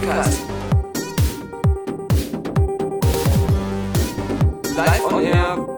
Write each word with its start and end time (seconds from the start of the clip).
Podcast. 0.00 0.48
Live 4.76 5.04
on 5.04 5.24
Air 5.24 5.69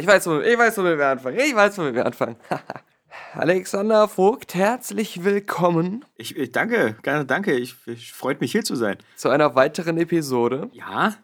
ich 0.00 0.06
weiß, 0.06 0.26
wo, 0.28 0.40
ich 0.40 0.58
weiß, 0.58 0.78
womit 0.78 0.96
wir 0.96 1.08
anfangen. 1.08 1.38
Ich 1.38 1.54
weiß, 1.54 1.76
womit 1.76 1.94
wir 1.94 2.06
anfangen. 2.06 2.36
Alexander 3.34 4.08
Vogt, 4.08 4.54
herzlich 4.54 5.24
willkommen 5.24 6.04
Ich, 6.16 6.36
ich 6.36 6.52
danke, 6.52 6.96
gerne 7.02 7.26
danke. 7.26 7.52
Ich, 7.52 7.76
ich 7.86 8.12
freut 8.12 8.40
mich 8.40 8.50
hier 8.52 8.64
zu 8.64 8.76
sein. 8.76 8.96
zu 9.16 9.28
einer 9.28 9.54
weiteren 9.54 9.98
Episode 9.98 10.70
Ja? 10.72 11.16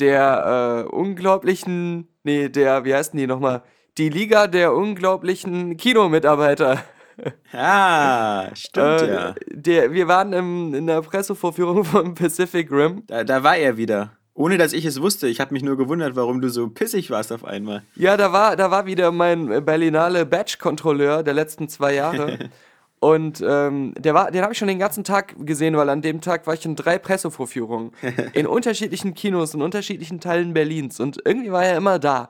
der 0.00 0.86
äh, 0.86 0.88
unglaublichen, 0.92 2.08
nee, 2.24 2.48
der, 2.48 2.84
wie 2.84 2.94
heißt 2.94 3.12
denn 3.12 3.20
die 3.20 3.26
nochmal? 3.28 3.62
Die 3.96 4.08
Liga 4.08 4.48
der 4.48 4.74
unglaublichen 4.74 5.76
Kinomitarbeiter. 5.76 6.82
Ja, 7.50 8.50
stimmt 8.52 9.00
Äh, 9.00 9.14
ja. 9.14 9.34
Der, 9.48 9.90
wir 9.90 10.06
waren 10.06 10.34
im, 10.34 10.74
in 10.74 10.86
der 10.86 11.00
Pressevorführung 11.00 11.82
von 11.84 12.14
Pacific 12.14 12.70
Rim. 12.70 13.04
Da, 13.06 13.24
da 13.24 13.42
war 13.42 13.56
er 13.56 13.78
wieder. 13.78 14.12
Ohne 14.36 14.58
dass 14.58 14.74
ich 14.74 14.84
es 14.84 15.00
wusste. 15.00 15.28
Ich 15.28 15.40
habe 15.40 15.54
mich 15.54 15.62
nur 15.62 15.78
gewundert, 15.78 16.14
warum 16.14 16.42
du 16.42 16.50
so 16.50 16.68
pissig 16.68 17.10
warst 17.10 17.32
auf 17.32 17.42
einmal. 17.42 17.82
Ja, 17.94 18.18
da 18.18 18.34
war, 18.34 18.54
da 18.54 18.70
war 18.70 18.84
wieder 18.84 19.10
mein 19.10 19.64
Berlinale 19.64 20.26
Badge-Kontrolleur 20.26 21.22
der 21.22 21.32
letzten 21.32 21.70
zwei 21.70 21.94
Jahre. 21.94 22.50
Und 23.00 23.42
ähm, 23.46 23.94
der 23.96 24.12
war, 24.12 24.30
den 24.30 24.42
habe 24.42 24.52
ich 24.52 24.58
schon 24.58 24.68
den 24.68 24.78
ganzen 24.78 25.04
Tag 25.04 25.34
gesehen, 25.38 25.74
weil 25.76 25.88
an 25.88 26.02
dem 26.02 26.20
Tag 26.20 26.46
war 26.46 26.52
ich 26.52 26.66
in 26.66 26.76
drei 26.76 26.98
Pressevorführungen. 26.98 27.92
In 28.34 28.46
unterschiedlichen 28.46 29.14
Kinos, 29.14 29.54
in 29.54 29.62
unterschiedlichen 29.62 30.20
Teilen 30.20 30.52
Berlins. 30.52 31.00
Und 31.00 31.20
irgendwie 31.24 31.52
war 31.52 31.64
er 31.64 31.76
immer 31.76 31.98
da. 31.98 32.28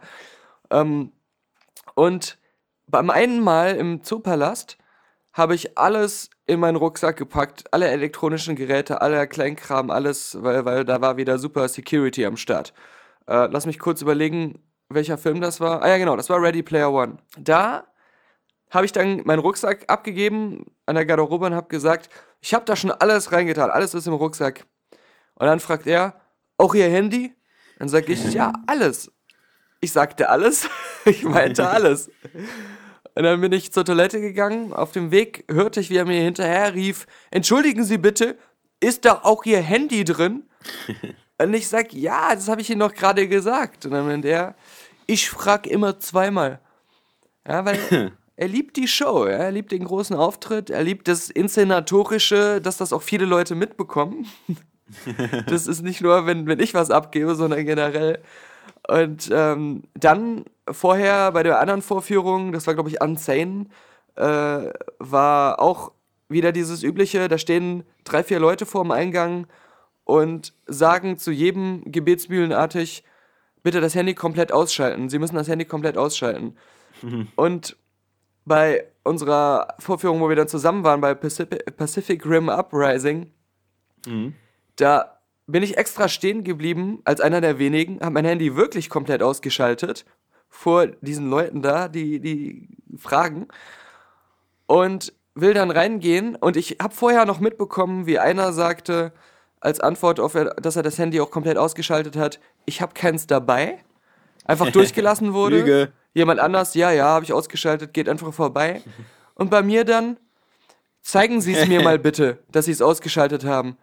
Ähm, 0.70 1.12
und 1.94 2.38
beim 2.86 3.10
einen 3.10 3.40
Mal 3.40 3.74
im 3.76 4.04
Zoopalast 4.04 4.78
habe 5.32 5.56
ich 5.56 5.76
alles 5.76 6.30
in 6.46 6.60
meinen 6.60 6.76
Rucksack 6.76 7.16
gepackt, 7.16 7.64
alle 7.72 7.88
elektronischen 7.88 8.54
Geräte, 8.56 9.00
aller 9.00 9.26
Kleinkram, 9.26 9.90
alles, 9.90 10.38
weil, 10.40 10.64
weil 10.64 10.84
da 10.84 11.00
war 11.00 11.16
wieder 11.16 11.38
super 11.38 11.68
Security 11.68 12.24
am 12.24 12.36
Start. 12.36 12.72
Äh, 13.26 13.48
lass 13.50 13.66
mich 13.66 13.78
kurz 13.78 14.02
überlegen, 14.02 14.62
welcher 14.88 15.18
Film 15.18 15.40
das 15.40 15.60
war. 15.60 15.82
Ah 15.82 15.88
ja, 15.88 15.98
genau, 15.98 16.16
das 16.16 16.30
war 16.30 16.40
Ready 16.40 16.62
Player 16.62 16.92
One. 16.92 17.18
Da 17.38 17.86
habe 18.70 18.84
ich 18.84 18.92
dann 18.92 19.22
meinen 19.24 19.40
Rucksack 19.40 19.84
abgegeben 19.88 20.66
an 20.86 20.94
der 20.94 21.06
Garderobe 21.06 21.46
und 21.46 21.54
habe 21.54 21.68
gesagt, 21.68 22.08
ich 22.40 22.54
habe 22.54 22.64
da 22.64 22.76
schon 22.76 22.92
alles 22.92 23.32
reingetan, 23.32 23.70
alles 23.70 23.94
ist 23.94 24.06
im 24.06 24.14
Rucksack. 24.14 24.66
Und 25.34 25.46
dann 25.46 25.60
fragt 25.60 25.86
er, 25.86 26.20
auch 26.58 26.74
Ihr 26.74 26.88
Handy? 26.88 27.34
Dann 27.78 27.88
sage 27.88 28.12
ich, 28.12 28.32
ja, 28.32 28.52
alles. 28.66 29.12
Ich 29.80 29.92
sagte 29.92 30.28
alles, 30.28 30.68
ich 31.04 31.24
meinte 31.24 31.68
alles. 31.68 32.10
Und 33.16 33.22
dann 33.22 33.40
bin 33.40 33.50
ich 33.52 33.72
zur 33.72 33.84
Toilette 33.84 34.20
gegangen. 34.20 34.74
Auf 34.74 34.92
dem 34.92 35.10
Weg 35.10 35.44
hörte 35.50 35.80
ich, 35.80 35.88
wie 35.88 35.96
er 35.96 36.04
mir 36.04 36.22
hinterher 36.22 36.74
rief: 36.74 37.06
Entschuldigen 37.30 37.82
Sie 37.82 37.96
bitte, 37.96 38.36
ist 38.78 39.06
da 39.06 39.20
auch 39.22 39.44
Ihr 39.46 39.60
Handy 39.60 40.04
drin? 40.04 40.44
Und 41.38 41.54
ich 41.54 41.66
sag: 41.66 41.94
Ja, 41.94 42.34
das 42.34 42.48
habe 42.48 42.60
ich 42.60 42.68
Ihnen 42.68 42.80
doch 42.80 42.92
gerade 42.92 43.26
gesagt. 43.26 43.86
Und 43.86 43.92
dann 43.92 44.06
meinte 44.06 44.28
er: 44.28 44.54
Ich 45.06 45.30
frag 45.30 45.66
immer 45.66 45.98
zweimal. 45.98 46.60
Ja, 47.48 47.64
weil 47.64 48.12
er 48.36 48.48
liebt 48.48 48.76
die 48.76 48.86
Show, 48.86 49.26
ja? 49.26 49.32
er 49.32 49.50
liebt 49.50 49.72
den 49.72 49.84
großen 49.84 50.14
Auftritt, 50.14 50.68
er 50.68 50.82
liebt 50.82 51.08
das 51.08 51.30
Inszenatorische, 51.30 52.60
dass 52.60 52.76
das 52.76 52.92
auch 52.92 53.02
viele 53.02 53.24
Leute 53.24 53.54
mitbekommen. 53.54 54.26
das 55.46 55.66
ist 55.66 55.82
nicht 55.82 56.02
nur, 56.02 56.26
wenn, 56.26 56.46
wenn 56.46 56.60
ich 56.60 56.74
was 56.74 56.90
abgebe, 56.90 57.34
sondern 57.34 57.64
generell. 57.64 58.20
Und 58.88 59.30
ähm, 59.32 59.82
dann 59.94 60.44
vorher 60.70 61.32
bei 61.32 61.42
der 61.42 61.60
anderen 61.60 61.82
Vorführung, 61.82 62.52
das 62.52 62.66
war 62.66 62.74
glaube 62.74 62.90
ich 62.90 63.00
Unsane, 63.00 63.66
äh, 64.14 64.70
war 64.98 65.60
auch 65.60 65.92
wieder 66.28 66.52
dieses 66.52 66.82
übliche, 66.82 67.28
da 67.28 67.38
stehen 67.38 67.84
drei, 68.04 68.22
vier 68.22 68.40
Leute 68.40 68.66
vor 68.66 68.82
dem 68.82 68.90
Eingang 68.90 69.46
und 70.04 70.54
sagen 70.66 71.18
zu 71.18 71.30
jedem 71.30 71.82
gebetsmühlenartig, 71.84 73.04
bitte 73.62 73.80
das 73.80 73.94
Handy 73.94 74.14
komplett 74.14 74.52
ausschalten. 74.52 75.08
Sie 75.08 75.18
müssen 75.18 75.34
das 75.34 75.48
Handy 75.48 75.64
komplett 75.64 75.96
ausschalten. 75.98 76.56
Und 77.36 77.76
bei 78.44 78.86
unserer 79.02 79.74
Vorführung, 79.80 80.20
wo 80.20 80.28
wir 80.28 80.36
dann 80.36 80.46
zusammen 80.46 80.84
waren, 80.84 81.00
bei 81.00 81.14
Pacific, 81.14 81.76
Pacific 81.76 82.24
Rim 82.24 82.48
Uprising, 82.48 83.32
da 84.76 85.15
bin 85.46 85.62
ich 85.62 85.76
extra 85.76 86.08
stehen 86.08 86.44
geblieben, 86.44 87.00
als 87.04 87.20
einer 87.20 87.40
der 87.40 87.58
wenigen, 87.58 88.00
habe 88.00 88.14
mein 88.14 88.24
Handy 88.24 88.56
wirklich 88.56 88.90
komplett 88.90 89.22
ausgeschaltet, 89.22 90.04
vor 90.48 90.86
diesen 90.86 91.30
Leuten 91.30 91.62
da, 91.62 91.88
die, 91.88 92.20
die 92.20 92.68
fragen, 92.98 93.48
und 94.66 95.12
will 95.34 95.54
dann 95.54 95.70
reingehen. 95.70 96.34
Und 96.34 96.56
ich 96.56 96.78
habe 96.82 96.94
vorher 96.94 97.24
noch 97.26 97.40
mitbekommen, 97.40 98.06
wie 98.06 98.18
einer 98.18 98.52
sagte, 98.52 99.12
als 99.60 99.80
Antwort 99.80 100.18
auf, 100.20 100.36
dass 100.56 100.76
er 100.76 100.82
das 100.82 100.98
Handy 100.98 101.20
auch 101.20 101.30
komplett 101.30 101.58
ausgeschaltet 101.58 102.16
hat, 102.16 102.40
ich 102.64 102.80
habe 102.80 102.94
keins 102.94 103.26
dabei. 103.26 103.78
Einfach 104.44 104.70
durchgelassen 104.72 105.32
wurde. 105.32 105.58
Lüge. 105.58 105.92
Jemand 106.14 106.40
anders, 106.40 106.74
ja, 106.74 106.90
ja, 106.90 107.04
habe 107.04 107.24
ich 107.24 107.32
ausgeschaltet, 107.32 107.92
geht 107.92 108.08
einfach 108.08 108.32
vorbei. 108.32 108.82
Und 109.34 109.50
bei 109.50 109.62
mir 109.62 109.84
dann, 109.84 110.16
zeigen 111.02 111.40
Sie 111.40 111.54
es 111.54 111.68
mir 111.68 111.82
mal 111.82 111.98
bitte, 111.98 112.38
dass 112.50 112.64
Sie 112.64 112.72
es 112.72 112.80
ausgeschaltet 112.80 113.44
haben. 113.44 113.76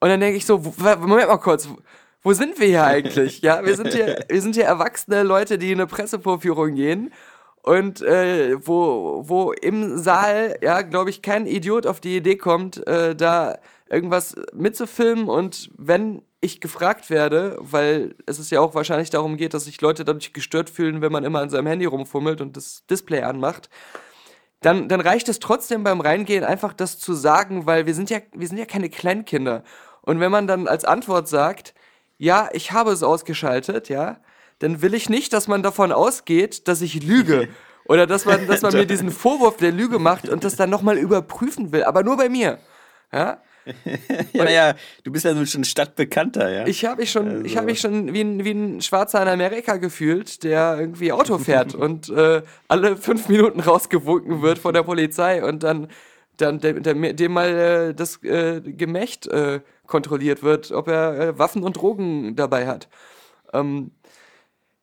Und 0.00 0.08
dann 0.10 0.20
denke 0.20 0.36
ich 0.36 0.46
so, 0.46 0.58
Moment 0.58 1.28
mal 1.28 1.38
kurz, 1.38 1.68
wo- 1.68 1.78
wo 2.22 2.32
sind 2.32 2.58
wir 2.58 2.66
hier 2.66 2.84
eigentlich? 2.84 3.40
Ja, 3.42 3.64
wir 3.64 3.76
sind 3.76 3.92
hier, 3.94 4.18
wir 4.28 4.42
sind 4.42 4.54
hier 4.56 4.64
erwachsene 4.64 5.22
Leute, 5.22 5.58
die 5.58 5.72
in 5.72 5.78
eine 5.80 5.86
Pressevorführung 5.86 6.74
gehen 6.74 7.12
und 7.62 8.02
äh, 8.02 8.56
wo, 8.66 9.22
wo 9.26 9.52
im 9.52 9.98
Saal, 9.98 10.56
ja, 10.62 10.82
glaube 10.82 11.10
ich, 11.10 11.22
kein 11.22 11.46
Idiot 11.46 11.86
auf 11.86 12.00
die 12.00 12.16
Idee 12.16 12.36
kommt, 12.36 12.86
äh, 12.86 13.14
da 13.16 13.58
irgendwas 13.88 14.34
mitzufilmen 14.52 15.28
und 15.28 15.70
wenn 15.76 16.22
ich 16.40 16.60
gefragt 16.60 17.08
werde, 17.10 17.56
weil 17.60 18.14
es 18.26 18.38
ist 18.38 18.50
ja 18.50 18.60
auch 18.60 18.74
wahrscheinlich 18.74 19.10
darum 19.10 19.36
geht, 19.36 19.54
dass 19.54 19.64
sich 19.64 19.80
Leute 19.80 20.04
dadurch 20.04 20.32
gestört 20.32 20.68
fühlen, 20.70 21.00
wenn 21.00 21.12
man 21.12 21.24
immer 21.24 21.40
an 21.40 21.50
seinem 21.50 21.66
Handy 21.66 21.86
rumfummelt 21.86 22.40
und 22.40 22.56
das 22.56 22.84
Display 22.90 23.22
anmacht, 23.22 23.68
dann, 24.60 24.88
dann 24.88 25.00
reicht 25.00 25.28
es 25.28 25.38
trotzdem 25.38 25.84
beim 25.84 26.00
Reingehen 26.00 26.44
einfach 26.44 26.72
das 26.72 26.98
zu 26.98 27.14
sagen, 27.14 27.66
weil 27.66 27.86
wir 27.86 27.94
sind 27.94 28.10
ja, 28.10 28.18
wir 28.32 28.48
sind 28.48 28.58
ja 28.58 28.64
keine 28.64 28.88
Kleinkinder. 28.88 29.62
Und 30.02 30.20
wenn 30.20 30.30
man 30.30 30.46
dann 30.46 30.66
als 30.68 30.84
Antwort 30.84 31.28
sagt, 31.28 31.74
ja, 32.18 32.48
ich 32.52 32.72
habe 32.72 32.92
es 32.92 33.02
ausgeschaltet, 33.02 33.88
ja, 33.88 34.18
dann 34.58 34.80
will 34.80 34.94
ich 34.94 35.08
nicht, 35.10 35.32
dass 35.32 35.48
man 35.48 35.62
davon 35.62 35.92
ausgeht, 35.92 36.68
dass 36.68 36.80
ich 36.80 37.02
lüge. 37.02 37.48
Oder 37.84 38.06
dass 38.06 38.24
man, 38.24 38.46
dass 38.48 38.62
man 38.62 38.72
mir 38.72 38.86
diesen 38.86 39.12
Vorwurf 39.12 39.58
der 39.58 39.70
Lüge 39.70 40.00
macht 40.00 40.28
und 40.28 40.42
das 40.42 40.56
dann 40.56 40.70
nochmal 40.70 40.98
überprüfen 40.98 41.70
will, 41.70 41.84
aber 41.84 42.02
nur 42.02 42.16
bei 42.16 42.28
mir. 42.28 42.58
Ja? 43.12 43.40
Ja, 44.32 44.48
ja, 44.50 44.74
du 45.04 45.10
bist 45.12 45.24
ja 45.24 45.34
nun 45.34 45.46
schon 45.46 45.64
Stadtbekannter, 45.64 46.50
ja. 46.50 46.66
Ich 46.66 46.84
habe 46.84 47.00
mich 47.00 47.10
schon, 47.10 47.44
ich 47.44 47.56
habe 47.56 47.66
mich 47.66 47.80
schon 47.80 48.12
wie 48.14 48.20
ein, 48.20 48.44
wie 48.44 48.50
ein 48.52 48.80
Schwarzer 48.80 49.22
in 49.22 49.28
Amerika 49.28 49.76
gefühlt, 49.76 50.42
der 50.44 50.76
irgendwie 50.78 51.12
Auto 51.12 51.38
fährt 51.38 51.74
und 51.84 52.08
äh, 52.10 52.42
alle 52.68 52.96
fünf 52.96 53.28
Minuten 53.28 53.60
rausgewunken 53.60 54.42
wird 54.42 54.58
von 54.58 54.74
der 54.74 54.82
Polizei 54.82 55.42
und 55.44 55.62
dann, 55.62 55.88
dann 56.36 56.60
dem, 56.60 56.82
dem, 56.82 57.16
dem 57.16 57.32
mal 57.32 57.48
äh, 57.90 57.94
das 57.94 58.22
äh, 58.22 58.60
Gemächt 58.60 59.26
äh, 59.26 59.60
kontrolliert 59.86 60.42
wird, 60.42 60.70
ob 60.72 60.88
er 60.88 61.18
äh, 61.18 61.38
Waffen 61.38 61.62
und 61.62 61.76
Drogen 61.76 62.36
dabei 62.36 62.66
hat. 62.66 62.88
Ähm, 63.52 63.90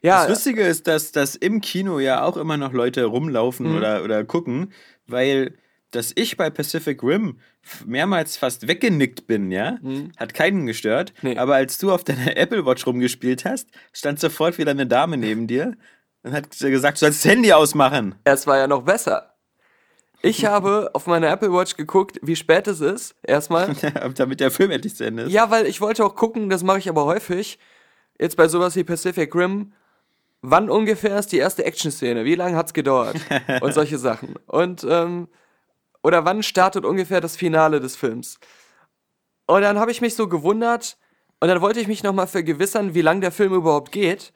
ja, 0.01 0.21
Das 0.21 0.29
Lustige 0.29 0.63
ist, 0.63 0.87
dass, 0.87 1.11
dass 1.13 1.35
im 1.35 1.61
Kino 1.61 1.99
ja 1.99 2.23
auch 2.23 2.35
immer 2.37 2.57
noch 2.57 2.73
Leute 2.73 3.05
rumlaufen 3.05 3.69
Mhm. 3.71 3.77
oder, 3.77 4.03
oder 4.03 4.23
gucken, 4.25 4.73
weil 5.07 5.53
dass 5.95 6.11
ich 6.15 6.37
bei 6.37 6.49
Pacific 6.49 7.03
Rim 7.03 7.39
mehrmals 7.85 8.35
fast 8.35 8.67
weggenickt 8.67 9.27
bin, 9.27 9.51
ja, 9.51 9.77
hat 10.17 10.33
keinen 10.33 10.65
gestört. 10.65 11.13
Mhm. 11.21 11.29
Nee. 11.29 11.37
Aber 11.37 11.55
als 11.55 11.77
du 11.77 11.91
auf 11.91 12.03
deiner 12.03 12.35
Apple 12.37 12.65
Watch 12.65 12.85
rumgespielt 12.85 13.45
hast, 13.45 13.69
stand 13.91 14.19
sofort 14.19 14.57
wieder 14.57 14.71
eine 14.71 14.87
Dame 14.87 15.17
neben 15.17 15.47
dir 15.47 15.75
und 16.23 16.33
hat 16.33 16.49
gesagt, 16.49 16.97
du 16.97 16.99
sollst 16.99 17.23
das 17.25 17.31
Handy 17.31 17.53
ausmachen. 17.53 18.15
es 18.23 18.47
war 18.47 18.57
ja 18.57 18.67
noch 18.67 18.83
besser. 18.83 19.35
Ich 20.21 20.45
habe 20.45 20.89
auf 20.93 21.05
meiner 21.05 21.29
Apple 21.29 21.53
Watch 21.53 21.75
geguckt, 21.75 22.19
wie 22.23 22.35
spät 22.35 22.67
es 22.67 22.81
ist, 22.81 23.15
erstmal. 23.21 23.75
Damit 24.15 24.39
der 24.39 24.51
Film 24.51 24.71
endlich 24.71 24.95
zu 24.95 25.05
Ende 25.05 25.23
ist. 25.23 25.31
Ja, 25.31 25.51
weil 25.51 25.67
ich 25.67 25.79
wollte 25.79 26.03
auch 26.03 26.15
gucken, 26.15 26.49
das 26.49 26.63
mache 26.63 26.79
ich 26.79 26.89
aber 26.89 27.05
häufig, 27.05 27.59
jetzt 28.19 28.35
bei 28.35 28.47
sowas 28.47 28.75
wie 28.75 28.83
Pacific 28.83 29.35
Rim, 29.35 29.73
wann 30.41 30.69
ungefähr 30.69 31.19
ist 31.19 31.31
die 31.31 31.37
erste 31.37 31.63
Action-Szene? 31.65 32.25
Wie 32.25 32.35
lange 32.35 32.55
hat's 32.55 32.73
gedauert? 32.73 33.15
Und 33.61 33.73
solche 33.73 33.97
Sachen. 33.97 34.35
Und, 34.47 34.85
ähm, 34.89 35.27
oder 36.03 36.25
wann 36.25 36.43
startet 36.43 36.85
ungefähr 36.85 37.21
das 37.21 37.35
Finale 37.35 37.79
des 37.79 37.95
Films? 37.95 38.39
Und 39.47 39.61
dann 39.61 39.79
habe 39.79 39.91
ich 39.91 40.01
mich 40.01 40.15
so 40.15 40.27
gewundert 40.27 40.97
und 41.39 41.47
dann 41.47 41.61
wollte 41.61 41.79
ich 41.79 41.87
mich 41.87 42.03
nochmal 42.03 42.27
vergewissern, 42.27 42.93
wie 42.93 43.01
lang 43.01 43.21
der 43.21 43.31
Film 43.31 43.53
überhaupt 43.53 43.91
geht. 43.91 44.33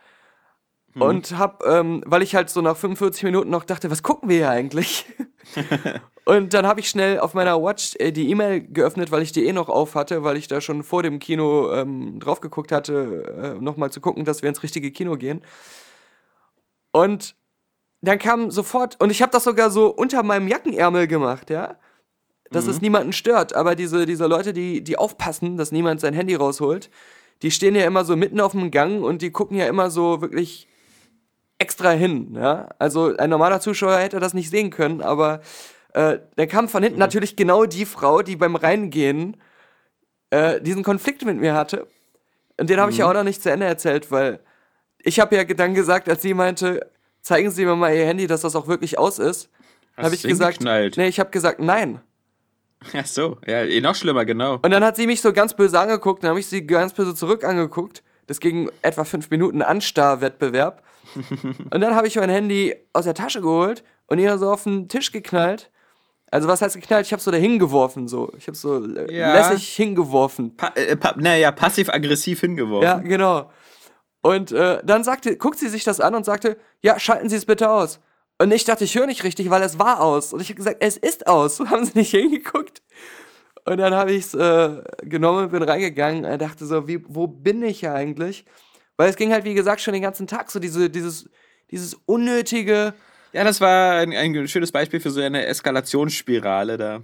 Und 0.99 1.37
hab, 1.37 1.63
ähm, 1.63 2.03
weil 2.05 2.23
ich 2.23 2.33
halt 2.33 2.49
so 2.49 2.61
nach 2.61 2.75
45 2.75 3.23
Minuten 3.23 3.51
noch 3.51 3.65
dachte, 3.65 3.91
was 3.91 4.01
gucken 4.01 4.29
wir 4.29 4.37
hier 4.37 4.49
eigentlich? 4.49 5.05
und 6.25 6.53
dann 6.53 6.65
habe 6.65 6.79
ich 6.79 6.89
schnell 6.89 7.19
auf 7.19 7.35
meiner 7.35 7.61
Watch 7.61 7.95
äh, 7.99 8.11
die 8.11 8.29
E-Mail 8.31 8.61
geöffnet, 8.61 9.11
weil 9.11 9.21
ich 9.21 9.31
die 9.31 9.45
eh 9.45 9.53
noch 9.53 9.69
auf 9.69 9.93
hatte, 9.93 10.23
weil 10.23 10.37
ich 10.37 10.47
da 10.47 10.59
schon 10.59 10.83
vor 10.83 11.03
dem 11.03 11.19
Kino 11.19 11.71
ähm, 11.71 12.19
drauf 12.19 12.41
geguckt 12.41 12.71
hatte, 12.71 13.55
äh, 13.59 13.63
nochmal 13.63 13.91
zu 13.91 14.01
gucken, 14.01 14.25
dass 14.25 14.41
wir 14.41 14.49
ins 14.49 14.63
richtige 14.63 14.91
Kino 14.91 15.17
gehen. 15.17 15.43
Und 16.91 17.35
dann 18.01 18.19
kam 18.19 18.51
sofort, 18.51 18.99
und 19.01 19.09
ich 19.09 19.21
habe 19.21 19.31
das 19.31 19.43
sogar 19.43 19.69
so 19.69 19.87
unter 19.87 20.23
meinem 20.23 20.47
Jackenärmel 20.47 21.07
gemacht, 21.07 21.49
ja, 21.49 21.77
dass 22.51 22.67
es 22.67 22.81
niemanden 22.81 23.11
stört. 23.11 23.55
Aber 23.55 23.75
diese, 23.75 24.05
diese 24.05 24.25
Leute, 24.25 24.53
die, 24.53 24.83
die 24.83 24.97
aufpassen, 24.97 25.57
dass 25.57 25.71
niemand 25.71 25.99
sein 25.99 26.13
Handy 26.13 26.35
rausholt, 26.35 26.89
die 27.41 27.51
stehen 27.51 27.75
ja 27.75 27.85
immer 27.85 28.05
so 28.05 28.15
mitten 28.15 28.39
auf 28.39 28.53
dem 28.53 28.71
Gang 28.71 29.03
und 29.03 29.21
die 29.21 29.31
gucken 29.31 29.57
ja 29.57 29.67
immer 29.67 29.89
so 29.89 30.21
wirklich 30.21 30.67
extra 31.59 31.91
hin. 31.91 32.35
Ja? 32.35 32.69
Also 32.79 33.15
ein 33.17 33.29
normaler 33.29 33.59
Zuschauer 33.59 33.97
hätte 33.97 34.19
das 34.19 34.33
nicht 34.33 34.49
sehen 34.49 34.69
können, 34.69 35.01
aber 35.01 35.41
äh, 35.93 36.19
da 36.35 36.45
kam 36.45 36.69
von 36.69 36.83
hinten 36.83 36.99
natürlich 36.99 37.35
genau 37.35 37.65
die 37.65 37.85
Frau, 37.85 38.21
die 38.21 38.35
beim 38.35 38.55
Reingehen 38.55 39.37
äh, 40.29 40.61
diesen 40.61 40.83
Konflikt 40.83 41.25
mit 41.25 41.37
mir 41.37 41.53
hatte. 41.53 41.87
Und 42.59 42.69
den 42.69 42.79
habe 42.79 42.91
ich 42.91 42.97
ja 42.97 43.09
auch 43.09 43.13
noch 43.13 43.23
nicht 43.23 43.41
zu 43.41 43.51
Ende 43.51 43.65
erzählt, 43.65 44.11
weil 44.11 44.39
ich 44.99 45.19
habe 45.19 45.35
ja 45.35 45.43
dann 45.43 45.73
gesagt, 45.73 46.09
als 46.09 46.21
sie 46.21 46.33
meinte, 46.33 46.91
zeigen 47.21 47.51
Sie 47.51 47.65
mir 47.65 47.75
mal 47.75 47.93
Ihr 47.93 48.05
Handy, 48.05 48.27
dass 48.27 48.41
das 48.41 48.55
auch 48.55 48.67
wirklich 48.67 48.97
aus 48.97 49.19
ist, 49.19 49.49
habe 49.95 50.15
ich 50.15 50.23
gesagt, 50.23 50.61
nee, 50.61 51.07
ich 51.07 51.19
habe 51.19 51.29
gesagt, 51.31 51.59
nein. 51.59 52.01
Ach 52.93 53.05
so, 53.05 53.37
ja, 53.45 53.63
eh 53.63 53.81
noch 53.81 53.95
schlimmer, 53.95 54.25
genau. 54.25 54.59
Und 54.61 54.69
dann 54.69 54.83
hat 54.83 54.95
sie 54.95 55.07
mich 55.07 55.21
so 55.21 55.33
ganz 55.33 55.55
böse 55.55 55.79
angeguckt, 55.79 56.23
dann 56.23 56.29
habe 56.29 56.39
ich 56.39 56.45
sie 56.47 56.65
ganz 56.65 56.93
böse 56.93 57.15
zurück 57.15 57.43
angeguckt. 57.43 58.03
Das 58.27 58.39
ging 58.39 58.69
etwa 58.81 59.03
fünf 59.03 59.29
Minuten 59.29 59.61
Anstarrwettbewerb. 59.61 60.83
und 61.71 61.81
dann 61.81 61.95
habe 61.95 62.07
ich 62.07 62.17
mein 62.17 62.29
Handy 62.29 62.75
aus 62.93 63.05
der 63.05 63.13
Tasche 63.13 63.41
geholt 63.41 63.83
und 64.07 64.19
ihr 64.19 64.37
so 64.37 64.51
auf 64.51 64.63
den 64.63 64.89
Tisch 64.89 65.11
geknallt. 65.11 65.71
Also 66.29 66.47
was 66.49 66.61
heißt 66.61 66.75
geknallt? 66.75 67.05
Ich 67.05 67.13
habe 67.13 67.21
so 67.21 67.31
dahin 67.31 67.57
geworfen, 67.57 68.07
so. 68.07 68.31
Ich 68.37 68.47
habe 68.47 68.57
so 68.57 68.85
Ja. 69.09 69.33
lässig 69.33 69.69
hingeworfen. 69.69 70.55
Pa 70.57 70.73
äh, 70.75 70.97
pa 70.97 71.15
naja, 71.17 71.51
passiv-aggressiv 71.51 72.41
hingeworfen. 72.41 72.83
Ja, 72.83 72.97
genau. 72.99 73.49
Und 74.27 74.51
äh, 74.51 74.81
dann 74.83 75.05
sagte, 75.05 75.37
guckt 75.37 75.57
sie 75.57 75.69
sich 75.69 75.85
das 75.85 76.01
an 76.01 76.13
und 76.13 76.25
sagte, 76.25 76.57
ja, 76.81 76.99
schalten 76.99 77.29
Sie 77.29 77.37
es 77.37 77.45
bitte 77.45 77.69
aus. 77.69 78.01
Und 78.37 78.51
ich 78.51 78.65
dachte, 78.65 78.83
ich 78.83 78.93
höre 78.93 79.05
nicht 79.05 79.23
richtig, 79.23 79.49
weil 79.49 79.61
es 79.61 79.79
war 79.79 80.01
aus. 80.01 80.33
Und 80.33 80.41
ich 80.41 80.49
habe 80.49 80.57
gesagt, 80.57 80.79
es 80.81 80.97
ist 80.97 81.27
aus. 81.27 81.59
Haben 81.69 81.85
Sie 81.85 81.97
nicht 81.97 82.11
hingeguckt? 82.11 82.81
Und 83.63 83.77
dann 83.77 83.93
habe 83.93 84.11
ich 84.11 84.25
es 84.25 84.33
äh, 84.33 84.83
genommen 85.03 85.49
bin 85.49 85.63
reingegangen 85.63 86.25
und 86.25 86.41
dachte 86.41 86.65
so, 86.65 86.89
wie, 86.89 87.05
wo 87.07 87.27
bin 87.27 87.63
ich 87.63 87.79
hier 87.79 87.93
eigentlich? 87.93 88.43
Weil 88.97 89.09
es 89.09 89.15
ging 89.15 89.31
halt, 89.31 89.45
wie 89.45 89.53
gesagt, 89.53 89.79
schon 89.79 89.93
den 89.93 90.03
ganzen 90.03 90.27
Tag 90.27 90.51
so 90.51 90.59
diese, 90.59 90.89
dieses, 90.89 91.29
dieses 91.71 91.93
unnötige, 91.93 92.95
Ja, 93.31 93.45
das 93.45 93.61
war 93.61 93.93
ein, 93.93 94.11
ein 94.11 94.45
schönes 94.49 94.73
Beispiel 94.73 94.99
für 94.99 95.09
so 95.09 95.21
eine 95.21 95.45
Eskalationsspirale 95.45 96.77
da. 96.77 97.01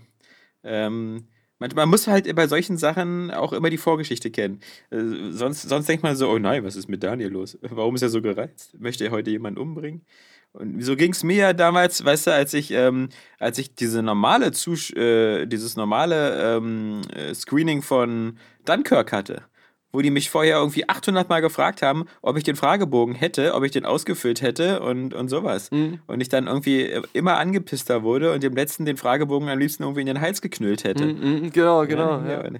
Ähm, 0.61 1.29
man, 1.75 1.89
muss 1.89 2.07
halt 2.07 2.33
bei 2.35 2.47
solchen 2.47 2.77
Sachen 2.77 3.31
auch 3.31 3.53
immer 3.53 3.69
die 3.69 3.77
Vorgeschichte 3.77 4.31
kennen. 4.31 4.59
Äh, 4.91 5.31
sonst, 5.31 5.63
sonst 5.63 5.87
denkt 5.87 6.03
man 6.03 6.15
so, 6.15 6.29
oh 6.29 6.39
nein, 6.39 6.63
was 6.63 6.75
ist 6.75 6.89
mit 6.89 7.03
Daniel 7.03 7.29
los? 7.29 7.57
Warum 7.61 7.95
ist 7.95 8.01
er 8.01 8.09
so 8.09 8.21
gereizt? 8.21 8.79
Möchte 8.79 9.05
er 9.05 9.11
heute 9.11 9.31
jemanden 9.31 9.59
umbringen? 9.59 10.01
Und 10.53 10.83
so 10.83 10.95
ging 10.95 11.13
es 11.13 11.23
mir 11.23 11.35
ja 11.35 11.53
damals, 11.53 12.05
weißt 12.05 12.27
du, 12.27 12.31
als 12.31 12.53
ich, 12.53 12.69
ähm, 12.71 13.09
als 13.39 13.57
ich 13.57 13.73
diese 13.73 14.03
normale 14.03 14.51
Zus 14.51 14.91
äh, 14.91 15.47
dieses 15.47 15.75
normale 15.75 16.57
ähm, 16.57 17.01
äh, 17.11 17.33
Screening 17.33 17.81
von 17.81 18.37
Dunkirk 18.63 19.11
hatte, 19.11 19.43
wo 19.93 20.01
die 20.01 20.09
mich 20.09 20.31
vorher 20.31 20.57
irgendwie 20.57 20.89
800 20.89 21.29
Mal 21.29 21.39
gefragt 21.41 21.83
haben, 21.83 22.05
ob 22.23 22.35
ich 22.35 22.43
den 22.43 22.55
Fragebogen 22.55 23.13
hätte, 23.13 23.53
ob 23.53 23.63
ich 23.63 23.71
den 23.71 23.85
ausgefüllt 23.85 24.41
hätte 24.41 24.81
und, 24.81 25.13
und 25.13 25.29
sowas. 25.29 25.69
Und 25.69 26.19
ich 26.19 26.29
dann 26.29 26.47
irgendwie 26.47 26.99
immer 27.13 27.37
angepisster 27.37 28.01
wurde 28.01 28.33
und 28.33 28.41
dem 28.41 28.55
letzten 28.55 28.85
den 28.85 28.97
Fragebogen 28.97 29.47
am 29.49 29.59
liebsten 29.59 29.83
irgendwie 29.83 30.01
in 30.01 30.07
den 30.07 30.19
Hals 30.19 30.41
geknüllt 30.41 30.83
hätte. 30.83 31.05
Mm, 31.05 31.51
genau, 31.53 31.85
genau. 31.85 32.19
Ja, 32.21 32.43
Ja, 32.43 32.51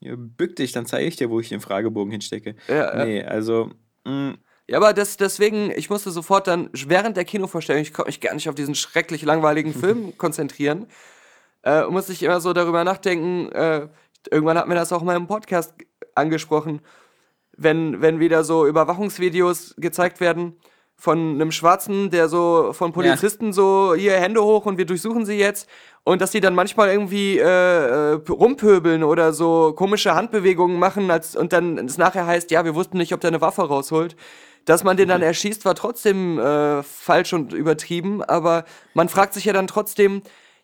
ja. 0.00 0.14
Bück 0.16 0.56
dich, 0.56 0.72
dann 0.72 0.86
zeige 0.86 1.06
ich 1.06 1.16
dir, 1.16 1.28
wo 1.28 1.38
ich 1.40 1.50
den 1.50 1.60
Fragebogen 1.60 2.10
hinstecke. 2.10 2.56
Ja, 2.68 3.04
nee, 3.04 3.22
also, 3.22 3.70
mh, 4.04 4.34
Ja, 4.66 4.78
aber 4.78 4.94
das, 4.94 5.18
deswegen, 5.18 5.70
ich 5.76 5.90
musste 5.90 6.10
sofort 6.10 6.46
dann 6.46 6.70
während 6.72 7.18
der 7.18 7.26
Kinovorstellung, 7.26 7.82
ich 7.82 7.92
konnte 7.92 8.08
mich 8.08 8.20
gar 8.22 8.34
nicht 8.34 8.48
auf 8.48 8.54
diesen 8.54 8.74
schrecklich 8.74 9.22
langweiligen 9.22 9.74
Film 9.74 10.16
konzentrieren, 10.18 10.86
äh, 11.64 11.84
musste 11.84 12.12
ich 12.12 12.22
immer 12.22 12.40
so 12.40 12.54
darüber 12.54 12.82
nachdenken, 12.82 13.52
äh, 13.52 13.88
irgendwann 14.30 14.56
hat 14.56 14.68
mir 14.68 14.74
das 14.74 14.92
auch 14.92 15.02
mal 15.02 15.16
im 15.16 15.26
Podcast 15.26 15.74
angesprochen, 16.14 16.80
wenn, 17.56 18.00
wenn 18.00 18.20
wieder 18.20 18.44
so 18.44 18.66
Überwachungsvideos 18.66 19.74
gezeigt 19.78 20.20
werden 20.20 20.56
von 21.02 21.34
einem 21.34 21.50
Schwarzen, 21.50 22.10
der 22.10 22.28
so 22.28 22.72
von 22.72 22.92
Polizisten 22.92 23.52
so 23.52 23.94
hier 23.96 24.12
Hände 24.12 24.42
hoch 24.42 24.66
und 24.66 24.78
wir 24.78 24.86
durchsuchen 24.86 25.26
sie 25.26 25.34
jetzt. 25.34 25.68
Und 26.04 26.20
dass 26.20 26.30
die 26.30 26.40
dann 26.40 26.54
manchmal 26.54 26.90
irgendwie 26.90 27.38
äh, 27.38 27.42
äh, 27.42 28.20
rumpöbeln 28.28 29.02
oder 29.02 29.32
so 29.32 29.72
komische 29.72 30.14
Handbewegungen 30.14 30.78
machen 30.78 31.10
als, 31.10 31.36
und 31.36 31.52
dann 31.52 31.78
es 31.78 31.98
nachher 31.98 32.26
heißt, 32.26 32.50
ja, 32.50 32.64
wir 32.64 32.74
wussten 32.74 32.98
nicht, 32.98 33.12
ob 33.12 33.20
der 33.20 33.28
eine 33.28 33.40
Waffe 33.40 33.62
rausholt. 33.62 34.16
Dass 34.64 34.84
man 34.84 34.96
den 34.96 35.08
dann 35.08 35.22
erschießt, 35.22 35.64
war 35.64 35.74
trotzdem 35.74 36.38
äh, 36.38 36.84
falsch 36.84 37.32
und 37.32 37.52
übertrieben, 37.52 38.22
aber 38.22 38.64
man 38.94 39.08
fragt 39.08 39.34
sich 39.34 39.44
ja 39.44 39.52
dann 39.52 39.66
trotzdem, 39.66 40.22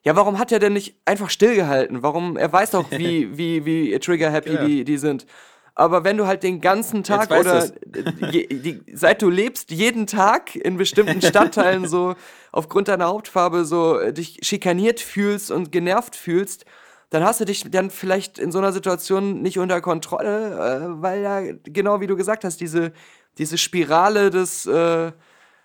ja, 0.08 0.16
warum 0.16 0.38
hat 0.38 0.50
er 0.52 0.58
denn 0.58 0.72
nicht 0.72 0.96
einfach 1.04 1.28
stillgehalten? 1.28 2.02
Warum, 2.02 2.38
er 2.38 2.50
weiß 2.50 2.70
doch, 2.70 2.90
wie, 2.90 3.28
wie, 3.36 3.66
wie 3.66 3.98
trigger-happy 3.98 4.54
Ja. 4.54 4.64
die, 4.64 4.82
die 4.84 4.96
sind. 4.96 5.26
Aber 5.74 6.02
wenn 6.02 6.16
du 6.16 6.26
halt 6.26 6.44
den 6.44 6.62
ganzen 6.62 7.04
Tag 7.04 7.30
oder 7.30 7.66
je, 8.32 8.46
die, 8.46 8.80
seit 8.94 9.20
du 9.20 9.28
lebst, 9.28 9.70
jeden 9.70 10.06
Tag 10.06 10.56
in 10.56 10.78
bestimmten 10.78 11.20
Stadtteilen 11.20 11.86
so 11.86 12.14
aufgrund 12.52 12.88
deiner 12.88 13.08
Hauptfarbe 13.08 13.66
so 13.66 13.98
äh, 13.98 14.14
dich 14.14 14.38
schikaniert 14.40 14.98
fühlst 15.00 15.50
und 15.50 15.72
genervt 15.72 16.16
fühlst, 16.16 16.64
dann 17.10 17.22
hast 17.22 17.40
du 17.40 17.44
dich 17.44 17.70
dann 17.70 17.90
vielleicht 17.90 18.38
in 18.38 18.50
so 18.50 18.56
einer 18.60 18.72
Situation 18.72 19.42
nicht 19.42 19.58
unter 19.58 19.82
Kontrolle, 19.82 20.54
äh, 20.96 21.02
weil 21.02 21.20
ja, 21.20 21.42
genau 21.64 22.00
wie 22.00 22.06
du 22.06 22.16
gesagt 22.16 22.44
hast, 22.44 22.62
diese, 22.62 22.94
diese 23.36 23.58
Spirale 23.58 24.30
des, 24.30 24.64
äh, 24.64 25.12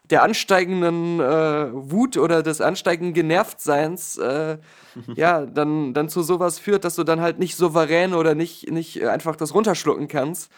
der 0.03 0.23
ansteigenden 0.23 1.19
äh, 1.19 1.69
Wut 1.71 2.17
oder 2.17 2.43
des 2.43 2.61
ansteigenden 2.61 3.13
Genervtseins 3.13 4.17
äh, 4.17 4.57
ja, 5.15 5.45
dann, 5.45 5.93
dann 5.93 6.09
zu 6.09 6.21
sowas 6.23 6.59
führt, 6.59 6.83
dass 6.83 6.95
du 6.95 7.03
dann 7.03 7.21
halt 7.21 7.39
nicht 7.39 7.55
souverän 7.55 8.13
oder 8.13 8.35
nicht, 8.35 8.69
nicht 8.71 9.01
äh, 9.01 9.07
einfach 9.07 9.35
das 9.35 9.53
runterschlucken 9.53 10.07
kannst. 10.07 10.51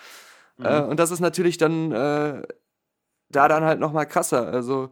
Äh, 0.62 0.82
und 0.82 1.00
das 1.00 1.12
ist 1.12 1.20
natürlich 1.20 1.58
dann 1.58 1.92
äh, 1.92 2.42
da 3.30 3.48
dann 3.48 3.64
halt 3.64 3.80
nochmal 3.80 4.08
krasser. 4.08 4.48
Also, 4.48 4.90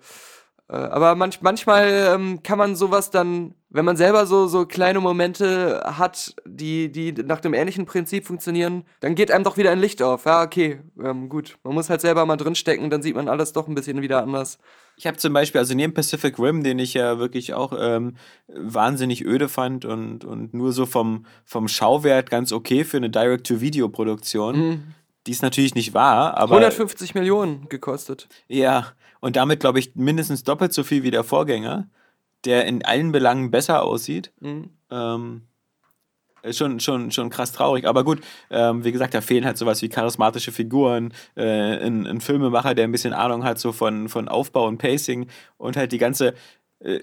aber 0.75 1.15
manch, 1.15 1.41
manchmal 1.41 2.13
ähm, 2.15 2.41
kann 2.41 2.57
man 2.57 2.75
sowas 2.75 3.11
dann, 3.11 3.53
wenn 3.69 3.85
man 3.85 3.97
selber 3.97 4.25
so, 4.25 4.47
so 4.47 4.65
kleine 4.65 4.99
Momente 4.99 5.83
hat, 5.85 6.35
die, 6.45 6.91
die 6.91 7.11
nach 7.11 7.41
dem 7.41 7.53
ähnlichen 7.53 7.85
Prinzip 7.85 8.25
funktionieren, 8.25 8.83
dann 8.99 9.13
geht 9.13 9.29
einem 9.29 9.43
doch 9.43 9.57
wieder 9.57 9.71
ein 9.71 9.79
Licht 9.79 10.01
auf. 10.01 10.25
Ja, 10.25 10.41
okay, 10.41 10.79
ähm, 11.03 11.29
gut. 11.29 11.57
Man 11.63 11.73
muss 11.73 11.89
halt 11.89 12.01
selber 12.01 12.25
mal 12.25 12.37
drinstecken, 12.37 12.89
dann 12.89 13.03
sieht 13.03 13.15
man 13.15 13.27
alles 13.29 13.53
doch 13.53 13.67
ein 13.67 13.75
bisschen 13.75 14.01
wieder 14.01 14.23
anders. 14.23 14.57
Ich 14.95 15.05
habe 15.05 15.17
zum 15.17 15.33
Beispiel, 15.33 15.59
also 15.59 15.75
neben 15.75 15.93
Pacific 15.93 16.39
Rim, 16.39 16.63
den 16.63 16.79
ich 16.79 16.93
ja 16.93 17.19
wirklich 17.19 17.53
auch 17.53 17.73
ähm, 17.79 18.15
wahnsinnig 18.47 19.25
öde 19.25 19.49
fand 19.49 19.85
und, 19.85 20.23
und 20.25 20.53
nur 20.53 20.71
so 20.71 20.85
vom, 20.85 21.25
vom 21.45 21.67
Schauwert 21.67 22.29
ganz 22.29 22.51
okay 22.51 22.83
für 22.83 22.97
eine 22.97 23.09
Direct-to-Video-Produktion, 23.09 24.93
die 25.27 25.31
es 25.31 25.41
natürlich 25.41 25.75
nicht 25.75 25.93
war, 25.93 26.37
aber 26.37 26.55
150 26.55 27.15
Millionen 27.15 27.69
gekostet. 27.69 28.27
ja, 28.47 28.93
und 29.23 29.37
damit 29.37 29.61
glaube 29.61 29.79
ich 29.79 29.95
mindestens 29.95 30.43
doppelt 30.43 30.73
so 30.73 30.83
viel 30.83 31.03
wie 31.03 31.09
der 31.09 31.23
Vorgänger, 31.23 31.87
der 32.43 32.65
in 32.65 32.83
allen 32.83 33.13
Belangen 33.13 33.51
besser 33.51 33.81
aussieht. 33.83 34.33
Ähm, 34.91 35.43
ist 36.41 36.57
schon, 36.57 36.81
schon, 36.81 37.09
schon 37.09 37.29
krass 37.29 37.53
traurig. 37.53 37.87
Aber 37.87 38.03
gut, 38.03 38.19
ähm, 38.49 38.83
wie 38.83 38.91
gesagt, 38.91 39.13
da 39.13 39.21
fehlen 39.21 39.45
halt 39.45 39.57
sowas 39.57 39.81
wie 39.81 39.87
charismatische 39.87 40.51
Figuren, 40.51 41.13
äh, 41.35 41.41
ein, 41.85 42.05
ein 42.05 42.19
Filmemacher, 42.19 42.75
der 42.75 42.83
ein 42.83 42.91
bisschen 42.91 43.13
Ahnung 43.13 43.45
hat 43.45 43.59
so 43.59 43.71
von, 43.71 44.09
von 44.09 44.27
Aufbau 44.27 44.67
und 44.67 44.77
Pacing 44.77 45.27
und 45.55 45.77
halt 45.77 45.93
die 45.93 45.99
ganze 45.99 46.33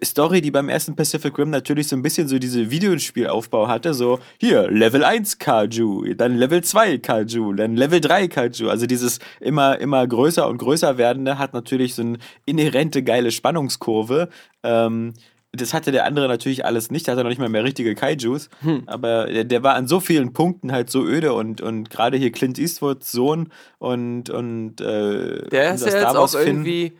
Story, 0.05 0.41
die 0.43 0.51
beim 0.51 0.69
ersten 0.69 0.95
Pacific 0.95 1.39
Rim 1.39 1.51
natürlich 1.51 1.89
so 1.89 1.97
ein 1.97 2.03
bisschen 2.03 2.29
so 2.29 2.39
diese 2.39 2.71
Videospielaufbau 2.71 3.67
hatte, 3.69 3.95
so 3.95 4.19
hier, 4.39 4.71
Level 4.71 5.05
1 5.05 5.39
Kaju, 5.39 6.13
dann 6.15 6.37
Level 6.37 6.63
2 6.63 6.99
Kaju, 6.99 7.55
dann 7.55 7.77
Level 7.77 8.01
3 8.01 8.29
Kaju, 8.29 8.69
also 8.69 8.87
dieses 8.87 9.21
immer, 9.41 9.79
immer 9.81 10.07
größer 10.07 10.47
und 10.49 10.59
größer 10.59 10.99
werdende 10.99 11.39
hat 11.39 11.55
natürlich 11.55 11.95
so 11.95 12.03
eine 12.03 12.19
inhärente 12.45 13.03
geile 13.03 13.31
Spannungskurve, 13.31 14.29
ähm, 14.63 15.15
das 15.53 15.75
hatte 15.75 15.91
der 15.91 16.05
andere 16.05 16.29
natürlich 16.29 16.65
alles 16.65 16.93
nicht, 16.93 17.07
der 17.09 17.15
hatte 17.15 17.25
noch 17.25 17.31
nicht 17.31 17.41
mal 17.41 17.49
mehr 17.49 17.65
richtige 17.65 17.95
Kaijus, 17.97 18.51
aber 18.87 19.27
der, 19.27 19.43
der 19.45 19.63
war 19.65 19.75
an 19.75 19.89
so 19.89 19.99
vielen 19.99 20.33
Punkten 20.33 20.71
halt 20.71 20.91
so 20.91 21.03
öde 21.05 21.33
und, 21.33 21.61
und 21.61 21.91
gerade 21.91 22.17
hier 22.19 22.31
Clint 22.31 22.57
Eastwoods 22.59 23.11
Sohn 23.11 23.49
und, 23.79 24.31
und 24.31 24.81
äh, 24.81 25.49
Der 25.49 25.75
ist 25.75 25.81
ja 25.87 26.01
jetzt 26.03 26.17
auch 26.17 26.29
Finn- 26.39 26.47
irgendwie 26.65 26.93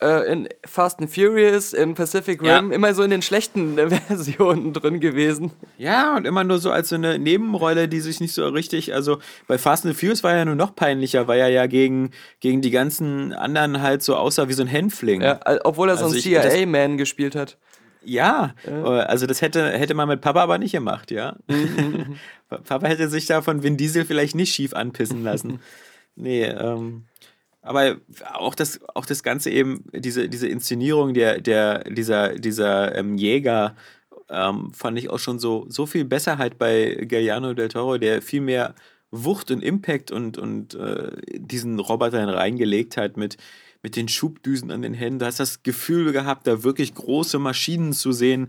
äh, 0.00 0.30
in 0.32 0.48
Fast 0.66 1.00
and 1.00 1.10
Furious, 1.10 1.72
in 1.72 1.94
Pacific 1.94 2.42
Ja. 2.42 2.58
Rim, 2.58 2.70
immer 2.72 2.92
so 2.94 3.02
in 3.02 3.10
den 3.10 3.22
schlechten 3.22 3.78
äh, 3.78 3.88
Versionen 4.08 4.72
drin 4.72 5.00
gewesen. 5.00 5.52
Ja, 5.78 6.16
und 6.16 6.26
immer 6.26 6.44
nur 6.44 6.58
so 6.58 6.70
als 6.70 6.90
so 6.90 6.94
eine 6.96 7.18
Nebenrolle, 7.18 7.88
die 7.88 8.00
sich 8.00 8.20
nicht 8.20 8.34
so 8.34 8.46
richtig, 8.48 8.92
also 8.94 9.18
bei 9.46 9.58
Fast 9.58 9.86
and 9.86 9.96
Furious 9.96 10.22
war 10.22 10.32
er 10.32 10.38
ja 10.38 10.44
nur 10.44 10.54
noch 10.54 10.74
peinlicher, 10.76 11.26
weil 11.28 11.40
er 11.40 11.48
ja 11.48 11.66
gegen, 11.66 12.10
gegen 12.40 12.60
die 12.60 12.70
ganzen 12.70 13.32
anderen 13.32 13.80
halt 13.82 14.02
so 14.02 14.16
aussah 14.16 14.48
wie 14.48 14.52
so 14.52 14.62
ein 14.62 14.68
Hänfling. 14.68 15.22
Ja, 15.22 15.40
obwohl 15.64 15.88
er 15.88 15.96
so 15.96 16.04
Also 16.04 16.14
das- 16.16 16.22
CIA-Man 16.24 16.96
gespielt 16.98 17.34
hat. 17.34 17.56
Ja, 18.08 18.54
äh, 18.64 18.70
also 18.70 19.26
das 19.26 19.42
hätte, 19.42 19.68
hätte 19.70 19.94
man 19.94 20.06
mit 20.08 20.20
Papa 20.20 20.40
aber 20.42 20.58
nicht 20.58 20.70
gemacht, 20.72 21.10
ja. 21.10 21.34
Pa- 22.48 22.58
Papa 22.64 22.86
hätte 22.86 23.08
sich 23.08 23.26
da 23.26 23.42
von 23.42 23.64
Vin 23.64 23.76
Diesel 23.76 24.04
vielleicht 24.04 24.36
nicht 24.36 24.54
schief 24.54 24.74
anpissen 24.74 25.24
lassen. 25.24 25.58
nee, 26.14 26.44
ähm, 26.44 27.06
aber 27.66 27.96
auch 28.34 28.54
das, 28.54 28.80
auch 28.94 29.06
das 29.06 29.22
Ganze 29.22 29.50
eben, 29.50 29.84
diese, 29.92 30.28
diese 30.28 30.48
Inszenierung 30.48 31.14
der, 31.14 31.40
der, 31.40 31.84
dieser, 31.84 32.34
dieser 32.38 32.94
ähm, 32.94 33.18
Jäger, 33.18 33.76
ähm, 34.28 34.72
fand 34.72 34.98
ich 34.98 35.10
auch 35.10 35.18
schon 35.18 35.38
so, 35.38 35.66
so 35.68 35.86
viel 35.86 36.04
besser 36.04 36.38
halt 36.38 36.58
bei 36.58 37.06
Galliano 37.08 37.54
del 37.54 37.68
Toro, 37.68 37.98
der 37.98 38.22
viel 38.22 38.40
mehr 38.40 38.74
Wucht 39.10 39.50
und 39.50 39.62
Impact 39.62 40.10
und, 40.10 40.38
und 40.38 40.74
äh, 40.74 41.10
diesen 41.32 41.78
Robotern 41.78 42.28
reingelegt 42.28 42.96
hat 42.96 43.16
mit, 43.16 43.36
mit 43.82 43.96
den 43.96 44.08
Schubdüsen 44.08 44.70
an 44.70 44.82
den 44.82 44.94
Händen. 44.94 45.20
Du 45.20 45.26
hast 45.26 45.40
das 45.40 45.62
Gefühl 45.62 46.12
gehabt, 46.12 46.46
da 46.46 46.64
wirklich 46.64 46.94
große 46.94 47.38
Maschinen 47.38 47.92
zu 47.92 48.12
sehen, 48.12 48.48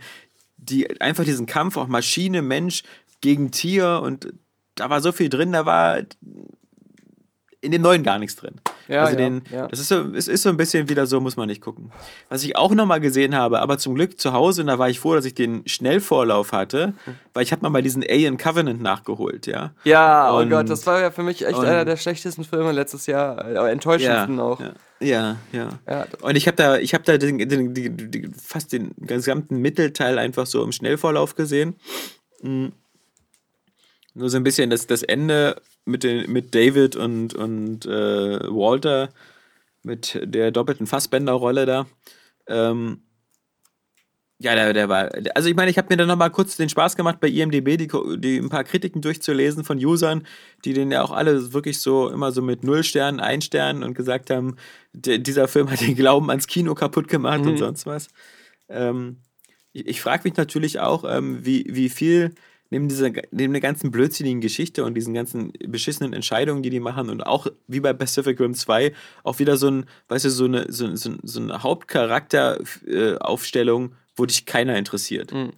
die 0.58 1.00
einfach 1.00 1.24
diesen 1.24 1.46
Kampf 1.46 1.78
auch 1.78 1.88
Maschine, 1.88 2.42
Mensch 2.42 2.84
gegen 3.22 3.52
Tier 3.52 4.02
und 4.04 4.34
da 4.76 4.90
war 4.90 5.02
so 5.02 5.12
viel 5.12 5.30
drin, 5.30 5.52
da 5.52 5.66
war 5.66 6.02
in 7.68 7.72
dem 7.74 7.82
neuen 7.82 8.02
gar 8.04 8.18
nichts 8.18 8.36
drin. 8.36 8.56
Ja, 8.88 9.02
also 9.04 9.12
ja, 9.20 9.30
den, 9.30 9.42
ja. 9.52 9.68
das 9.68 9.80
ist 9.80 9.90
so, 9.90 10.02
es 10.16 10.28
ist 10.28 10.44
so 10.44 10.50
ein 10.50 10.56
bisschen 10.58 10.88
wieder 10.90 11.06
so, 11.06 11.20
muss 11.20 11.36
man 11.36 11.48
nicht 11.48 11.62
gucken. 11.62 11.92
Was 12.30 12.44
ich 12.44 12.56
auch 12.56 12.74
nochmal 12.74 13.02
gesehen 13.02 13.36
habe, 13.36 13.60
aber 13.60 13.78
zum 13.78 13.96
Glück 13.96 14.20
zu 14.20 14.32
Hause, 14.32 14.62
und 14.62 14.68
da 14.68 14.80
war 14.80 14.90
ich 14.90 15.00
froh, 15.02 15.14
dass 15.14 15.26
ich 15.26 15.36
den 15.36 15.68
Schnellvorlauf 15.68 16.54
hatte, 16.54 16.94
weil 17.34 17.44
ich 17.44 17.52
habe 17.52 17.62
mal 17.64 17.70
bei 17.70 17.82
diesen 17.82 18.02
Alien 18.02 18.38
Covenant 18.38 18.82
nachgeholt, 18.82 19.46
ja. 19.46 19.74
Ja, 19.84 20.34
oh 20.34 20.40
Und- 20.40 20.50
Gott, 20.50 20.70
das 20.70 20.88
war 20.88 21.02
ja 21.02 21.12
für 21.12 21.24
mich 21.24 21.46
echt 21.46 21.58
und- 21.58 21.66
einer 21.66 21.84
der 21.86 21.98
schlechtesten 21.98 22.46
Filme 22.46 22.72
letztes 22.72 23.06
Jahr. 23.08 23.46
äh, 23.46 23.58
Aber 23.58 23.70
enttäuschendsten 23.72 24.40
auch. 24.40 24.62
Ja, 25.00 25.36
ja, 25.52 25.70
ja. 25.86 26.08
Und 26.22 26.36
ich 26.38 26.48
habe 26.48 26.56
da, 26.56 26.78
ich 26.78 26.94
habe 26.94 27.04
da 27.04 27.18
den, 27.18 27.38
den, 27.38 27.74
den, 27.74 28.34
fast 28.34 28.72
den 28.72 28.96
gesamten 28.98 29.58
Mittelteil 29.58 30.18
einfach 30.18 30.48
so 30.48 30.64
im 30.64 30.72
Schnellvorlauf 30.72 31.36
gesehen. 31.36 31.76
Mm. 32.42 32.68
Nur 34.16 34.30
so 34.30 34.38
ein 34.38 34.44
bisschen 34.44 34.70
das, 34.72 34.88
das 34.88 35.04
Ende 35.04 35.62
mit, 35.88 36.04
den, 36.04 36.32
mit 36.32 36.54
David 36.54 36.96
und, 36.96 37.34
und 37.34 37.86
äh, 37.86 38.40
Walter, 38.50 39.10
mit 39.84 40.20
der 40.22 40.52
doppelten 40.52 40.88
Fassbender-Rolle 40.88 41.66
da. 41.66 41.88
Ähm, 42.48 43.02
ja, 44.40 44.54
der, 44.54 44.72
der 44.74 44.88
war. 44.88 45.10
Also 45.34 45.50
ich 45.50 45.56
meine, 45.56 45.72
ich 45.72 45.80
habe 45.80 45.88
mir 45.90 45.98
dann 45.98 46.08
nochmal 46.08 46.30
kurz 46.30 46.58
den 46.58 46.70
Spaß 46.70 46.96
gemacht, 46.96 47.20
bei 47.20 47.28
IMDB 47.28 47.78
die, 47.78 47.88
die 48.20 48.38
ein 48.38 48.50
paar 48.50 48.64
Kritiken 48.64 49.02
durchzulesen 49.02 49.64
von 49.64 49.84
Usern, 49.84 50.28
die 50.64 50.74
den 50.74 50.92
ja 50.92 51.02
auch 51.02 51.12
alle 51.12 51.54
wirklich 51.54 51.80
so 51.80 52.10
immer 52.10 52.32
so 52.32 52.44
mit 52.44 52.64
null 52.64 52.84
Sternen, 52.84 53.20
ein 53.20 53.42
Stern 53.42 53.82
und 53.84 53.96
gesagt 53.96 54.30
haben, 54.30 54.58
der, 54.94 55.18
dieser 55.18 55.48
Film 55.48 55.72
hat 55.72 55.82
den 55.82 55.96
Glauben 55.96 56.30
ans 56.30 56.46
Kino 56.46 56.76
kaputt 56.76 57.08
gemacht 57.08 57.42
und 57.42 57.58
sonst 57.58 57.88
was. 57.88 58.10
Ähm, 58.70 59.18
ich 59.74 59.88
ich 59.88 60.02
frage 60.02 60.24
mich 60.26 60.38
natürlich 60.38 60.80
auch, 60.80 61.04
ähm, 61.08 61.44
wie, 61.44 61.66
wie 61.70 61.90
viel 61.90 62.36
neben 62.70 62.88
dieser 62.90 63.10
neben 63.32 63.54
der 63.54 63.62
ganzen 63.62 63.92
blödsinnigen 63.92 64.42
Geschichte 64.42 64.84
und 64.84 64.94
diesen 64.96 65.14
ganzen 65.14 65.52
beschissenen 65.68 66.14
Entscheidungen, 66.14 66.64
die 66.64 66.70
die 66.70 66.80
machen 66.80 67.10
und 67.10 67.26
auch 67.26 67.48
wie 67.68 67.80
bei 67.80 67.94
Pacific 67.94 68.40
Rim 68.40 68.54
2 68.54 68.94
auch 69.24 69.40
wieder 69.40 69.58
so 69.58 69.68
ein, 69.70 69.86
weißt 70.10 70.26
du, 70.26 70.30
so 70.30 70.46
eine, 70.46 70.66
so, 70.72 70.96
so, 70.96 71.14
so 71.24 71.40
eine 71.40 71.64
Hauptcharakteraufstellung, 71.64 73.94
wo 74.16 74.26
dich 74.26 74.46
keiner 74.46 74.78
interessiert. 74.78 75.34
Mhm. 75.34 75.54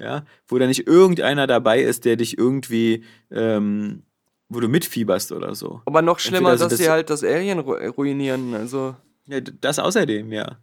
Ja, 0.00 0.24
wo 0.46 0.58
da 0.58 0.66
nicht 0.68 0.86
irgendeiner 0.86 1.48
dabei 1.48 1.80
ist, 1.82 2.04
der 2.04 2.14
dich 2.16 2.38
irgendwie, 2.38 3.02
ähm, 3.32 4.04
wo 4.48 4.60
du 4.60 4.68
mitfieberst 4.68 5.32
oder 5.32 5.56
so. 5.56 5.82
Aber 5.86 6.02
noch 6.02 6.20
schlimmer, 6.20 6.52
dass 6.52 6.60
sind 6.60 6.70
sie 6.78 6.84
das- 6.84 6.92
halt 6.92 7.10
das 7.10 7.24
Alien 7.24 7.58
ru 7.58 7.72
ruinieren. 7.72 8.54
Also, 8.54 8.94
Ja, 9.26 9.40
das 9.40 9.80
außerdem, 9.80 10.32
ja. 10.32 10.58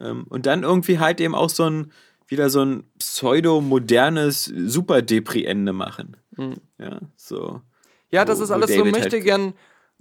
Ähm, 0.00 0.24
und 0.30 0.46
dann 0.46 0.62
irgendwie 0.62 0.98
halt 0.98 1.20
eben 1.20 1.34
auch 1.34 1.50
so 1.50 1.64
ein, 1.64 1.92
wieder 2.30 2.48
so 2.50 2.64
ein 2.64 2.84
pseudo-modernes 2.98 4.44
Super-Depri-Ende 4.44 5.72
machen. 5.72 6.16
Ja, 6.78 7.00
so. 7.16 7.60
ja, 8.10 8.24
das 8.24 8.38
Wo- 8.40 8.44
ist 8.44 8.50
alles 8.50 8.72
so, 8.74 8.84
möchte 8.84 9.16
halt- 9.16 9.24
gern, 9.24 9.52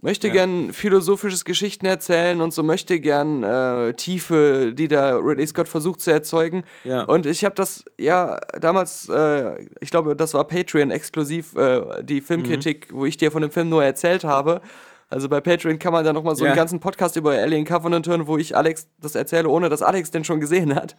möchte 0.02 0.28
Ja. 0.28 0.34
gern 0.34 0.72
philosophisches 0.72 1.44
Geschichten 1.44 1.86
erzählen 1.86 2.40
und 2.40 2.54
so 2.54 2.64
möchte 2.64 3.00
gern 3.02 3.44
äh, 3.44 3.94
Tiefe, 3.96 4.74
die 4.74 4.88
da 4.88 5.18
Ridley 5.18 5.46
Scott 5.48 5.68
versucht 5.68 6.00
zu 6.02 6.12
erzeugen. 6.12 6.64
Ja. 6.86 7.04
Und 7.04 7.26
ich 7.26 7.44
habe 7.44 7.56
das, 7.56 7.84
ja, 8.00 8.40
damals, 8.62 9.10
äh, 9.10 9.66
ich 9.82 9.90
glaube, 9.90 10.16
das 10.16 10.34
war 10.34 10.48
Patreon 10.48 10.92
exklusiv, 10.92 11.56
äh, 11.58 12.04
die 12.04 12.22
Filmkritik, 12.22 12.88
wo 12.94 13.06
ich 13.06 13.18
dir 13.18 13.32
von 13.32 13.42
dem 13.42 13.52
Film 13.52 13.68
nur 13.70 13.84
erzählt 13.84 14.24
habe. 14.24 14.62
Also 15.10 15.28
bei 15.28 15.42
Patreon 15.42 15.80
kann 15.80 15.92
man 15.94 16.06
dann 16.06 16.14
nochmal 16.16 16.36
so 16.36 16.44
Ja. 16.46 16.52
einen 16.52 16.58
ganzen 16.58 16.80
Podcast 16.80 17.16
über 17.16 17.32
Alien 17.32 17.66
Covenant 17.66 18.08
hören, 18.08 18.28
wo 18.28 18.38
ich 18.38 18.56
Alex 18.56 18.88
das 19.00 19.16
erzähle, 19.16 19.50
ohne 19.50 19.70
dass 19.70 19.82
Alex 19.82 20.12
den 20.12 20.24
schon 20.24 20.40
gesehen 20.40 20.76
hat. 20.76 20.96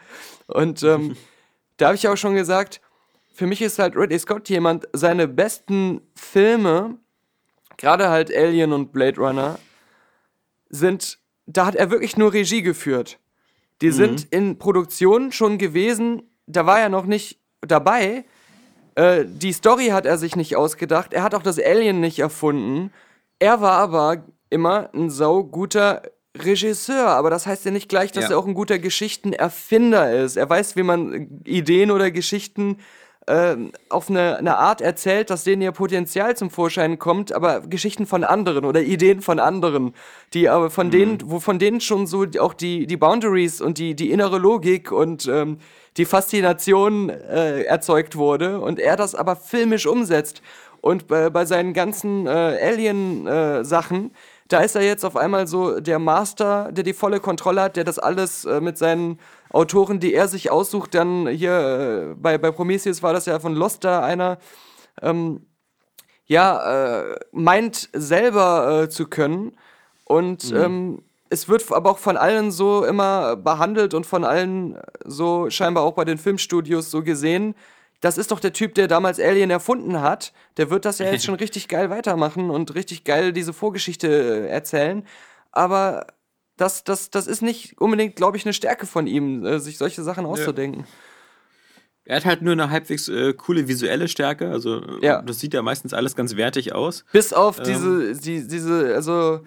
Und 0.48 0.82
ähm, 0.82 1.16
da 1.76 1.86
habe 1.86 1.94
ich 1.96 2.08
auch 2.08 2.16
schon 2.16 2.34
gesagt, 2.34 2.80
für 3.32 3.46
mich 3.46 3.62
ist 3.62 3.78
halt 3.78 3.96
Ridley 3.96 4.18
Scott 4.18 4.48
jemand, 4.48 4.88
seine 4.92 5.28
besten 5.28 6.00
Filme, 6.14 6.96
gerade 7.76 8.08
halt 8.10 8.34
Alien 8.34 8.72
und 8.72 8.92
Blade 8.92 9.16
Runner, 9.20 9.58
sind, 10.68 11.18
da 11.46 11.66
hat 11.66 11.76
er 11.76 11.90
wirklich 11.90 12.16
nur 12.16 12.32
Regie 12.32 12.62
geführt. 12.62 13.18
Die 13.80 13.90
sind 13.92 14.26
in 14.30 14.58
Produktion 14.58 15.32
schon 15.32 15.56
gewesen, 15.56 16.22
da 16.46 16.66
war 16.66 16.80
er 16.80 16.90
noch 16.90 17.06
nicht 17.06 17.38
dabei. 17.62 18.24
Äh, 18.94 19.24
die 19.26 19.52
Story 19.52 19.86
hat 19.86 20.04
er 20.04 20.18
sich 20.18 20.36
nicht 20.36 20.56
ausgedacht, 20.56 21.14
er 21.14 21.22
hat 21.22 21.34
auch 21.34 21.42
das 21.42 21.58
Alien 21.58 22.00
nicht 22.00 22.18
erfunden. 22.18 22.92
Er 23.40 23.60
war 23.60 23.78
aber 23.78 24.24
immer 24.50 24.90
ein 24.94 25.10
sauguter 25.10 26.02
Regisseur, 26.36 27.08
aber 27.08 27.30
das 27.30 27.46
heißt 27.46 27.64
ja 27.64 27.70
nicht 27.72 27.88
gleich, 27.88 28.12
dass 28.12 28.24
Ja. 28.24 28.30
er 28.32 28.38
auch 28.38 28.46
ein 28.46 28.54
guter 28.54 28.78
Geschichtenerfinder 28.78 30.12
ist. 30.22 30.36
Er 30.36 30.48
weiß, 30.48 30.76
wie 30.76 30.82
man 30.84 31.40
Ideen 31.44 31.90
oder 31.90 32.10
Geschichten 32.12 32.76
ähm, 33.26 33.72
auf 33.88 34.08
eine, 34.10 34.36
eine 34.38 34.56
Art 34.58 34.80
erzählt, 34.80 35.30
dass 35.30 35.44
denen 35.44 35.62
ihr 35.62 35.72
Potenzial 35.72 36.36
zum 36.36 36.50
Vorschein 36.50 36.98
kommt, 36.98 37.32
aber 37.32 37.60
Geschichten 37.60 38.06
von 38.06 38.24
anderen 38.24 38.64
oder 38.64 38.80
Ideen 38.82 39.20
von 39.22 39.38
anderen, 39.38 39.94
die 40.34 40.48
aber 40.48 40.70
von 40.70 40.90
denen, 40.90 41.18
wo 41.24 41.40
von 41.40 41.58
denen 41.58 41.80
schon 41.80 42.06
so 42.06 42.24
auch 42.38 42.54
die, 42.54 42.86
die 42.86 42.96
Boundaries 42.96 43.60
und 43.60 43.78
die, 43.78 43.94
die 43.94 44.10
innere 44.10 44.38
Logik 44.38 44.90
und 44.92 45.26
ähm, 45.28 45.58
die 45.96 46.04
Faszination 46.04 47.10
äh, 47.10 47.62
erzeugt 47.62 48.16
wurde 48.16 48.60
und 48.60 48.78
er 48.78 48.96
das 48.96 49.14
aber 49.14 49.36
filmisch 49.36 49.86
umsetzt. 49.86 50.42
Und 50.80 51.08
bei, 51.08 51.30
bei 51.30 51.44
seinen 51.44 51.74
ganzen 51.74 52.26
äh, 52.26 52.30
Alien-Sachen, 52.30 54.12
da 54.48 54.60
ist 54.60 54.74
er 54.74 54.82
jetzt 54.82 55.04
auf 55.04 55.16
einmal 55.16 55.46
so 55.46 55.78
der 55.78 55.98
Master, 55.98 56.72
der 56.72 56.84
die 56.84 56.92
volle 56.92 57.20
Kontrolle 57.20 57.62
hat, 57.62 57.76
der 57.76 57.84
das 57.84 57.98
alles 57.98 58.44
äh, 58.44 58.60
mit 58.60 58.78
seinen 58.78 59.20
Autoren, 59.50 60.00
die 60.00 60.14
er 60.14 60.26
sich 60.26 60.50
aussucht, 60.50 60.94
dann 60.94 61.28
hier 61.28 62.12
äh, 62.12 62.14
bei, 62.14 62.38
bei 62.38 62.50
Prometheus 62.50 63.02
war 63.02 63.12
das 63.12 63.26
ja 63.26 63.38
von 63.38 63.54
Lost 63.54 63.84
da 63.84 64.02
einer, 64.02 64.38
ähm, 65.02 65.46
ja, 66.26 67.02
äh, 67.02 67.16
meint 67.32 67.88
selber 67.92 68.82
äh, 68.82 68.88
zu 68.88 69.06
können. 69.06 69.52
Und 70.04 70.52
ähm, 70.52 71.02
es 71.28 71.48
wird 71.48 71.70
aber 71.70 71.90
auch 71.90 71.98
von 71.98 72.16
allen 72.16 72.50
so 72.50 72.84
immer 72.84 73.36
behandelt 73.36 73.94
und 73.94 74.04
von 74.04 74.24
allen 74.24 74.76
so 75.04 75.48
scheinbar 75.50 75.84
auch 75.84 75.94
bei 75.94 76.04
den 76.04 76.18
Filmstudios 76.18 76.90
so 76.90 77.02
gesehen. 77.02 77.54
Das 78.00 78.16
ist 78.16 78.30
doch 78.30 78.40
der 78.40 78.52
Typ, 78.52 78.74
der 78.74 78.88
damals 78.88 79.20
Alien 79.20 79.50
erfunden 79.50 80.00
hat. 80.00 80.32
Der 80.56 80.70
wird 80.70 80.84
das 80.84 80.98
ja 80.98 81.10
jetzt 81.10 81.24
schon 81.26 81.34
richtig 81.34 81.68
geil 81.68 81.90
weitermachen 81.90 82.50
und 82.50 82.74
richtig 82.74 83.04
geil 83.04 83.32
diese 83.32 83.52
Vorgeschichte 83.52 84.08
äh, 84.08 84.48
erzählen. 84.48 85.04
Aber 85.52 86.06
das, 86.56 86.84
das, 86.84 87.10
das 87.10 87.26
ist 87.26 87.42
nicht 87.42 87.80
unbedingt, 87.80 88.16
glaube 88.16 88.36
ich, 88.36 88.44
eine 88.44 88.52
Stärke 88.52 88.86
von 88.86 89.06
ihm, 89.06 89.44
äh, 89.44 89.58
sich 89.60 89.78
solche 89.78 90.02
Sachen 90.02 90.26
auszudenken. 90.26 90.86
Er 92.04 92.16
hat 92.16 92.24
halt 92.24 92.42
nur 92.42 92.52
eine 92.52 92.70
halbwegs 92.70 93.08
äh, 93.08 93.34
coole 93.34 93.68
visuelle 93.68 94.08
Stärke. 94.08 94.50
Also, 94.50 94.82
Ja. 95.00 95.22
das 95.22 95.38
sieht 95.38 95.54
ja 95.54 95.62
meistens 95.62 95.94
alles 95.94 96.16
ganz 96.16 96.36
wertig 96.36 96.72
aus. 96.74 97.04
Bis 97.12 97.32
auf 97.32 97.60
diese, 97.60 98.14
die, 98.14 98.46
diese, 98.48 98.94
also 98.94 99.40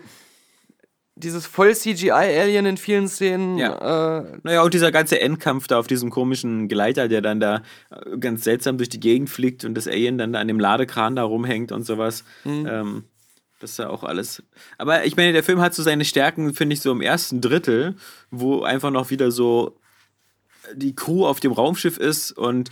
dieses 1.23 1.45
voll 1.45 1.75
CGI-Alien 1.75 2.65
in 2.65 2.77
vielen 2.77 3.07
Szenen. 3.07 3.57
Ja. 3.57 4.19
Äh, 4.19 4.23
Naja, 4.43 4.61
und 4.63 4.73
dieser 4.73 4.91
ganze 4.91 5.19
Endkampf 5.21 5.67
da 5.67 5.79
auf 5.79 5.87
diesem 5.87 6.09
komischen 6.09 6.67
Gleiter, 6.67 7.07
der 7.07 7.21
dann 7.21 7.39
da 7.39 7.63
äh, 7.89 8.17
ganz 8.17 8.43
seltsam 8.43 8.77
durch 8.77 8.89
die 8.89 8.99
Gegend 8.99 9.29
fliegt 9.29 9.65
und 9.65 9.75
das 9.75 9.87
Alien 9.87 10.17
dann 10.17 10.33
da 10.33 10.39
an 10.39 10.47
dem 10.47 10.59
Ladekran 10.59 11.15
da 11.15 11.23
rumhängt 11.23 11.71
und 11.71 11.85
sowas. 11.85 12.23
Ähm, 12.45 13.03
das 13.59 13.71
ist 13.71 13.79
ja 13.79 13.89
auch 13.89 14.03
alles. 14.03 14.43
Aber 14.77 15.05
ich 15.05 15.15
meine, 15.15 15.31
der 15.31 15.43
Film 15.43 15.61
hat 15.61 15.73
so 15.73 15.83
seine 15.83 16.03
Stärken, 16.03 16.53
finde 16.53 16.73
ich, 16.73 16.81
so 16.81 16.91
im 16.91 17.01
ersten 17.01 17.39
Drittel, 17.39 17.95
wo 18.29 18.63
einfach 18.63 18.91
noch 18.91 19.09
wieder 19.09 19.31
so 19.31 19.77
die 20.73 20.95
Crew 20.95 21.25
auf 21.25 21.39
dem 21.39 21.51
Raumschiff 21.53 21.97
ist 21.97 22.31
und, 22.33 22.69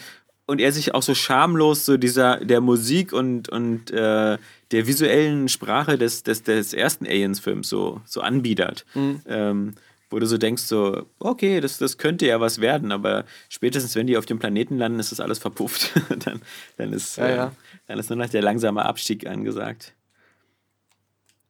und 0.48 0.60
er 0.60 0.72
sich 0.72 0.94
auch 0.94 1.04
so 1.04 1.16
schamlos 1.16 1.86
so 1.86 1.98
dieser 1.98 2.38
der 2.44 2.62
Musik 2.62 3.14
und, 3.14 3.48
und 3.50 3.92
äh, 3.92 4.38
der 4.72 4.88
visuellen 4.88 5.50
Sprache 5.50 5.98
des, 5.98 6.24
des, 6.24 6.44
des 6.44 6.74
ersten 6.74 7.06
Aliens-Films 7.06 7.68
so, 7.68 8.02
so 8.06 8.22
anbiedert. 8.22 8.86
Ähm, 9.28 9.74
wo 10.12 10.20
du 10.20 10.26
so 10.26 10.38
denkst, 10.38 10.64
so, 10.64 11.06
okay, 11.20 11.62
das, 11.62 11.78
das 11.78 11.98
könnte 11.98 12.26
ja 12.28 12.42
was 12.42 12.60
werden, 12.60 12.92
aber 12.92 13.24
spätestens, 13.48 13.96
wenn 13.96 14.08
die 14.08 14.18
auf 14.18 14.26
dem 14.26 14.40
Planeten 14.40 14.78
landen, 14.78 15.00
ist 15.00 15.12
das 15.12 15.22
alles 15.22 15.40
verpufft. 15.40 15.92
dann, 16.26 16.42
dann, 16.78 16.94
ist, 16.94 17.18
Ja, 17.18 17.30
ja. 17.30 17.46
Äh, 17.48 17.52
dann 17.88 18.00
ist 18.00 18.10
nur 18.10 18.18
noch 18.18 18.30
der 18.30 18.42
langsame 18.42 18.84
Abstieg 18.86 19.26
angesagt. 19.26 19.94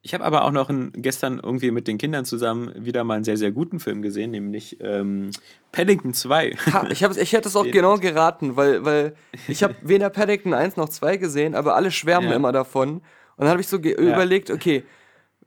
Ich 0.04 0.14
habe 0.14 0.24
aber 0.24 0.44
auch 0.44 0.50
noch 0.50 0.68
einen, 0.68 0.90
gestern 0.96 1.38
irgendwie 1.40 1.70
mit 1.70 1.86
den 1.86 1.96
Kindern 1.96 2.24
zusammen 2.24 2.72
wieder 2.84 3.04
mal 3.04 3.14
einen 3.14 3.24
sehr, 3.24 3.36
sehr 3.36 3.52
guten 3.52 3.78
Film 3.78 4.02
gesehen, 4.02 4.32
nämlich 4.32 4.78
ähm, 4.80 5.30
Paddington 5.70 6.12
2. 6.12 6.56
Ha, 6.72 6.88
ich, 6.90 7.04
hab's, 7.04 7.16
ich 7.16 7.32
hätte 7.32 7.48
es 7.48 7.54
auch 7.54 7.62
Den- 7.62 7.70
genau 7.72 7.96
geraten, 7.98 8.56
weil, 8.56 8.84
weil 8.84 9.14
ich 9.46 9.62
habe 9.62 9.76
weder 9.82 10.10
Paddington 10.10 10.54
1 10.54 10.76
noch 10.76 10.88
2 10.88 11.18
gesehen, 11.18 11.54
aber 11.54 11.76
alle 11.76 11.92
schwärmen 11.92 12.30
Ja. 12.30 12.34
immer 12.36 12.50
davon. 12.50 12.94
Und 12.96 13.02
dann 13.38 13.48
habe 13.48 13.60
ich 13.60 13.68
so 13.68 13.76
Ja. 13.78 13.90
überlegt, 13.92 14.50
okay, 14.50 14.82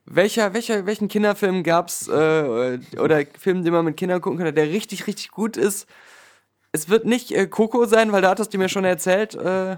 welcher, 0.06 0.54
welcher, 0.54 0.86
welchen 0.86 1.10
Kinderfilm 1.10 1.64
gab's 1.64 2.08
äh, 2.08 2.80
oder 2.98 3.24
Film, 3.38 3.64
den 3.66 3.74
man 3.74 3.84
mit 3.84 3.98
Kindern 3.98 4.22
gucken 4.22 4.40
kann, 4.40 4.56
der 4.56 4.70
richtig, 4.70 5.06
richtig 5.08 5.32
gut 5.32 5.58
ist? 5.58 5.86
Es 6.72 6.88
wird 6.90 7.06
nicht 7.06 7.32
äh, 7.32 7.48
Coco 7.48 7.86
sein, 7.86 8.14
weil 8.14 8.22
da 8.22 8.30
hattest 8.30 8.54
du 8.54 8.58
mir 8.58 8.70
schon 8.70 8.86
erzählt. 8.86 9.36
Äh, 9.36 9.78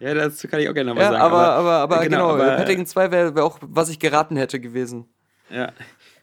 ja, 0.00 0.14
dazu 0.14 0.48
kann 0.48 0.60
ich 0.60 0.68
auch 0.68 0.74
gerne 0.74 0.90
noch 0.90 0.96
was 0.96 1.04
ja, 1.04 1.12
sagen. 1.12 1.22
aber, 1.22 1.52
aber, 1.52 1.72
aber, 1.72 2.02
genau, 2.04 2.30
aber- 2.30 2.56
Paddington 2.56 2.86
2 2.86 3.10
wäre 3.10 3.34
wär 3.34 3.44
auch, 3.44 3.58
was 3.62 3.88
ich 3.88 3.98
geraten 3.98 4.36
hätte 4.36 4.60
gewesen. 4.60 5.06
Ja. 5.50 5.72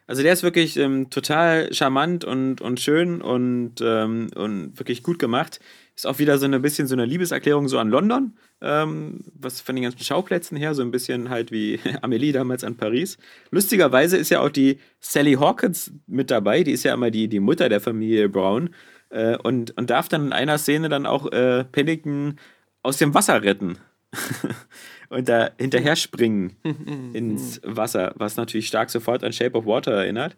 Also 0.08 0.22
der 0.22 0.34
ist 0.34 0.44
wirklich 0.44 0.77
ähm, 0.77 1.10
total 1.10 1.74
charmant 1.74 2.24
und, 2.25 2.62
und 2.62 2.79
schön 2.79 3.22
und, 3.22 3.82
ähm, 3.82 4.29
und 4.36 4.77
wirklich 4.77 5.01
gut 5.01 5.17
gemacht. 5.17 5.60
Ist 5.96 6.05
auch 6.05 6.20
wieder 6.20 6.38
so 6.38 6.46
ein 6.46 6.62
bisschen 6.62 6.88
so 6.88 6.94
eine 6.94 7.05
Liebeserklärung 7.05 7.67
so 7.67 7.79
an 7.79 7.89
London, 7.89 8.38
ähm, 8.62 9.22
was 9.34 9.62
von 9.62 9.75
den 9.75 9.84
ganzen 9.84 10.03
Schauplätzen 10.03 10.58
her, 10.58 10.75
so 10.75 10.84
ein 10.84 10.91
bisschen 10.91 11.29
halt 11.29 11.51
wie 11.51 11.79
Amelie 12.01 12.34
damals 12.34 12.63
an 12.63 12.77
Paris. 12.77 13.17
Lustigerweise 13.50 14.17
ist 14.17 14.29
ja 14.29 14.41
auch 14.41 14.50
die 14.50 14.77
Sally 15.00 15.34
Hawkins 15.34 15.91
mit 16.05 16.29
dabei, 16.29 16.63
die 16.63 16.72
ist 16.72 16.84
ja 16.84 16.94
immer 16.94 17.10
die, 17.10 17.27
die 17.27 17.39
Mutter 17.39 17.67
der 17.67 17.82
Familie 17.82 18.29
Brown 18.29 18.70
äh, 19.10 19.38
und, 19.38 19.75
und 19.75 19.89
darf 19.89 20.08
dann 20.08 20.27
in 20.27 20.34
einer 20.34 20.60
Szene 20.60 20.89
dann 20.89 21.08
auch 21.08 21.32
äh, 21.32 21.63
Paddington 21.63 22.36
aus 22.85 22.97
dem 22.97 23.13
Wasser 23.13 23.41
retten. 23.41 23.77
und 25.09 25.27
da 25.27 25.49
hinterher 25.57 25.95
springen 25.95 26.55
ins 27.13 27.59
Wasser, 27.63 28.13
was 28.15 28.37
natürlich 28.37 28.67
stark 28.67 28.89
sofort 28.89 29.23
an 29.23 29.33
Shape 29.33 29.57
of 29.57 29.65
Water 29.65 29.91
erinnert. 29.91 30.37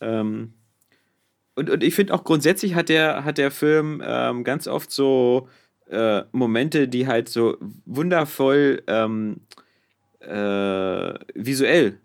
Ähm, 0.00 0.54
und, 1.54 1.68
und 1.68 1.82
ich 1.82 1.94
finde 1.94 2.14
auch 2.14 2.24
grundsätzlich 2.24 2.74
hat 2.74 2.88
der, 2.88 3.24
hat 3.24 3.36
der 3.36 3.50
Film 3.50 4.02
ähm, 4.04 4.44
ganz 4.44 4.66
oft 4.66 4.90
so 4.90 5.48
äh, 5.90 6.22
Momente, 6.32 6.88
die 6.88 7.06
halt 7.06 7.28
so 7.28 7.58
wundervoll 7.84 8.82
ähm, 8.86 9.40
äh, 10.20 11.14
visuell 11.34 11.98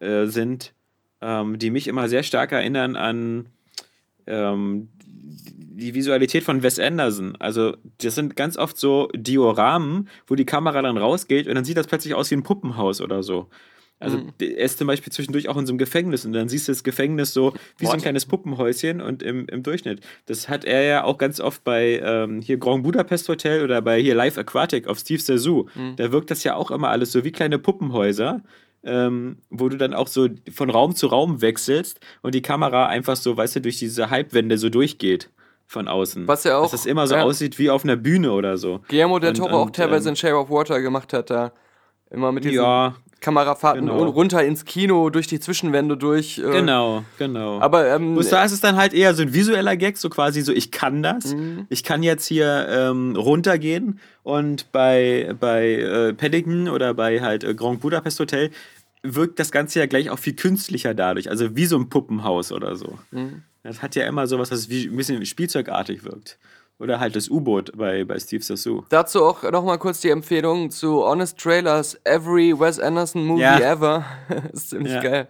äh, 0.00 0.26
sind, 0.26 0.72
ähm, 1.20 1.58
die 1.58 1.70
mich 1.70 1.86
immer 1.86 2.08
sehr 2.08 2.22
stark 2.22 2.52
erinnern 2.52 2.96
an 2.96 3.46
ähm, 4.26 4.88
die 5.78 5.94
Visualität 5.94 6.42
von 6.42 6.62
Wes 6.62 6.78
Anderson. 6.78 7.36
Also, 7.38 7.76
das 8.02 8.14
sind 8.14 8.36
ganz 8.36 8.56
oft 8.56 8.76
so 8.76 9.08
Dioramen, 9.14 10.08
wo 10.26 10.34
die 10.34 10.44
Kamera 10.44 10.82
dann 10.82 10.96
rausgeht 10.96 11.46
und 11.46 11.54
dann 11.54 11.64
sieht 11.64 11.76
das 11.76 11.86
plötzlich 11.86 12.14
aus 12.14 12.30
wie 12.30 12.36
ein 12.36 12.42
Puppenhaus 12.42 13.00
oder 13.00 13.22
so. 13.22 13.48
Also, 14.00 14.22
er 14.38 14.58
ist 14.58 14.78
zum 14.78 14.86
Beispiel 14.86 15.12
zwischendurch 15.12 15.48
auch 15.48 15.56
in 15.56 15.66
so 15.66 15.72
einem 15.72 15.78
Gefängnis 15.78 16.24
und 16.24 16.32
dann 16.32 16.48
siehst 16.48 16.68
du 16.68 16.72
das 16.72 16.84
Gefängnis 16.84 17.32
so 17.32 17.52
wie 17.78 17.86
so 17.86 17.90
ein 17.90 17.96
What? 17.96 18.02
kleines 18.02 18.26
Puppenhäuschen 18.26 19.00
und 19.00 19.24
im, 19.24 19.46
im 19.48 19.64
Durchschnitt. 19.64 20.00
Das 20.26 20.48
hat 20.48 20.64
er 20.64 20.82
ja 20.82 21.04
auch 21.04 21.18
ganz 21.18 21.40
oft 21.40 21.64
bei 21.64 22.00
ähm, 22.04 22.40
hier 22.40 22.58
Grand 22.58 22.84
Budapest 22.84 23.28
Hotel 23.28 23.64
oder 23.64 23.82
bei 23.82 24.00
hier 24.00 24.14
Live 24.14 24.38
Aquatic 24.38 24.86
auf 24.86 24.98
Steve 24.98 25.20
Zissou. 25.20 25.66
Da 25.96 26.12
wirkt 26.12 26.30
das 26.30 26.44
ja 26.44 26.54
auch 26.54 26.70
immer 26.70 26.90
alles 26.90 27.10
so 27.10 27.24
wie 27.24 27.32
kleine 27.32 27.58
Puppenhäuser. 27.58 28.42
Ähm, 28.84 29.38
wo 29.50 29.68
du 29.68 29.76
dann 29.76 29.92
auch 29.92 30.06
so 30.06 30.28
von 30.52 30.70
Raum 30.70 30.94
zu 30.94 31.08
Raum 31.08 31.42
wechselst 31.42 31.98
und 32.22 32.36
die 32.36 32.42
Kamera 32.42 32.86
einfach 32.86 33.16
so, 33.16 33.36
weißt 33.36 33.56
du, 33.56 33.60
durch 33.62 33.76
diese 33.76 34.08
Halbwände 34.08 34.56
so 34.56 34.68
durchgeht 34.68 35.30
von 35.68 35.86
außen. 35.86 36.26
Was 36.26 36.44
ja 36.44 36.56
auch- 36.56 36.62
Dass 36.70 36.80
es 36.80 36.86
immer 36.86 37.06
so 37.06 37.14
ja. 37.14 37.22
aussieht 37.22 37.58
wie 37.58 37.68
auf 37.70 37.84
einer 37.84 37.96
Bühne 37.96 38.32
oder 38.32 38.56
so. 38.56 38.80
Guillermo 38.88 39.18
del 39.18 39.34
Toro 39.34 39.50
auch 39.58 39.66
und, 39.66 39.76
teilweise 39.76 40.08
ähm, 40.08 40.12
in 40.14 40.16
Shape 40.16 40.34
of 40.34 40.50
Water 40.50 40.80
gemacht 40.80 41.12
hat, 41.12 41.28
da 41.30 41.52
immer 42.10 42.32
mit 42.32 42.44
diesen 42.44 42.56
Ja, 42.56 42.94
Kamerafahrten 43.20 43.84
genau. 43.86 44.04
runter 44.06 44.42
ins 44.42 44.64
Kino, 44.64 45.10
durch 45.10 45.26
die 45.26 45.40
Zwischenwände 45.40 45.98
durch. 45.98 46.38
Äh, 46.38 46.42
genau, 46.52 47.04
genau. 47.18 47.60
Aber 47.60 47.86
ähm, 47.94 48.18
da 48.30 48.44
ist 48.44 48.52
es 48.52 48.60
dann 48.60 48.76
halt 48.76 48.94
eher 48.94 49.12
so 49.12 49.22
ein 49.22 49.34
visueller 49.34 49.76
Gag, 49.76 49.98
so 49.98 50.08
quasi 50.08 50.40
so, 50.40 50.52
ich 50.52 50.70
kann 50.70 51.02
das. 51.02 51.34
Mhm. 51.34 51.66
Ich 51.68 51.84
kann 51.84 52.02
jetzt 52.02 52.24
hier 52.26 52.66
ähm, 52.70 53.14
runtergehen 53.14 54.00
und 54.22 54.72
bei, 54.72 55.34
bei 55.38 55.74
äh, 55.74 56.12
Paddington 56.14 56.68
oder 56.70 56.94
bei 56.94 57.20
halt 57.20 57.44
äh, 57.44 57.54
Grand 57.54 57.80
Budapest 57.80 58.18
Hotel 58.20 58.50
wirkt 59.02 59.38
das 59.38 59.52
Ganze 59.52 59.80
ja 59.80 59.86
gleich 59.86 60.08
auch 60.10 60.18
viel 60.18 60.34
künstlicher 60.34 60.94
dadurch. 60.94 61.28
Also 61.28 61.54
wie 61.56 61.66
so 61.66 61.76
ein 61.76 61.90
Puppenhaus 61.90 62.52
oder 62.52 62.74
so. 62.76 62.98
Mhm. 63.10 63.42
Das 63.68 63.82
hat 63.82 63.94
ja 63.94 64.06
immer 64.06 64.26
sowas, 64.26 64.50
was 64.50 64.68
wie, 64.70 64.86
ein 64.88 64.96
bisschen 64.96 65.24
spielzeugartig 65.26 66.02
wirkt. 66.04 66.38
Oder 66.78 67.00
halt 67.00 67.16
das 67.16 67.28
U-Boot 67.28 67.76
bei, 67.76 68.04
bei 68.04 68.18
Steve 68.18 68.42
Sassou. 68.42 68.84
dazu 68.88 69.24
auch 69.24 69.42
nochmal 69.50 69.78
kurz 69.78 70.00
die 70.00 70.10
Empfehlung 70.10 70.70
zu 70.70 71.04
Honest 71.04 71.36
Trailers, 71.38 72.00
Every 72.04 72.58
Wes 72.58 72.78
Anderson 72.78 73.24
Movie 73.24 73.42
Ja. 73.42 73.58
Ever. 73.58 74.04
ist 74.52 74.70
ziemlich 74.70 74.92
Ja. 74.92 75.02
geil. 75.02 75.28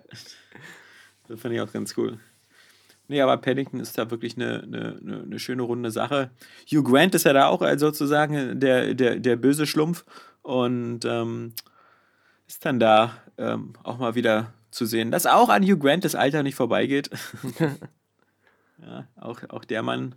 Das 1.27 1.40
fand 1.40 1.55
ich 1.55 1.61
auch 1.61 1.72
ganz 1.72 1.96
cool. 1.96 2.18
Nee, 3.09 3.22
aber 3.22 3.38
Paddington 3.38 3.81
ist 3.81 3.96
da 3.96 4.11
wirklich 4.11 4.37
eine, 4.37 4.62
eine, 4.62 4.98
eine, 5.03 5.22
eine 5.22 5.38
schöne 5.38 5.62
runde 5.62 5.90
Sache. 5.90 6.31
Hugh 6.70 6.83
Grant 6.83 7.14
ist 7.14 7.24
ja 7.24 7.33
da 7.33 7.46
auch 7.48 7.62
also 7.62 7.87
sozusagen 7.87 8.61
der, 8.61 8.94
der, 8.94 9.16
der 9.18 9.37
böse 9.37 9.66
Schlumpf 9.66 10.05
und 10.42 11.07
ähm, 11.07 11.55
ist 12.46 12.64
dann 12.66 12.79
da 12.79 13.16
ähm, 13.38 13.72
auch 13.83 13.98
mal 13.98 14.14
wieder 14.14 14.53
zu 14.70 14.85
sehen, 14.85 15.11
dass 15.11 15.24
auch 15.24 15.48
an 15.48 15.62
Hugh 15.64 15.79
Grant 15.79 16.05
das 16.05 16.14
Alter 16.14 16.42
nicht 16.42 16.55
vorbeigeht. 16.57 17.09
ja, 18.80 19.08
auch, 19.16 19.40
auch 19.48 19.64
der 19.64 19.82
Mann 19.82 20.14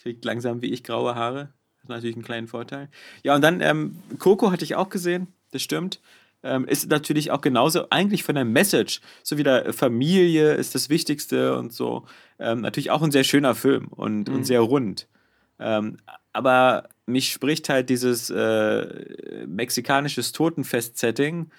kriegt 0.00 0.24
langsam 0.24 0.62
wie 0.62 0.72
ich 0.72 0.84
graue 0.84 1.14
Haare. 1.14 1.52
Das 1.76 1.84
ist 1.84 1.88
natürlich 1.88 2.16
einen 2.16 2.24
kleinen 2.24 2.48
Vorteil. 2.48 2.88
Ja, 3.22 3.34
und 3.34 3.42
dann 3.42 3.60
ähm, 3.60 3.96
Coco 4.18 4.50
hatte 4.50 4.64
ich 4.64 4.74
auch 4.74 4.88
gesehen, 4.88 5.28
das 5.50 5.62
stimmt. 5.62 6.00
Ähm, 6.42 6.66
ist 6.66 6.90
natürlich 6.90 7.30
auch 7.30 7.40
genauso 7.40 7.86
eigentlich 7.90 8.22
von 8.22 8.34
der 8.34 8.44
Message, 8.44 9.00
so 9.22 9.38
wieder 9.38 9.72
Familie 9.72 10.54
ist 10.54 10.74
das 10.74 10.90
Wichtigste 10.90 11.56
und 11.56 11.72
so. 11.72 12.04
Ähm, 12.38 12.60
natürlich 12.60 12.90
auch 12.90 13.02
ein 13.02 13.10
sehr 13.10 13.24
schöner 13.24 13.54
Film 13.54 13.88
und, 13.88 14.28
und 14.28 14.44
sehr 14.44 14.60
rund. 14.60 15.08
Ähm, 15.58 15.96
aber 16.34 16.88
mich 17.06 17.32
spricht 17.32 17.68
halt 17.68 17.88
dieses 17.88 18.28
äh, 18.28 19.46
mexikanisches 19.46 20.32
Totenfest-Setting 20.32 21.50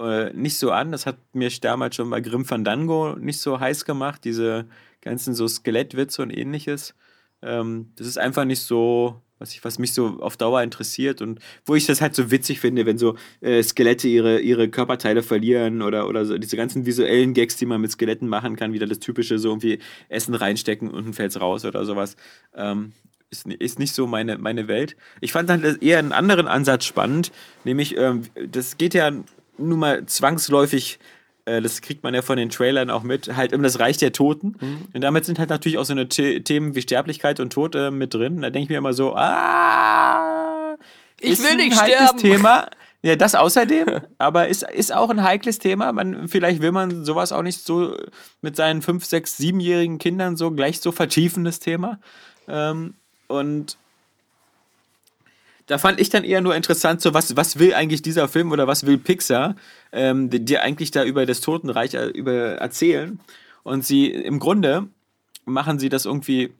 äh, 0.00 0.32
nicht 0.32 0.58
so 0.58 0.70
an. 0.70 0.92
Das 0.92 1.06
hat 1.06 1.16
mir 1.32 1.50
damals 1.60 1.96
schon 1.96 2.10
bei 2.10 2.20
Grim 2.20 2.44
Fandango 2.44 3.16
nicht 3.18 3.40
so 3.40 3.58
heiß 3.58 3.84
gemacht, 3.84 4.24
diese 4.24 4.66
ganzen 5.00 5.34
so 5.34 5.48
Skelettwitze 5.48 6.22
und 6.22 6.30
ähnliches. 6.30 6.94
Ähm, 7.42 7.92
das 7.96 8.06
ist 8.06 8.18
einfach 8.18 8.44
nicht 8.44 8.60
so, 8.60 9.22
was, 9.38 9.52
ich, 9.52 9.64
was 9.64 9.78
mich 9.78 9.94
so 9.94 10.20
auf 10.20 10.36
Dauer 10.36 10.62
interessiert 10.62 11.22
und 11.22 11.40
wo 11.64 11.74
ich 11.74 11.86
das 11.86 12.00
halt 12.00 12.14
so 12.14 12.30
witzig 12.30 12.60
finde, 12.60 12.84
wenn 12.86 12.98
so 12.98 13.16
äh, 13.40 13.62
Skelette 13.62 14.08
ihre, 14.08 14.40
ihre 14.40 14.68
Körperteile 14.68 15.22
verlieren 15.22 15.82
oder, 15.82 16.06
oder 16.08 16.26
so 16.26 16.36
diese 16.36 16.56
ganzen 16.56 16.84
visuellen 16.84 17.32
Gags, 17.32 17.56
die 17.56 17.66
man 17.66 17.80
mit 17.80 17.90
Skeletten 17.90 18.28
machen 18.28 18.56
kann, 18.56 18.72
wieder 18.72 18.86
das 18.86 18.98
typische, 18.98 19.38
so 19.38 19.48
irgendwie 19.48 19.78
Essen 20.08 20.34
reinstecken 20.34 20.90
und 20.90 21.04
dann 21.04 21.14
fällt's 21.14 21.40
raus 21.40 21.64
oder 21.64 21.84
sowas. 21.84 22.16
Ähm, 22.54 22.92
ist, 23.30 23.46
ist 23.46 23.78
nicht 23.78 23.94
so 23.94 24.06
meine, 24.06 24.36
meine 24.38 24.68
Welt. 24.68 24.96
Ich 25.20 25.32
fand 25.32 25.48
dann 25.48 25.78
eher 25.80 25.98
einen 25.98 26.12
anderen 26.12 26.46
Ansatz 26.46 26.84
spannend, 26.84 27.32
nämlich, 27.64 27.96
ähm, 27.96 28.22
das 28.50 28.76
geht 28.76 28.92
ja 28.92 29.10
nun 29.56 29.78
mal 29.78 30.04
zwangsläufig, 30.06 30.98
das 31.44 31.80
kriegt 31.80 32.02
man 32.02 32.14
ja 32.14 32.22
von 32.22 32.36
den 32.36 32.50
Trailern 32.50 32.90
auch 32.90 33.02
mit, 33.02 33.36
halt 33.36 33.52
um 33.52 33.62
das 33.62 33.78
Reich 33.80 33.96
der 33.96 34.12
Toten. 34.12 34.56
Und 34.92 35.00
damit 35.00 35.24
sind 35.24 35.38
halt 35.38 35.50
natürlich 35.50 35.78
auch 35.78 35.84
so 35.84 35.92
eine 35.92 36.06
The 36.10 36.42
Themen 36.42 36.74
wie 36.74 36.82
Sterblichkeit 36.82 37.40
und 37.40 37.52
Tod 37.52 37.74
äh, 37.74 37.90
mit 37.90 38.14
drin. 38.14 38.42
Da 38.42 38.50
denke 38.50 38.64
ich 38.64 38.68
mir 38.68 38.78
immer 38.78 38.92
so, 38.92 39.14
ah, 39.16 40.76
Ich 41.20 41.42
will 41.42 41.56
nicht 41.56 41.80
heikles 41.80 41.98
sterben. 42.10 42.18
Thema. 42.18 42.66
Ja, 43.02 43.16
das 43.16 43.34
außerdem, 43.34 44.02
aber 44.18 44.48
ist, 44.48 44.62
ist 44.62 44.92
auch 44.94 45.08
ein 45.08 45.22
heikles 45.22 45.58
Thema. 45.58 45.90
Man, 45.90 46.28
vielleicht 46.28 46.60
will 46.60 46.70
man 46.70 47.06
sowas 47.06 47.32
auch 47.32 47.40
nicht 47.40 47.64
so 47.64 47.96
mit 48.42 48.56
seinen 48.56 48.82
fünf, 48.82 49.06
sechs, 49.06 49.38
siebenjährigen 49.38 49.96
Kindern 49.96 50.36
so 50.36 50.50
gleich 50.50 50.80
so 50.80 50.92
vertiefen, 50.92 51.44
das 51.44 51.60
Thema. 51.60 51.98
Ähm, 52.46 52.92
und 53.26 53.78
da 55.70 55.78
fand 55.78 56.00
ich 56.00 56.10
dann 56.10 56.24
eher 56.24 56.40
nur 56.40 56.56
interessant, 56.56 57.00
so 57.00 57.14
was, 57.14 57.36
was 57.36 57.60
will 57.60 57.74
eigentlich 57.74 58.02
dieser 58.02 58.26
Film 58.26 58.50
oder 58.50 58.66
was 58.66 58.86
will 58.86 58.98
Pixar 58.98 59.54
ähm, 59.92 60.28
dir 60.28 60.62
eigentlich 60.62 60.90
da 60.90 61.04
über 61.04 61.26
das 61.26 61.40
Totenreich 61.40 61.94
äh, 61.94 62.06
über 62.08 62.32
erzählen. 62.32 63.20
Und 63.62 63.86
sie 63.86 64.10
im 64.10 64.40
Grunde 64.40 64.88
machen 65.44 65.78
sie 65.78 65.88
das 65.88 66.06
irgendwie, 66.06 66.52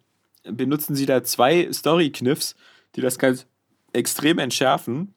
benutzen 0.44 0.94
sie 0.94 1.06
da 1.06 1.24
zwei 1.24 1.72
Story-Kniffs, 1.72 2.54
die 2.94 3.00
das 3.00 3.18
ganz 3.18 3.46
extrem 3.92 4.38
entschärfen. 4.38 5.12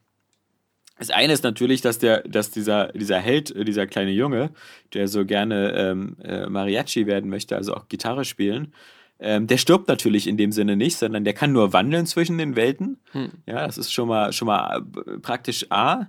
Das 0.98 1.12
eine 1.12 1.34
ist 1.34 1.44
natürlich, 1.44 1.82
dass, 1.82 2.00
der, 2.00 2.24
dass 2.24 2.50
dieser, 2.50 2.88
dieser 2.94 3.20
Held, 3.20 3.56
äh, 3.56 3.64
dieser 3.64 3.86
kleine 3.86 4.12
Junge, 4.12 4.50
der 4.96 5.08
so 5.08 5.24
gerne 5.24 5.72
ähm, 5.74 6.18
äh, 6.24 6.48
Mariachi 6.48 7.06
werden 7.06 7.30
möchte, 7.30 7.56
also 7.56 7.76
auch 7.76 7.88
Gitarre 7.90 8.26
spielen, 8.26 8.74
ähm, 9.20 9.48
der 9.48 9.58
stirbt 9.58 9.88
natürlich 9.88 10.28
in 10.28 10.38
dem 10.38 10.52
Sinne 10.52 10.76
nicht, 10.76 10.98
sondern 10.98 11.24
der 11.24 11.34
kann 11.34 11.52
nur 11.52 11.74
wandeln 11.74 12.06
zwischen 12.06 12.38
den 12.38 12.56
Welten. 12.56 13.00
Ja, 13.46 13.66
das 13.66 13.78
ist 13.78 13.94
schon 13.94 14.08
mal, 14.08 14.34
schon 14.34 14.48
mal 14.48 14.84
äh, 15.08 15.18
praktisch 15.20 15.68
A. 15.70 16.08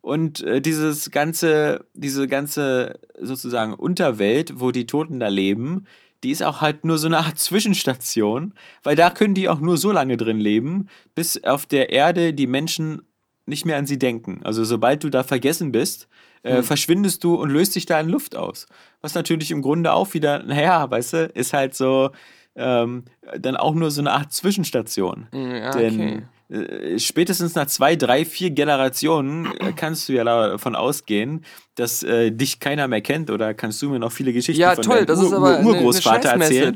Und 0.00 0.42
äh, 0.42 0.60
dieses 0.60 1.10
ganze, 1.10 1.86
diese 1.94 2.28
ganze 2.28 3.00
sozusagen 3.20 3.74
Unterwelt, 3.74 4.60
wo 4.60 4.70
die 4.70 4.86
Toten 4.86 5.18
da 5.18 5.28
leben, 5.28 5.86
die 6.22 6.30
ist 6.30 6.42
auch 6.42 6.60
halt 6.60 6.84
nur 6.84 6.98
so 6.98 7.06
eine 7.06 7.18
Art 7.18 7.38
Zwischenstation, 7.38 8.54
weil 8.82 8.96
da 8.96 9.10
können 9.10 9.34
die 9.34 9.48
auch 9.48 9.60
nur 9.60 9.76
so 9.76 9.92
lange 9.92 10.16
drin 10.16 10.40
leben, 10.40 10.88
bis 11.14 11.42
auf 11.44 11.66
der 11.66 11.90
Erde 11.90 12.32
die 12.32 12.46
Menschen 12.46 13.02
nicht 13.46 13.66
mehr 13.66 13.76
an 13.76 13.86
sie 13.86 13.98
denken. 13.98 14.40
Also 14.42 14.64
sobald 14.64 15.04
du 15.04 15.10
da 15.10 15.22
vergessen 15.22 15.70
bist, 15.70 16.08
äh, 16.42 16.62
verschwindest 16.62 17.24
du 17.24 17.34
und 17.34 17.50
löst 17.50 17.74
dich 17.74 17.86
da 17.86 18.00
in 18.00 18.08
Luft 18.08 18.36
aus. 18.36 18.66
Was 19.00 19.14
natürlich 19.14 19.50
im 19.50 19.62
Grunde 19.62 19.92
auch 19.92 20.14
wieder, 20.14 20.42
naja, 20.42 20.90
weißt 20.90 21.12
du, 21.12 21.26
ist 21.34 21.52
halt 21.52 21.74
so 21.74 22.10
ähm, 22.56 23.04
dann 23.38 23.56
auch 23.56 23.74
nur 23.74 23.90
so 23.90 24.00
eine 24.00 24.12
Art 24.12 24.32
Zwischenstation. 24.32 25.26
Ja, 25.32 25.70
Denn 25.72 26.28
äh, 26.50 26.98
spätestens 26.98 27.54
nach 27.54 27.66
zwei, 27.66 27.96
drei, 27.96 28.24
vier 28.24 28.50
Generationen 28.50 29.46
äh, 29.60 29.72
kannst 29.74 30.08
du 30.08 30.12
ja 30.12 30.24
davon 30.24 30.76
ausgehen, 30.76 31.44
dass 31.74 32.02
äh, 32.02 32.30
dich 32.30 32.60
keiner 32.60 32.86
mehr 32.86 33.00
kennt 33.00 33.30
oder 33.30 33.54
kannst 33.54 33.80
du 33.82 33.90
mir 33.90 33.98
noch 33.98 34.12
viele 34.12 34.32
Geschichten 34.32 34.60
Ja, 34.60 34.74
von 34.74 34.84
toll, 34.84 34.96
deinem 34.98 35.06
das 35.06 35.18
Ur 35.20 35.26
ist 35.26 35.32
aber 35.32 35.42
Ur 35.42 35.48
eine, 35.48 35.58
eine 35.68 35.68
Urgroßvater 35.78 36.28
erzählen. 36.30 36.74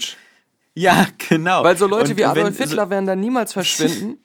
Ja, 0.75 1.07
genau. 1.29 1.62
Weil 1.64 1.77
so 1.77 1.87
Leute 1.87 2.11
Und 2.12 2.17
wie 2.17 2.23
wenn- 2.23 2.29
Adolf 2.31 2.57
so- 2.57 2.64
Hitler 2.64 2.88
werden 2.91 3.07
dann 3.07 3.21
niemals 3.21 3.53
verschwinden. 3.55 4.19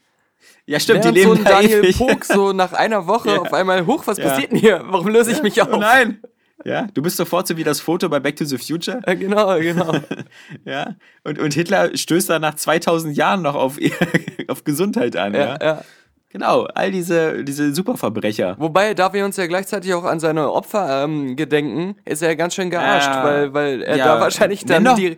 Ja, 0.66 0.80
stimmt, 0.80 1.04
Während 1.04 1.18
die 1.18 1.22
leben 1.22 1.34
so 1.34 1.38
ein 1.40 1.44
da 1.44 1.52
Daniel 1.62 1.80
ewig. 1.84 1.98
Pog 1.98 2.24
so 2.24 2.54
nach 2.54 2.72
einer 2.74 3.06
Woche 3.06 3.30
Ja. 3.34 3.40
auf 3.40 3.54
einmal 3.54 3.86
hoch, 3.86 4.04
was 4.08 4.18
Ja. 4.18 4.30
passiert 4.30 4.52
denn 4.54 4.60
hier? 4.60 4.82
Warum 4.88 5.10
löse 5.10 5.32
ich 5.32 5.44
mich 5.44 5.62
auf? 5.62 5.68
Oh 5.74 5.78
nein! 5.78 6.22
Ja, 6.66 6.88
du 6.94 7.02
bist 7.02 7.18
sofort 7.18 7.48
so 7.48 7.58
wie 7.58 7.64
das 7.64 7.80
Foto 7.80 8.08
bei 8.10 8.20
Back 8.20 8.36
to 8.38 8.46
the 8.46 8.58
Future. 8.58 9.00
Äh, 9.06 9.16
Genau, 9.16 9.58
genau. 9.60 9.94
Ja, 10.66 10.96
und, 11.24 11.40
und 11.40 11.54
Hitler 11.54 11.96
stößt 11.96 12.30
da 12.30 12.40
nach 12.40 12.56
2000 12.56 13.16
Jahren 13.18 13.42
noch 13.42 13.56
auf, 13.56 13.78
auf 14.48 14.64
Gesundheit 14.64 15.16
an. 15.16 15.34
Ja, 15.34 15.40
ja, 15.40 15.58
ja. 15.62 15.82
Genau, 16.30 16.64
all 16.74 16.90
diese, 16.90 17.44
diese 17.44 17.76
Superverbrecher. 17.76 18.56
Wobei, 18.58 18.96
da 18.96 19.14
wir 19.14 19.24
uns 19.24 19.38
ja 19.38 19.46
gleichzeitig 19.46 19.94
auch 19.94 20.04
an 20.04 20.20
seine 20.20 20.52
Opfer 20.52 21.04
ähm, 21.04 21.36
gedenken, 21.36 21.96
ist 22.06 22.24
er 22.24 22.30
ja 22.30 22.34
ganz 22.34 22.56
schön 22.56 22.72
gearscht, 22.72 23.06
Ja. 23.08 23.24
weil, 23.24 23.54
weil 23.54 23.82
er 23.84 23.98
Ja. 23.98 24.06
da 24.16 24.20
wahrscheinlich 24.22 24.66
dann 24.66 24.84
doch- 24.84 24.96
die 24.96 25.18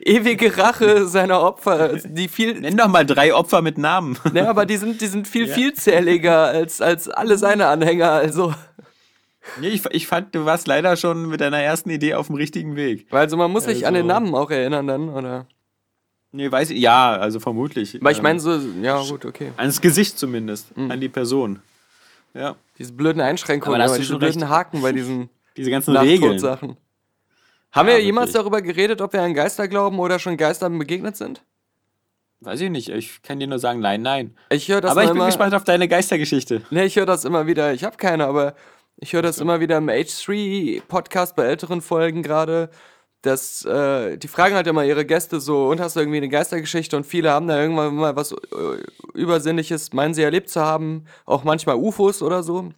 ewige 0.00 0.54
Rache 0.58 1.06
seiner 1.06 1.40
Opfer, 1.40 1.94
die 2.04 2.28
viel, 2.28 2.60
Nenn 2.60 2.76
doch 2.76 2.88
mal 2.88 3.06
drei 3.06 3.32
Opfer 3.34 3.62
mit 3.62 3.78
Namen. 3.78 4.18
ne, 4.34 4.46
aber 4.46 4.66
die 4.66 4.76
sind, 4.76 5.00
die 5.00 5.06
sind 5.06 5.26
viel 5.26 5.46
vielzähliger 5.48 6.48
als, 6.48 6.82
als 6.82 7.08
alle 7.08 7.38
seine 7.38 7.68
Anhänger, 7.68 8.10
also. 8.10 8.52
Nee, 9.60 9.68
ich, 9.68 9.84
ich 9.90 10.06
fand, 10.06 10.34
du 10.34 10.44
warst 10.44 10.66
leider 10.66 10.96
schon 10.96 11.28
mit 11.28 11.40
deiner 11.40 11.58
ersten 11.58 11.90
Idee 11.90 12.14
auf 12.14 12.28
dem 12.28 12.36
richtigen 12.36 12.76
Weg. 12.76 13.06
Weil 13.10 13.20
also 13.22 13.36
man 13.36 13.50
muss 13.50 13.64
sich 13.64 13.86
an 13.86 13.94
den 13.94 14.10
Also- 14.10 14.20
Namen 14.20 14.34
auch 14.34 14.50
erinnern 14.50 14.86
dann, 14.86 15.08
oder? 15.08 15.46
Nee, 16.34 16.50
weiß 16.50 16.70
ich, 16.70 16.78
ja, 16.80 17.12
also 17.16 17.40
vermutlich. 17.40 17.98
Weil 18.00 18.12
ich 18.12 18.18
Ähm, 18.18 18.22
meine 18.24 18.40
so, 18.40 18.58
ja 18.80 19.02
gut, 19.02 19.24
okay. 19.26 19.52
Ans 19.58 19.80
Gesicht 19.80 20.18
zumindest, 20.18 20.68
an 20.76 21.00
die 21.00 21.08
Person. 21.10 21.60
Ja, 22.34 22.56
Diese 22.78 22.92
blöden 22.94 23.20
Einschränkungen, 23.20 23.80
Aber 23.80 23.90
aber 23.90 23.98
diese 23.98 24.16
blöden 24.16 24.40
recht. 24.42 24.50
Haken 24.50 24.80
bei 24.80 24.92
diesen 24.92 25.28
diese 25.56 25.70
ganzen 25.70 25.94
Regeln. 25.96 26.36
Nachtodsachen. 26.36 26.76
Haben 27.72 27.88
Ja, 27.88 27.94
wir 27.96 28.02
jemals 28.02 28.28
wirklich. 28.32 28.42
darüber 28.42 28.62
geredet, 28.62 29.00
ob 29.02 29.12
wir 29.12 29.20
an 29.22 29.34
Geister 29.34 29.68
glauben 29.68 29.98
oder 29.98 30.18
schon 30.18 30.36
Geistern 30.38 30.78
begegnet 30.78 31.16
sind? 31.16 31.42
Weiß 32.40 32.60
ich 32.62 32.70
nicht, 32.70 32.88
ich 32.88 33.20
kann 33.22 33.38
dir 33.38 33.46
nur 33.46 33.58
sagen, 33.58 33.80
nein, 33.80 34.00
nein. 34.02 34.34
Ich 34.50 34.68
höre 34.68 34.80
das 34.80 34.90
Aber 34.92 35.04
ich 35.04 35.10
bin 35.12 35.24
gespannt 35.24 35.54
auf 35.54 35.64
deine 35.64 35.86
Geistergeschichte. 35.88 36.62
Ne, 36.70 36.86
ich 36.86 36.96
höre 36.96 37.06
das 37.06 37.24
immer 37.26 37.46
wieder. 37.46 37.72
Ich 37.74 37.84
habe 37.84 37.96
keine, 37.98 38.24
aber 38.26 38.54
ich 38.96 39.12
höre 39.12 39.22
das 39.22 39.38
immer 39.38 39.60
wieder 39.60 39.78
im 39.78 39.88
H3-Podcast 39.88 41.36
bei 41.36 41.44
älteren 41.44 41.80
Folgen 41.80 42.22
gerade. 42.22 42.70
dass 43.22 43.64
äh, 43.64 44.18
die 44.18 44.26
fragen 44.26 44.56
halt 44.56 44.66
immer 44.66 44.84
ihre 44.84 45.04
Gäste 45.06 45.40
so, 45.40 45.68
und 45.68 45.80
hast 45.80 45.94
du 45.94 46.00
irgendwie 46.00 46.18
eine 46.18 46.28
Geistergeschichte? 46.28 46.96
Und 46.96 47.06
viele 47.06 47.30
haben 47.30 47.46
da 47.46 47.60
irgendwann 47.60 47.94
mal 47.94 48.16
was 48.16 48.32
äh, 48.32 48.36
Übersinnliches, 49.14 49.92
meinen 49.92 50.12
sie 50.12 50.22
erlebt 50.22 50.50
zu 50.50 50.60
haben, 50.60 51.04
auch 51.24 51.44
manchmal 51.44 51.76
UFOs 51.76 52.20
oder 52.22 52.42
so. 52.42 52.70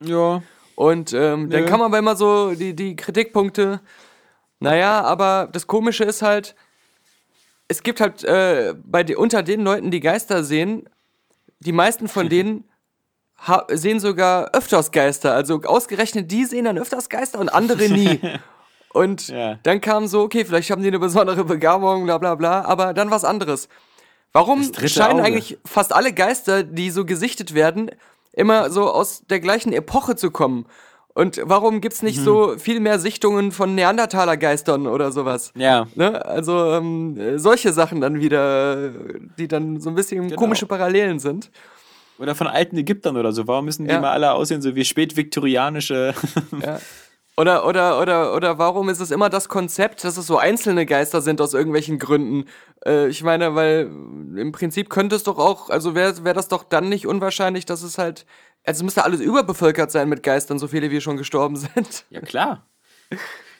Ja. 0.00 0.42
Und 0.74 1.12
ähm, 1.12 1.50
dann 1.50 1.66
kann 1.66 1.78
man 1.78 1.86
aber 1.86 1.98
immer 1.98 2.16
so 2.16 2.54
die, 2.54 2.74
die 2.74 2.96
Kritikpunkte, 2.96 3.80
naja, 4.58 5.02
aber 5.02 5.48
das 5.52 5.66
Komische 5.66 6.04
ist 6.04 6.22
halt, 6.22 6.56
es 7.68 7.82
gibt 7.82 8.00
halt 8.00 8.24
äh, 8.24 8.74
bei 8.84 9.16
unter 9.16 9.42
den 9.42 9.60
Leuten, 9.60 9.90
die 9.90 10.00
Geister 10.00 10.42
sehen, 10.42 10.88
die 11.60 11.72
meisten 11.72 12.08
von 12.08 12.28
denen 12.30 12.64
sehen 13.68 14.00
sogar 14.00 14.50
öfters 14.54 14.90
Geister. 14.92 15.34
Also 15.34 15.60
ausgerechnet 15.62 16.30
die 16.30 16.44
sehen 16.44 16.64
dann 16.64 16.78
öfters 16.78 17.08
Geister 17.08 17.38
und 17.40 17.48
andere 17.48 17.88
nie. 17.88 18.20
Und 18.94 19.26
Ja. 19.26 19.58
dann 19.64 19.80
kam 19.80 20.06
so, 20.06 20.20
okay, 20.22 20.44
vielleicht 20.44 20.70
haben 20.70 20.80
die 20.82 20.86
eine 20.88 21.00
besondere 21.00 21.42
Begabung, 21.44 22.04
bla 22.04 22.16
bla 22.18 22.36
bla, 22.36 22.64
aber 22.64 22.94
dann 22.94 23.10
was 23.10 23.24
anderes. 23.24 23.68
Warum 24.32 24.62
scheinen 24.86 25.14
Auge. 25.18 25.22
eigentlich 25.24 25.58
fast 25.64 25.92
alle 25.92 26.12
Geister, 26.12 26.62
die 26.62 26.90
so 26.90 27.04
gesichtet 27.04 27.54
werden, 27.54 27.90
immer 28.32 28.70
so 28.70 28.88
aus 28.88 29.24
der 29.28 29.40
gleichen 29.40 29.72
Epoche 29.72 30.14
zu 30.14 30.30
kommen? 30.30 30.66
Und 31.12 31.40
warum 31.44 31.80
gibt's 31.80 32.02
nicht 32.02 32.20
Mhm. 32.20 32.24
so 32.24 32.54
viel 32.58 32.78
mehr 32.78 33.00
Sichtungen 33.00 33.50
von 33.50 33.74
Neandertaler-Geistern 33.74 34.86
oder 34.86 35.10
sowas? 35.10 35.52
Ja. 35.56 35.86
Ne? 35.96 36.24
Also 36.24 36.72
ähm, 36.74 37.18
äh, 37.18 37.38
solche 37.40 37.72
Sachen 37.72 38.00
dann 38.00 38.20
wieder, 38.20 38.90
die 39.38 39.48
dann 39.48 39.80
so 39.80 39.90
ein 39.90 39.96
bisschen 39.96 40.28
Genau. 40.28 40.40
komische 40.40 40.66
Parallelen 40.66 41.18
sind. 41.18 41.50
Oder 42.18 42.34
von 42.34 42.46
alten 42.46 42.76
Ägyptern 42.76 43.16
oder 43.16 43.32
so. 43.32 43.46
Warum 43.48 43.64
müssen 43.64 43.84
die 43.86 43.90
Ja. 43.92 44.00
mal 44.00 44.12
alle 44.12 44.32
aussehen, 44.32 44.62
so 44.62 44.74
wie 44.74 44.84
spätviktorianische. 44.84 46.14
Ja. 46.62 46.80
Oder, 47.36 47.66
oder, 47.66 48.00
oder, 48.00 48.34
oder 48.36 48.58
warum 48.58 48.88
ist 48.88 49.00
es 49.00 49.10
immer 49.10 49.28
das 49.28 49.48
Konzept, 49.48 50.04
dass 50.04 50.16
es 50.16 50.26
so 50.28 50.38
einzelne 50.38 50.86
Geister 50.86 51.20
sind 51.20 51.40
aus 51.40 51.52
irgendwelchen 51.52 51.98
Gründen? 51.98 52.44
Äh, 52.86 53.08
ich 53.08 53.24
meine, 53.24 53.56
weil 53.56 53.86
im 54.36 54.52
Prinzip 54.52 54.88
könnte 54.88 55.16
es 55.16 55.24
doch 55.24 55.38
auch, 55.38 55.68
also 55.68 55.96
wäre 55.96 56.22
wär 56.24 56.32
das 56.34 56.46
doch 56.46 56.62
dann 56.62 56.88
nicht 56.88 57.08
unwahrscheinlich, 57.08 57.66
dass 57.66 57.82
es 57.82 57.98
halt, 57.98 58.24
also 58.64 58.78
es 58.78 58.82
müsste 58.84 59.02
alles 59.04 59.20
überbevölkert 59.20 59.90
sein 59.90 60.08
mit 60.08 60.22
Geistern, 60.22 60.60
so 60.60 60.68
viele 60.68 60.92
wie 60.92 61.00
schon 61.00 61.16
gestorben 61.16 61.56
sind. 61.56 62.04
Ja, 62.10 62.20
klar. 62.20 62.68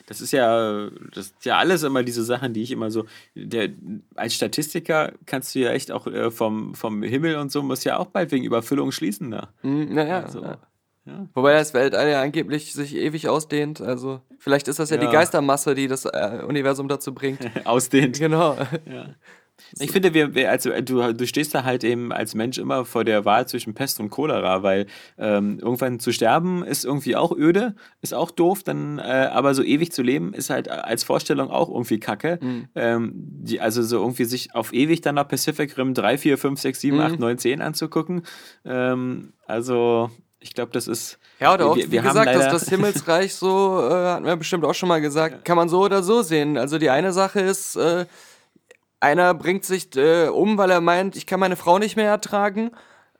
Das 0.07 0.21
ist 0.21 0.33
ja, 0.33 0.91
das 1.15 1.27
ist 1.27 1.45
ja 1.45 1.57
alles 1.57 1.83
immer 1.83 2.03
diese 2.03 2.25
Sachen, 2.25 2.53
die 2.53 2.63
ich 2.63 2.71
immer 2.71 2.91
so. 2.91 3.07
Der, 3.35 3.71
als 4.15 4.35
Statistiker 4.35 5.13
kannst 5.27 5.55
du 5.55 5.61
ja 5.61 5.71
echt 5.71 5.91
auch 5.91 6.07
äh, 6.07 6.31
vom, 6.31 6.75
vom 6.75 7.03
Himmel 7.03 7.37
und 7.37 7.51
so, 7.51 7.63
muss 7.63 7.85
ja 7.85 7.99
auch 7.99 8.07
bald 8.07 8.31
wegen 8.31 8.45
Überfüllung 8.45 8.93
schließen 8.93 9.31
da. 9.31 9.49
Hm, 9.63 9.95
naja. 9.95 10.23
Also, 10.23 10.43
ja. 10.43 10.59
ja. 11.07 11.27
Wobei 11.33 11.55
das 11.55 11.73
Weltall 11.73 12.11
ja 12.11 12.21
angeblich 12.21 12.75
sich 12.75 12.95
ewig 12.97 13.29
ausdehnt. 13.29 13.81
Also 13.81 14.21
vielleicht 14.39 14.69
ist 14.69 14.79
das 14.79 14.91
ja, 14.91 14.99
die 14.99 15.07
Ja. 15.07 15.13
Geistermasse, 15.13 15.75
die 15.75 15.89
das 15.89 16.05
äh, 16.05 16.43
Universum 16.47 16.89
dazu 16.89 17.15
bringt. 17.15 17.41
Ausdehnt. 17.65 18.19
genau. 18.19 18.59
Ich 19.79 19.93
finde, 19.93 20.15
wir, 20.15 20.35
wir 20.35 20.51
also, 20.51 20.71
du, 20.81 21.15
du 21.15 21.27
stehst 21.27 21.55
da 21.55 21.65
halt 21.65 21.85
eben 21.85 22.13
als 22.13 22.35
Mensch 22.35 22.59
immer 22.59 22.85
vor 22.85 23.05
der 23.05 23.25
Wahl 23.25 23.47
zwischen 23.49 23.75
Pest 23.75 24.01
und 24.01 24.11
Cholera, 24.11 24.63
weil 24.63 24.87
ähm, 25.19 25.59
irgendwann 25.61 26.01
zu 26.01 26.13
sterben 26.13 26.65
ist 26.65 26.85
irgendwie 26.85 27.17
auch 27.17 27.33
öde, 27.33 27.75
ist 28.01 28.15
auch 28.15 28.31
doof, 28.31 28.63
dann, 28.63 28.99
äh, 28.99 29.03
aber 29.33 29.55
so 29.55 29.63
ewig 29.63 29.93
zu 29.93 30.03
leben 30.03 30.35
ist 30.35 30.51
halt 30.51 30.69
als 30.69 31.05
Vorstellung 31.05 31.51
auch 31.51 31.69
irgendwie 31.69 32.01
kacke. 32.01 32.39
Ähm, 32.75 33.13
die, 33.15 33.61
also 33.61 33.83
so 33.83 33.99
irgendwie 33.99 34.25
sich 34.25 34.55
auf 34.55 34.73
ewig 34.73 35.01
dann 35.01 35.17
nach 35.17 35.29
Pacific 35.29 35.77
Rim 35.79 35.95
3, 35.95 36.19
4, 36.19 36.39
5, 36.39 36.61
6, 36.61 36.81
7, 36.81 37.01
8, 37.01 37.19
9, 37.19 37.39
10 37.39 37.63
anzugucken. 37.63 38.23
Ähm, 38.65 39.33
also 39.47 40.11
ich 40.45 40.53
glaube, 40.53 40.73
das 40.73 40.89
ist. 40.89 41.19
Ja, 41.41 41.55
oder 41.55 41.67
auch, 41.67 41.77
wir, 41.77 41.87
wie 41.87 41.93
wir 41.93 42.05
haben 42.05 42.11
gesagt, 42.11 42.35
dass 42.35 42.53
das 42.53 42.69
Himmelsreich 42.69 43.35
so, 43.35 43.81
äh, 43.89 43.93
hatten 43.93 44.27
wir 44.27 44.37
bestimmt 44.37 44.65
auch 44.65 44.75
schon 44.75 44.91
mal 44.91 45.01
gesagt, 45.01 45.45
kann 45.45 45.57
man 45.57 45.71
so 45.71 45.81
oder 45.81 46.03
so 46.03 46.23
sehen. 46.23 46.59
Also 46.59 46.77
die 46.79 46.91
eine 46.91 47.15
Sache 47.15 47.41
ist, 47.41 47.77
äh, 47.77 48.05
einer 49.05 49.35
bringt 49.35 49.65
sich 49.65 49.95
äh, 49.97 50.29
um, 50.29 50.59
weil 50.59 50.71
er 50.71 50.81
meint, 50.81 51.15
ich 51.17 51.27
kann 51.27 51.39
meine 51.41 51.57
Frau 51.57 51.79
nicht 51.79 51.97
mehr 51.97 52.09
ertragen. 52.09 52.71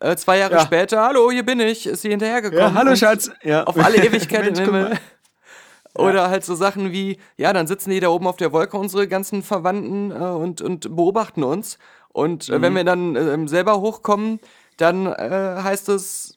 Äh, 0.01 0.17
zwei 0.17 0.39
Jahre 0.39 0.55
Ja. 0.55 0.61
später, 0.61 1.03
hallo, 1.03 1.31
hier 1.31 1.45
bin 1.45 1.61
ich, 1.61 1.87
ist 1.87 2.03
sie 2.03 2.09
hinterhergekommen. 2.11 2.63
Ja, 2.63 2.75
hallo 2.75 2.97
Schatz. 2.97 3.31
Ja. 3.43 3.65
Auf 3.65 3.77
alle 3.79 3.99
Ewigkeit 4.05 4.47
im. 4.59 4.65
Himmel. 4.65 4.99
Oder 5.97 6.29
halt 6.29 6.45
so 6.45 6.57
Sachen 6.57 6.91
wie, 6.91 7.19
ja, 7.37 7.53
dann 7.53 7.69
sitzen 7.69 7.91
die 7.91 8.01
da 8.01 8.09
oben 8.09 8.27
auf 8.27 8.37
der 8.37 8.51
Wolke, 8.53 8.77
unsere 8.77 9.07
ganzen 9.07 9.45
Verwandten, 9.45 10.11
äh, 10.11 10.15
und, 10.15 10.61
und 10.61 10.97
beobachten 10.97 11.45
uns. 11.45 11.79
Und 12.09 12.49
äh, 12.49 12.59
Mhm. 12.59 12.63
wenn 12.63 12.75
wir 12.75 12.85
dann 12.85 13.17
äh, 13.17 13.49
selber 13.49 13.81
hochkommen, 13.81 14.41
dann 14.77 15.07
äh, 15.07 15.61
heißt 15.63 15.89
es, 15.91 16.37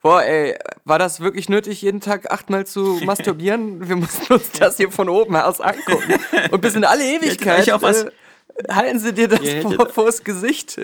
boah, 0.00 0.22
ey, 0.22 0.56
war 0.84 1.00
das 1.00 1.20
wirklich 1.20 1.48
nötig, 1.48 1.82
jeden 1.82 2.00
Tag 2.00 2.30
achtmal 2.30 2.64
zu 2.66 3.00
masturbieren? 3.04 3.88
Wir 3.88 3.96
mussten 3.96 4.32
uns 4.34 4.52
das 4.52 4.76
hier 4.76 4.92
von 4.92 5.08
oben 5.08 5.34
aus 5.34 5.60
angucken. 5.60 6.14
Und 6.52 6.60
bis 6.60 6.76
in 6.76 6.84
alle 6.84 7.02
Ewigkeit 7.04 7.66
was- 7.82 8.04
äh, 8.04 8.10
halten 8.70 8.98
sie 8.98 9.12
dir 9.12 9.28
das 9.28 9.40
vor, 9.62 9.88
vors 9.88 10.24
Gesicht. 10.24 10.80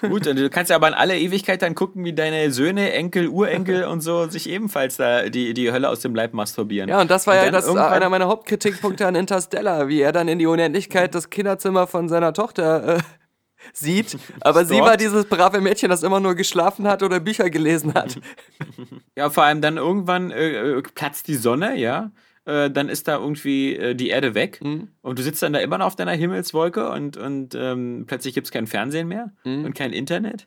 Gut, 0.00 0.26
und 0.26 0.36
du 0.36 0.50
kannst 0.50 0.70
ja 0.70 0.76
aber 0.76 0.88
in 0.88 0.94
aller 0.94 1.14
Ewigkeit 1.14 1.62
dann 1.62 1.76
gucken, 1.76 2.04
wie 2.04 2.12
deine 2.12 2.50
Söhne, 2.50 2.92
Enkel, 2.92 3.28
Urenkel 3.28 3.84
und 3.84 4.00
so 4.00 4.28
sich 4.28 4.48
ebenfalls 4.48 4.96
da 4.96 5.28
die, 5.28 5.54
die 5.54 5.70
Hölle 5.70 5.88
aus 5.88 6.00
dem 6.00 6.14
Leib 6.14 6.34
masturbieren. 6.34 6.88
Ja, 6.88 7.00
und 7.00 7.10
das 7.10 7.28
war 7.28 7.36
ja 7.36 7.44
dann 7.44 7.52
das, 7.52 7.68
äh, 7.68 7.78
einer 7.78 8.08
meiner 8.08 8.26
Hauptkritikpunkte 8.26 9.06
an 9.06 9.14
Interstellar, 9.14 9.86
wie 9.86 10.00
er 10.00 10.10
dann 10.10 10.26
in 10.26 10.40
die 10.40 10.46
Unendlichkeit 10.46 11.14
das 11.14 11.30
Kinderzimmer 11.30 11.86
von 11.86 12.08
seiner 12.08 12.32
Tochter 12.32 12.96
äh, 12.96 12.98
sieht. 13.72 14.18
Aber 14.40 14.64
sie 14.64 14.80
war 14.80 14.96
dieses 14.96 15.24
brave 15.26 15.60
Mädchen, 15.60 15.88
das 15.88 16.02
immer 16.02 16.18
nur 16.18 16.34
geschlafen 16.34 16.88
hat 16.88 17.04
oder 17.04 17.20
Bücher 17.20 17.48
gelesen 17.48 17.94
hat. 17.94 18.18
Ja, 19.16 19.30
vor 19.30 19.44
allem 19.44 19.60
dann 19.60 19.76
irgendwann 19.76 20.32
äh, 20.32 20.78
äh, 20.78 20.82
platzt 20.82 21.28
die 21.28 21.36
Sonne, 21.36 21.76
ja. 21.76 22.10
Äh, 22.46 22.70
dann 22.70 22.88
ist 22.90 23.08
da 23.08 23.16
irgendwie 23.18 23.74
äh, 23.74 23.94
die 23.94 24.08
Erde 24.08 24.34
weg 24.34 24.60
Mhm. 24.62 24.88
und 25.02 25.18
du 25.18 25.22
sitzt 25.22 25.42
dann 25.42 25.54
da 25.54 25.60
immer 25.60 25.78
noch 25.78 25.86
auf 25.86 25.96
deiner 25.96 26.12
Himmelswolke 26.12 26.90
und, 26.90 27.16
und 27.16 27.54
ähm, 27.54 28.04
plötzlich 28.06 28.34
gibt 28.34 28.46
es 28.46 28.50
kein 28.50 28.66
Fernsehen 28.66 29.08
mehr 29.08 29.32
Mhm. 29.44 29.64
und 29.64 29.74
kein 29.74 29.92
Internet. 29.92 30.46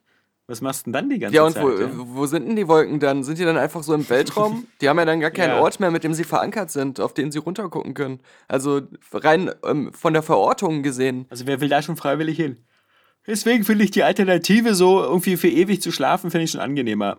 Was 0.50 0.62
machst 0.62 0.82
du 0.82 0.92
denn 0.92 0.94
dann 0.94 1.10
die 1.10 1.20
ganze 1.20 1.36
Ja, 1.36 1.44
und 1.44 1.54
Zeit? 1.54 1.64
wo, 1.64 1.70
ja? 1.72 1.90
wo 1.94 2.26
sind 2.26 2.48
denn 2.48 2.56
die 2.56 2.68
Wolken 2.70 3.00
dann? 3.02 3.24
Sind 3.24 3.38
die 3.38 3.44
dann 3.44 3.58
einfach 3.58 3.84
so 3.84 3.94
im 3.94 4.10
Weltraum? 4.10 4.66
Die 4.80 4.88
haben 4.88 4.98
ja 4.98 5.04
dann 5.04 5.20
gar 5.20 5.32
keinen 5.32 5.56
Ja. 5.56 5.60
Ort 5.60 5.82
mehr, 5.82 5.92
mit 5.92 6.06
dem 6.06 6.14
sie 6.14 6.24
verankert 6.24 6.72
sind, 6.72 7.02
auf 7.02 7.14
den 7.14 7.32
sie 7.34 7.40
runtergucken 7.40 7.94
können. 7.94 8.22
Also 8.48 8.82
rein 9.12 9.52
ähm, 9.66 9.92
von 9.92 10.14
der 10.14 10.24
Verortung 10.24 10.84
gesehen. 10.84 11.26
Also 11.30 11.48
wer 11.48 11.60
will 11.60 11.68
da 11.68 11.82
schon 11.82 11.98
freiwillig 11.98 12.38
hin? 12.38 12.64
Deswegen 13.26 13.66
finde 13.66 13.84
ich 13.84 13.92
die 13.92 14.04
Alternative 14.04 14.74
so, 14.74 15.04
irgendwie 15.04 15.36
für 15.36 15.50
ewig 15.50 15.82
zu 15.82 15.92
schlafen, 15.92 16.32
finde 16.32 16.46
ich 16.46 16.52
schon 16.52 16.62
angenehmer. 16.62 17.18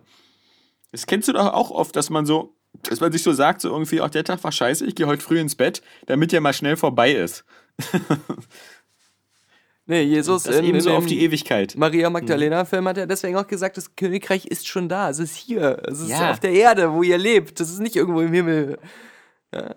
Das 0.91 1.05
kennst 1.05 1.27
du 1.27 1.33
doch 1.33 1.53
auch 1.53 1.69
oft, 1.69 1.95
dass 1.95 2.09
man 2.09 2.25
so, 2.25 2.55
dass 2.73 2.99
man 2.99 3.11
sich 3.11 3.23
so 3.23 3.33
sagt, 3.33 3.61
so 3.61 3.69
irgendwie, 3.69 4.01
ach, 4.01 4.09
der 4.09 4.23
Tag 4.23 4.43
war 4.43 4.51
scheiße, 4.51 4.85
ich 4.85 4.95
gehe 4.95 5.07
heute 5.07 5.21
früh 5.23 5.39
ins 5.39 5.55
Bett, 5.55 5.81
damit 6.05 6.31
der 6.31 6.41
mal 6.41 6.53
schnell 6.53 6.77
vorbei 6.77 7.11
ist. 7.11 7.43
Nee, 9.85 10.03
Jesus 10.03 10.43
Das 10.43 10.57
in, 10.57 10.65
eben 10.65 10.81
so 10.81 10.93
auf 10.93 11.07
die 11.07 11.19
Ewigkeit. 11.23 11.73
Maria 11.75 12.11
Magdalena-Film 12.11 12.87
hat 12.87 12.97
ja 12.97 13.07
deswegen 13.07 13.35
auch 13.37 13.47
gesagt, 13.47 13.75
das 13.75 13.95
Königreich 13.95 14.45
ist 14.45 14.67
schon 14.67 14.87
da. 14.87 15.09
Es 15.09 15.17
ist 15.17 15.35
hier. 15.35 15.81
Es 15.87 15.99
ist 15.99 16.09
Ja. 16.11 16.29
auf 16.29 16.39
der 16.39 16.51
Erde, 16.51 16.93
wo 16.93 17.01
ihr 17.01 17.17
lebt. 17.17 17.59
Das 17.59 17.71
ist 17.71 17.79
nicht 17.79 17.95
irgendwo 17.95 18.21
im 18.21 18.31
Himmel. 18.31 18.77
Ja. 19.51 19.73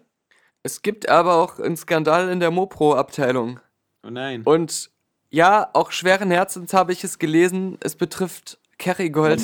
Es 0.63 0.83
gibt 0.83 1.09
aber 1.09 1.37
auch 1.37 1.59
einen 1.59 1.79
Skandal 1.79 2.29
in 2.29 2.41
der 2.41 2.51
Mopro-Abteilung. 2.51 3.59
Oh 4.07 4.11
nein. 4.11 4.43
Und 4.45 4.91
ja, 5.31 5.71
auch 5.73 5.93
schweren 5.93 6.31
Herzens 6.31 6.75
habe 6.75 6.93
ich 6.93 7.03
es 7.05 7.19
gelesen. 7.19 7.79
Es 7.81 7.97
betrifft 7.97 8.59
Kerrygold. 8.77 9.41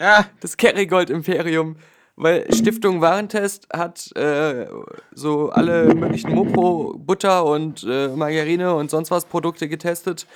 Ah, 0.00 0.24
Das 0.40 0.56
Kerrygold-Imperium. 0.56 1.76
Weil 2.16 2.46
Stiftung 2.54 3.00
Warentest 3.00 3.66
hat 3.72 4.14
äh, 4.16 4.66
so 5.12 5.50
alle 5.50 5.94
möglichen 5.94 6.32
Mopro, 6.32 6.96
Butter 6.96 7.44
und 7.44 7.84
äh, 7.88 8.08
Margarine 8.08 8.74
und 8.74 8.90
sonst 8.90 9.10
was 9.10 9.24
Produkte 9.24 9.68
getestet. 9.68 10.26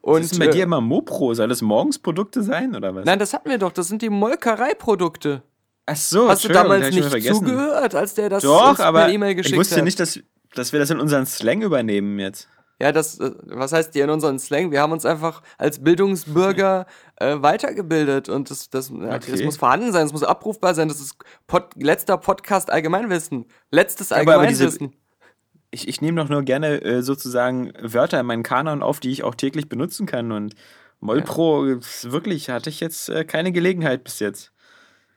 Und, 0.00 0.22
was 0.22 0.32
ist 0.32 0.38
bei 0.38 0.46
äh, 0.46 0.50
dir 0.50 0.62
immer 0.64 0.80
Mopro? 0.80 1.34
Soll 1.34 1.48
das 1.48 1.60
morgens 1.60 1.98
Produkte 1.98 2.42
sein 2.42 2.74
oder 2.74 2.94
was? 2.94 3.04
Nein, 3.04 3.18
das 3.18 3.34
hatten 3.34 3.50
wir 3.50 3.58
doch. 3.58 3.72
Das 3.72 3.88
sind 3.88 4.00
die 4.00 4.08
Molkereiprodukte. 4.08 5.42
Ach 5.84 5.96
so, 5.96 6.28
Hast 6.28 6.44
du 6.44 6.48
damals 6.48 6.88
ich 6.88 6.94
nicht 6.94 7.34
zugehört, 7.34 7.94
als 7.94 8.14
der 8.14 8.30
das 8.30 8.42
Doch, 8.42 8.78
aber 8.78 9.08
E-Mail 9.08 9.32
ich 9.32 9.38
geschickt 9.38 9.58
wusste 9.58 9.76
hat? 9.76 9.84
nicht, 9.84 10.00
dass, 10.00 10.20
dass 10.54 10.72
wir 10.72 10.80
das 10.80 10.90
in 10.90 11.00
unseren 11.00 11.26
Slang 11.26 11.60
übernehmen 11.62 12.18
jetzt. 12.18 12.48
Ja, 12.80 12.92
das, 12.92 13.18
äh, 13.20 13.30
was 13.44 13.72
heißt 13.72 13.92
hier 13.92 14.04
in 14.04 14.10
unserem 14.10 14.38
Slang? 14.38 14.70
Wir 14.70 14.80
haben 14.80 14.92
uns 14.92 15.04
einfach 15.04 15.42
als 15.58 15.82
Bildungsbürger 15.82 16.86
äh, 17.16 17.36
weitergebildet 17.40 18.28
und 18.28 18.50
das, 18.50 18.70
das, 18.70 18.88
ja, 18.90 19.18
das 19.18 19.28
Okay. 19.28 19.44
muss 19.44 19.58
vorhanden 19.58 19.92
sein, 19.92 20.04
das 20.04 20.12
muss 20.12 20.22
abrufbar 20.22 20.74
sein. 20.74 20.88
Das 20.88 21.00
ist 21.00 21.16
Pod, 21.46 21.64
letzter 21.76 22.16
Podcast 22.16 22.70
Allgemeinwissen. 22.70 23.44
Letztes 23.70 24.12
aber- 24.12 24.22
aber 24.22 24.32
Allgemeinwissen. 24.40 24.94
Ich, 25.72 25.86
ich 25.88 26.00
nehme 26.00 26.20
doch 26.20 26.28
nur 26.28 26.42
gerne 26.42 26.82
äh, 26.82 27.02
sozusagen 27.02 27.72
Wörter 27.80 28.18
in 28.18 28.26
meinen 28.26 28.42
Kanon 28.42 28.82
auf, 28.82 28.98
die 28.98 29.10
ich 29.10 29.22
auch 29.24 29.34
täglich 29.36 29.68
benutzen 29.68 30.06
kann. 30.06 30.32
Und 30.32 30.54
Molpro, 31.00 31.66
äh, 31.66 31.80
wirklich, 32.04 32.50
hatte 32.50 32.70
ich 32.70 32.80
jetzt 32.80 33.08
äh, 33.08 33.24
keine 33.24 33.52
Gelegenheit 33.52 34.02
bis 34.04 34.18
jetzt. 34.18 34.52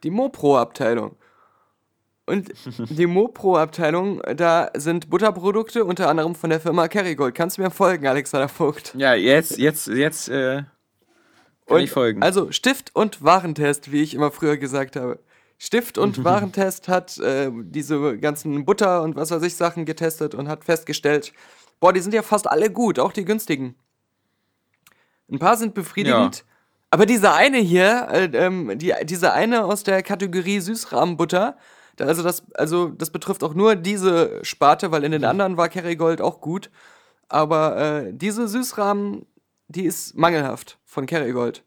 Die 0.04 0.12
Mopro-Abteilung. 0.12 1.16
Und 2.26 2.52
die 2.90 3.06
Mopro-Abteilung, 3.06 4.22
da 4.36 4.72
sind 4.76 5.10
Butterprodukte, 5.10 5.84
unter 5.84 6.10
anderem 6.10 6.36
von 6.36 6.50
der 6.50 6.62
Firma 6.62 6.88
Kerrygold. 6.88 7.36
Kannst 7.36 7.58
du 7.58 7.62
mir 7.62 7.70
folgen, 7.70 8.08
Alexander 8.08 8.48
Vogt? 8.48 8.94
Ja, 8.96 9.14
jetzt, 9.14 9.58
jetzt, 9.58 9.88
jetzt 9.88 10.30
äh, 10.30 10.64
kann 11.66 11.80
ich 11.80 11.92
folgen. 11.92 12.24
Also 12.24 12.52
Stift 12.52 12.96
und 12.96 13.24
Warentest, 13.24 13.92
wie 13.92 14.02
ich 14.02 14.14
immer 14.14 14.32
früher 14.32 14.58
gesagt 14.58 14.96
habe. 14.96 15.20
Stift 15.58 15.98
und 15.98 16.24
Warentest 16.24 16.88
hat 16.88 17.18
äh, 17.18 17.52
diese 17.54 18.18
ganzen 18.18 18.64
Butter 18.64 19.02
und 19.02 19.18
was 19.18 19.32
weiß 19.32 19.44
ich 19.44 19.56
Sachen 19.56 19.84
getestet 19.84 20.34
und 20.34 20.48
hat 20.48 20.64
festgestellt, 20.64 21.34
boah, 21.82 21.92
die 21.92 22.00
sind 22.00 22.14
ja 22.14 22.22
fast 22.22 22.50
alle 22.50 22.70
gut, 22.70 23.00
auch 23.00 23.12
die 23.12 23.26
günstigen. 23.26 23.76
Ein 25.30 25.40
paar 25.40 25.58
sind 25.58 25.74
befriedigend, 25.74 26.46
aber 26.90 27.06
dieser 27.06 27.34
eine 27.34 27.58
hier, 27.58 28.08
äh, 28.12 28.26
ähm, 28.34 28.78
die, 28.78 28.94
diese 29.04 29.34
eine 29.34 29.66
aus 29.66 29.84
der 29.84 30.04
Kategorie 30.04 30.60
Süßrahmenbutter, 30.60 31.58
also 32.00 32.24
das, 32.24 32.44
also 32.56 32.90
das 32.90 33.10
betrifft 33.10 33.44
auch 33.44 33.54
nur 33.54 33.76
diese 33.76 34.44
Sparte, 34.44 34.92
weil 34.92 35.04
in 35.04 35.12
den 35.12 35.26
anderen 35.26 35.58
war 35.58 35.70
Kerrygold 35.70 36.22
auch 36.22 36.42
gut. 36.42 36.70
Aber 37.30 37.78
äh, 37.78 38.14
diese 38.14 38.48
Süßrahmen, 38.48 39.26
die 39.68 39.86
ist 39.86 40.16
mangelhaft 40.16 40.78
von 40.86 41.06
Kerrygold. 41.06 41.64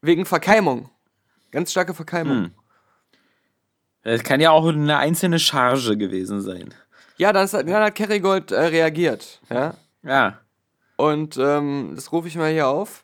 Wegen 0.00 0.26
Verkeimung. 0.26 0.90
Ganz 1.50 1.70
starke 1.70 1.94
Verkeimung. 1.94 2.36
Hm. 2.36 2.50
Das 4.02 4.22
kann 4.22 4.40
ja 4.40 4.50
auch 4.50 4.66
eine 4.66 4.98
einzelne 4.98 5.38
Charge 5.38 5.96
gewesen 5.96 6.42
sein. 6.42 6.74
Ja, 7.16 7.32
dann, 7.32 7.44
ist, 7.44 7.54
dann 7.54 7.72
hat 7.72 7.94
Kerrygold 7.94 8.50
äh, 8.50 8.60
reagiert. 8.60 9.40
Ja. 9.48 9.74
Ja. 10.02 10.40
Und 10.96 11.38
ähm, 11.38 11.92
das 11.94 12.12
rufe 12.12 12.28
ich 12.28 12.36
mal 12.36 12.52
hier 12.52 12.68
auf. 12.68 13.03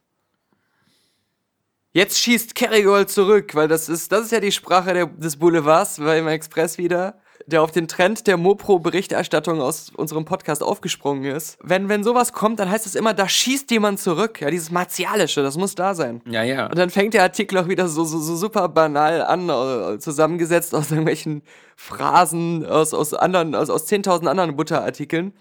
Jetzt 1.92 2.20
schießt 2.20 2.55
Kerrygold 2.55 3.11
zurück, 3.11 3.57
weil 3.57 3.66
das 3.66 3.88
ist, 3.88 4.12
das 4.12 4.26
ist 4.26 4.31
ja 4.31 4.38
die 4.38 4.53
Sprache 4.53 4.94
der, 4.94 5.07
des 5.07 5.37
Boulevards 5.37 5.98
beim 5.98 6.29
Express 6.29 6.79
wieder, 6.79 7.18
der 7.46 7.62
auf 7.62 7.72
den 7.72 7.88
Trend 7.88 8.29
der 8.29 8.37
Mopro-Berichterstattung 8.37 9.61
aus 9.61 9.90
unserem 9.96 10.24
Podcast 10.24 10.62
aufgesprungen 10.62 11.24
ist. 11.24 11.59
Wenn, 11.64 11.88
wenn 11.88 12.05
sowas 12.05 12.33
kommt, 12.33 12.61
dann 12.61 12.70
heißt 12.70 12.87
es 12.87 12.94
immer, 12.94 13.12
da 13.12 13.29
schießt 13.29 13.72
jemand 13.72 13.98
zurück. 13.98 14.40
Ja, 14.40 14.50
dieses 14.50 14.70
Martialische, 14.70 15.42
das 15.42 15.57
muss 15.57 15.74
da 15.74 15.96
sein. 15.96 16.22
Ja, 16.26 16.44
ja. 16.44 16.66
Und 16.66 16.79
dann 16.79 16.90
fängt 16.90 17.14
der 17.14 17.24
Artikel 17.24 17.59
auch 17.59 17.66
wieder 17.66 17.88
so, 17.88 18.05
so, 18.05 18.20
so 18.20 18.37
super 18.37 18.68
banal 18.68 19.22
an, 19.22 19.98
zusammengesetzt 19.98 20.76
aus 20.76 20.92
irgendwelchen 20.92 21.42
Phrasen 21.74 22.64
aus, 22.66 22.94
aus 22.94 23.14
anderen, 23.14 23.57
aus, 23.57 23.68
aus 23.68 23.88
10.000 23.88 24.29
anderen 24.29 24.55
Butterartikeln. 24.55 25.33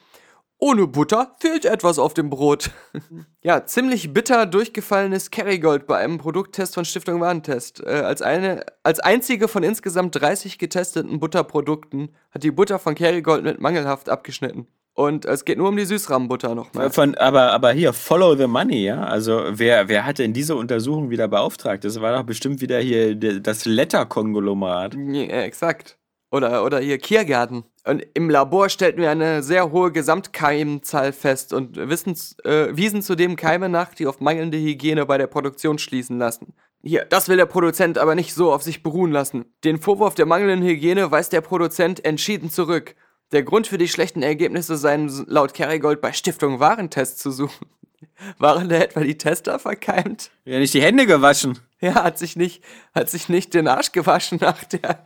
Ohne 0.62 0.88
Butter 0.88 1.36
fehlt 1.40 1.64
etwas 1.64 1.98
auf 1.98 2.14
dem 2.14 2.30
Brot. 2.30 2.72
ja, 3.42 3.66
ziemlich 3.66 4.14
bitter 4.14 4.46
durchgefallenes 4.46 5.32
Kerrygold 5.32 5.88
bei 5.88 5.98
einem 5.98 6.18
Produkttest 6.18 6.76
von 6.76 6.84
Stiftung 6.84 7.22
Warentest. 7.22 7.82
Äh, 7.86 8.02
als, 8.02 8.22
eine, 8.22 8.66
als 8.84 9.00
einzige 9.00 9.48
von 9.48 9.64
insgesamt 9.64 10.20
30 10.20 10.60
getesteten 10.60 11.22
Butterprodukten 11.22 12.10
hat 12.32 12.44
die 12.44 12.52
Butter 12.52 12.78
von 12.78 12.94
Kerrygold 12.94 13.46
mit 13.46 13.62
mangelhaft 13.62 14.10
abgeschnitten. 14.10 14.68
Und 14.94 15.24
es 15.24 15.46
geht 15.46 15.58
nur 15.58 15.70
um 15.70 15.78
die 15.78 15.86
Süßrahmenbutter 15.86 16.54
nochmal. 16.56 16.92
Von, 16.92 17.16
aber, 17.16 17.54
aber 17.54 17.72
hier, 17.72 17.94
follow 17.94 18.36
the 18.36 18.48
money, 18.48 18.84
ja? 18.84 19.02
Also, 19.04 19.42
wer, 19.52 19.88
wer 19.88 20.06
hat 20.06 20.20
denn 20.20 20.34
diese 20.34 20.58
Untersuchung 20.58 21.10
wieder 21.10 21.30
beauftragt? 21.30 21.86
Das 21.86 22.02
war 22.02 22.18
doch 22.18 22.24
bestimmt 22.24 22.60
wieder 22.60 22.80
hier 22.80 23.16
das 23.16 23.64
Letter-Konglomerat. 23.64 24.96
Ja, 24.96 25.42
exakt. 25.44 25.98
Oder, 26.32 26.66
oder 26.66 26.80
hier 26.80 26.98
Kiergärten. 26.98 27.64
Und 27.90 28.06
im 28.14 28.30
Labor 28.30 28.70
stellten 28.70 29.02
wir 29.02 29.10
eine 29.10 29.42
sehr 29.42 29.72
hohe 29.72 29.92
Gesamtkeimzahl 29.92 31.12
fest 31.12 31.54
und 31.54 31.78
äh, 31.78 31.90
wiesen 31.90 33.02
zudem 33.02 33.36
Keime 33.36 33.68
nach, 33.68 33.96
die 33.96 34.06
auf 34.06 34.20
mangelnde 34.20 34.60
Hygiene 34.60 35.08
bei 35.08 35.18
der 35.18 35.28
Produktion 35.28 35.80
schließen 35.80 36.20
lassen. 36.20 36.54
Hier, 36.84 37.06
das 37.06 37.28
will 37.28 37.38
der 37.38 37.48
Produzent 37.48 37.98
aber 37.98 38.16
nicht 38.16 38.34
so 38.34 38.54
auf 38.54 38.64
sich 38.64 38.84
beruhen 38.84 39.12
lassen. 39.12 39.46
Den 39.64 39.80
Vorwurf 39.80 40.14
der 40.14 40.28
mangelnden 40.28 40.64
Hygiene 40.64 41.12
weist 41.12 41.34
der 41.34 41.42
Produzent 41.42 42.06
entschieden 42.06 42.50
zurück. 42.50 42.96
Der 43.32 43.44
Grund 43.44 43.68
für 43.68 43.78
die 43.78 43.88
schlechten 43.88 44.22
Ergebnisse 44.22 44.78
seien 44.78 45.10
laut 45.28 45.54
Kerrygold 45.54 46.00
bei 46.00 46.14
Stiftung 46.14 46.60
Warentest 46.60 47.20
zu 47.20 47.32
suchen. 47.32 47.68
Waren 48.38 48.70
da 48.70 48.78
etwa 48.78 49.02
die 49.02 49.18
Tester 49.18 49.60
verkeimt? 49.60 50.32
Ja, 50.46 50.60
nicht 50.60 50.74
die 50.74 50.82
Hände 50.82 51.06
gewaschen. 51.06 51.60
Ja, 51.82 52.04
hat 52.04 52.18
sich 52.18 52.36
nicht, 52.36 52.64
hat 52.94 53.10
sich 53.10 53.30
nicht 53.30 53.54
den 53.54 53.68
Arsch 53.68 53.92
gewaschen 53.92 54.38
nach 54.42 54.64
der, 54.66 55.04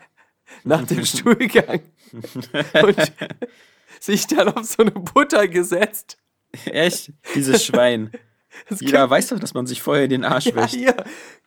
nach 0.63 0.85
dem 0.85 1.05
Stuhlgang. 1.05 1.81
Und 2.11 3.11
sich 3.99 4.27
dann 4.27 4.49
auf 4.49 4.65
so 4.65 4.83
eine 4.83 4.91
Butter 4.91 5.47
gesetzt. 5.47 6.17
Echt? 6.65 7.11
Dieses 7.35 7.65
Schwein. 7.65 8.11
Das 8.69 8.81
Jeder 8.81 9.09
weiß 9.09 9.29
doch, 9.29 9.39
dass 9.39 9.55
man 9.55 9.65
sich 9.65 9.81
vorher 9.81 10.07
den 10.07 10.23
Arsch 10.23 10.45
ja, 10.45 10.55
wäscht. 10.55 10.75
hier, 10.75 10.95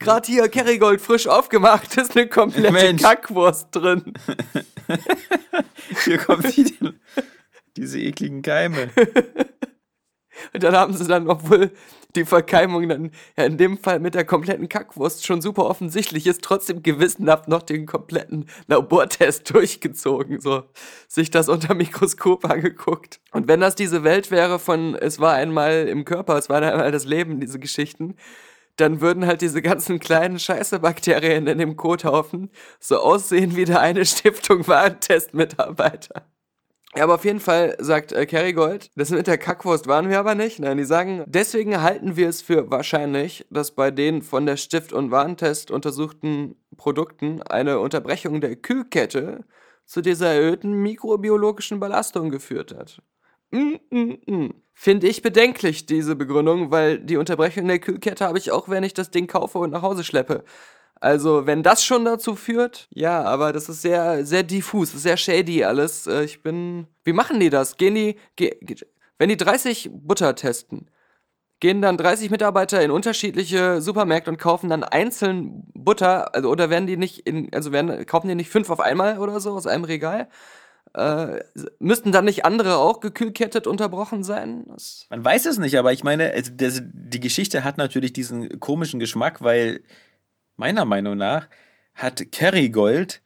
gerade 0.00 0.26
hier, 0.26 0.48
Kerrygold 0.48 1.00
frisch 1.00 1.28
aufgemacht, 1.28 1.96
ist 1.96 2.16
eine 2.16 2.26
komplette 2.26 2.72
Mensch. 2.72 3.00
Kackwurst 3.00 3.68
drin. 3.70 4.12
Hier 6.04 6.18
kommt 6.18 6.56
die. 6.56 6.76
Diese 7.76 8.00
ekligen 8.00 8.42
Keime. 8.42 8.90
Und 10.52 10.62
dann 10.62 10.76
haben 10.76 10.94
sie 10.94 11.06
dann, 11.06 11.28
obwohl 11.28 11.72
die 12.16 12.24
Verkeimung 12.24 12.88
dann 12.88 13.10
ja 13.36 13.44
in 13.44 13.58
dem 13.58 13.78
Fall 13.78 14.00
mit 14.00 14.14
der 14.14 14.24
kompletten 14.24 14.68
Kackwurst 14.68 15.26
schon 15.26 15.40
super 15.40 15.66
offensichtlich 15.66 16.26
ist, 16.26 16.42
trotzdem 16.42 16.82
gewissenhaft 16.82 17.48
noch 17.48 17.62
den 17.62 17.86
kompletten 17.86 18.48
Labortest 18.66 19.50
durchgezogen, 19.54 20.40
so 20.40 20.64
sich 21.08 21.30
das 21.30 21.48
unter 21.48 21.74
Mikroskop 21.74 22.44
angeguckt. 22.44 23.20
Und 23.32 23.48
wenn 23.48 23.60
das 23.60 23.74
diese 23.74 24.04
Welt 24.04 24.30
wäre 24.30 24.58
von 24.58 24.94
es 24.94 25.20
war 25.20 25.34
einmal 25.34 25.88
im 25.88 26.04
Körper, 26.04 26.36
es 26.36 26.48
war 26.48 26.62
einmal 26.62 26.90
das 26.92 27.04
Leben, 27.04 27.40
diese 27.40 27.58
Geschichten, 27.58 28.16
dann 28.76 29.00
würden 29.00 29.26
halt 29.26 29.40
diese 29.40 29.62
ganzen 29.62 29.98
kleinen 29.98 30.38
Scheiße-Bakterien 30.38 31.46
in 31.46 31.58
dem 31.58 31.76
Kothaufen 31.76 32.50
so 32.78 32.98
aussehen 32.98 33.56
wie 33.56 33.64
der 33.64 33.80
eine 33.80 34.04
Stiftung 34.04 34.66
Warentest-Mitarbeiter. 34.66 36.26
Ja, 36.96 37.04
aber 37.04 37.16
auf 37.16 37.26
jeden 37.26 37.40
Fall 37.40 37.76
sagt 37.78 38.12
äh, 38.12 38.24
Kerrygold, 38.24 38.90
das 38.96 39.10
mit 39.10 39.26
der 39.26 39.36
Kackwurst 39.36 39.86
waren 39.86 40.08
wir 40.08 40.18
aber 40.18 40.34
nicht. 40.34 40.60
Nein, 40.60 40.78
die 40.78 40.84
sagen, 40.84 41.24
deswegen 41.26 41.82
halten 41.82 42.16
wir 42.16 42.26
es 42.26 42.40
für 42.40 42.70
wahrscheinlich, 42.70 43.44
dass 43.50 43.72
bei 43.72 43.90
den 43.90 44.22
von 44.22 44.46
der 44.46 44.56
Stift- 44.56 44.94
und 44.94 45.10
Warentest 45.10 45.70
untersuchten 45.70 46.56
Produkten 46.78 47.42
eine 47.42 47.80
Unterbrechung 47.80 48.40
der 48.40 48.56
Kühlkette 48.56 49.44
zu 49.84 50.00
dieser 50.00 50.32
erhöhten 50.32 50.72
mikrobiologischen 50.72 51.80
Belastung 51.80 52.30
geführt 52.30 52.74
hat. 52.74 53.02
Mm, 53.50 53.74
mm, 53.90 54.16
mm. 54.26 54.54
Finde 54.72 55.06
ich 55.06 55.20
bedenklich, 55.20 55.84
diese 55.84 56.16
Begründung, 56.16 56.70
weil 56.70 56.98
die 56.98 57.18
Unterbrechung 57.18 57.68
der 57.68 57.78
Kühlkette 57.78 58.24
habe 58.24 58.38
ich 58.38 58.52
auch, 58.52 58.70
wenn 58.70 58.84
ich 58.84 58.94
das 58.94 59.10
Ding 59.10 59.26
kaufe 59.26 59.58
und 59.58 59.70
nach 59.70 59.82
Hause 59.82 60.02
schleppe. 60.02 60.44
Also, 61.00 61.46
wenn 61.46 61.62
das 61.62 61.84
schon 61.84 62.04
dazu 62.04 62.34
führt, 62.36 62.88
ja, 62.90 63.22
aber 63.22 63.52
das 63.52 63.68
ist 63.68 63.82
sehr, 63.82 64.24
sehr 64.24 64.42
diffus, 64.42 64.92
sehr 64.92 65.16
shady 65.16 65.62
alles. 65.64 66.06
Äh, 66.06 66.24
Ich 66.24 66.42
bin. 66.42 66.86
Wie 67.04 67.12
machen 67.12 67.38
die 67.38 67.50
das? 67.50 67.76
Gehen 67.76 67.94
die. 67.94 68.16
Ge, 68.36 68.56
wenn 69.18 69.28
die 69.28 69.36
30 69.36 69.90
Butter 69.92 70.34
testen, 70.34 70.90
gehen 71.60 71.80
dann 71.82 71.96
30 71.96 72.30
Mitarbeiter 72.30 72.82
in 72.82 72.90
unterschiedliche 72.90 73.80
Supermärkte 73.80 74.30
und 74.30 74.38
kaufen 74.38 74.68
dann 74.68 74.84
einzeln 74.84 75.64
Butter, 75.74 76.34
also 76.34 76.50
oder 76.50 76.70
werden 76.70 76.86
die 76.86 76.96
nicht 76.96 77.20
in, 77.20 77.52
also 77.54 77.72
werden, 77.72 78.04
kaufen 78.06 78.28
die 78.28 78.34
nicht 78.34 78.50
fünf 78.50 78.68
auf 78.70 78.80
einmal 78.80 79.18
oder 79.18 79.40
so 79.40 79.52
aus 79.52 79.66
einem 79.66 79.84
Regal? 79.84 80.28
Äh, 80.94 81.40
müssten 81.78 82.12
dann 82.12 82.24
nicht 82.26 82.44
andere 82.44 82.76
auch 82.76 83.00
gekühlkettet 83.00 83.66
unterbrochen 83.66 84.22
sein? 84.22 84.64
Das, 84.68 85.06
Man 85.10 85.24
weiß 85.24 85.46
es 85.46 85.58
nicht, 85.58 85.78
aber 85.78 85.92
ich 85.92 86.04
meine, 86.04 86.32
also 86.32 86.52
das, 86.54 86.82
die 86.84 87.20
Geschichte 87.20 87.64
hat 87.64 87.78
natürlich 87.78 88.12
diesen 88.12 88.60
komischen 88.60 89.00
Geschmack, 89.00 89.42
weil 89.42 89.80
meiner 90.56 90.84
Meinung 90.84 91.16
nach 91.16 91.48
hat 91.94 92.30
Kerrygold 92.32 93.22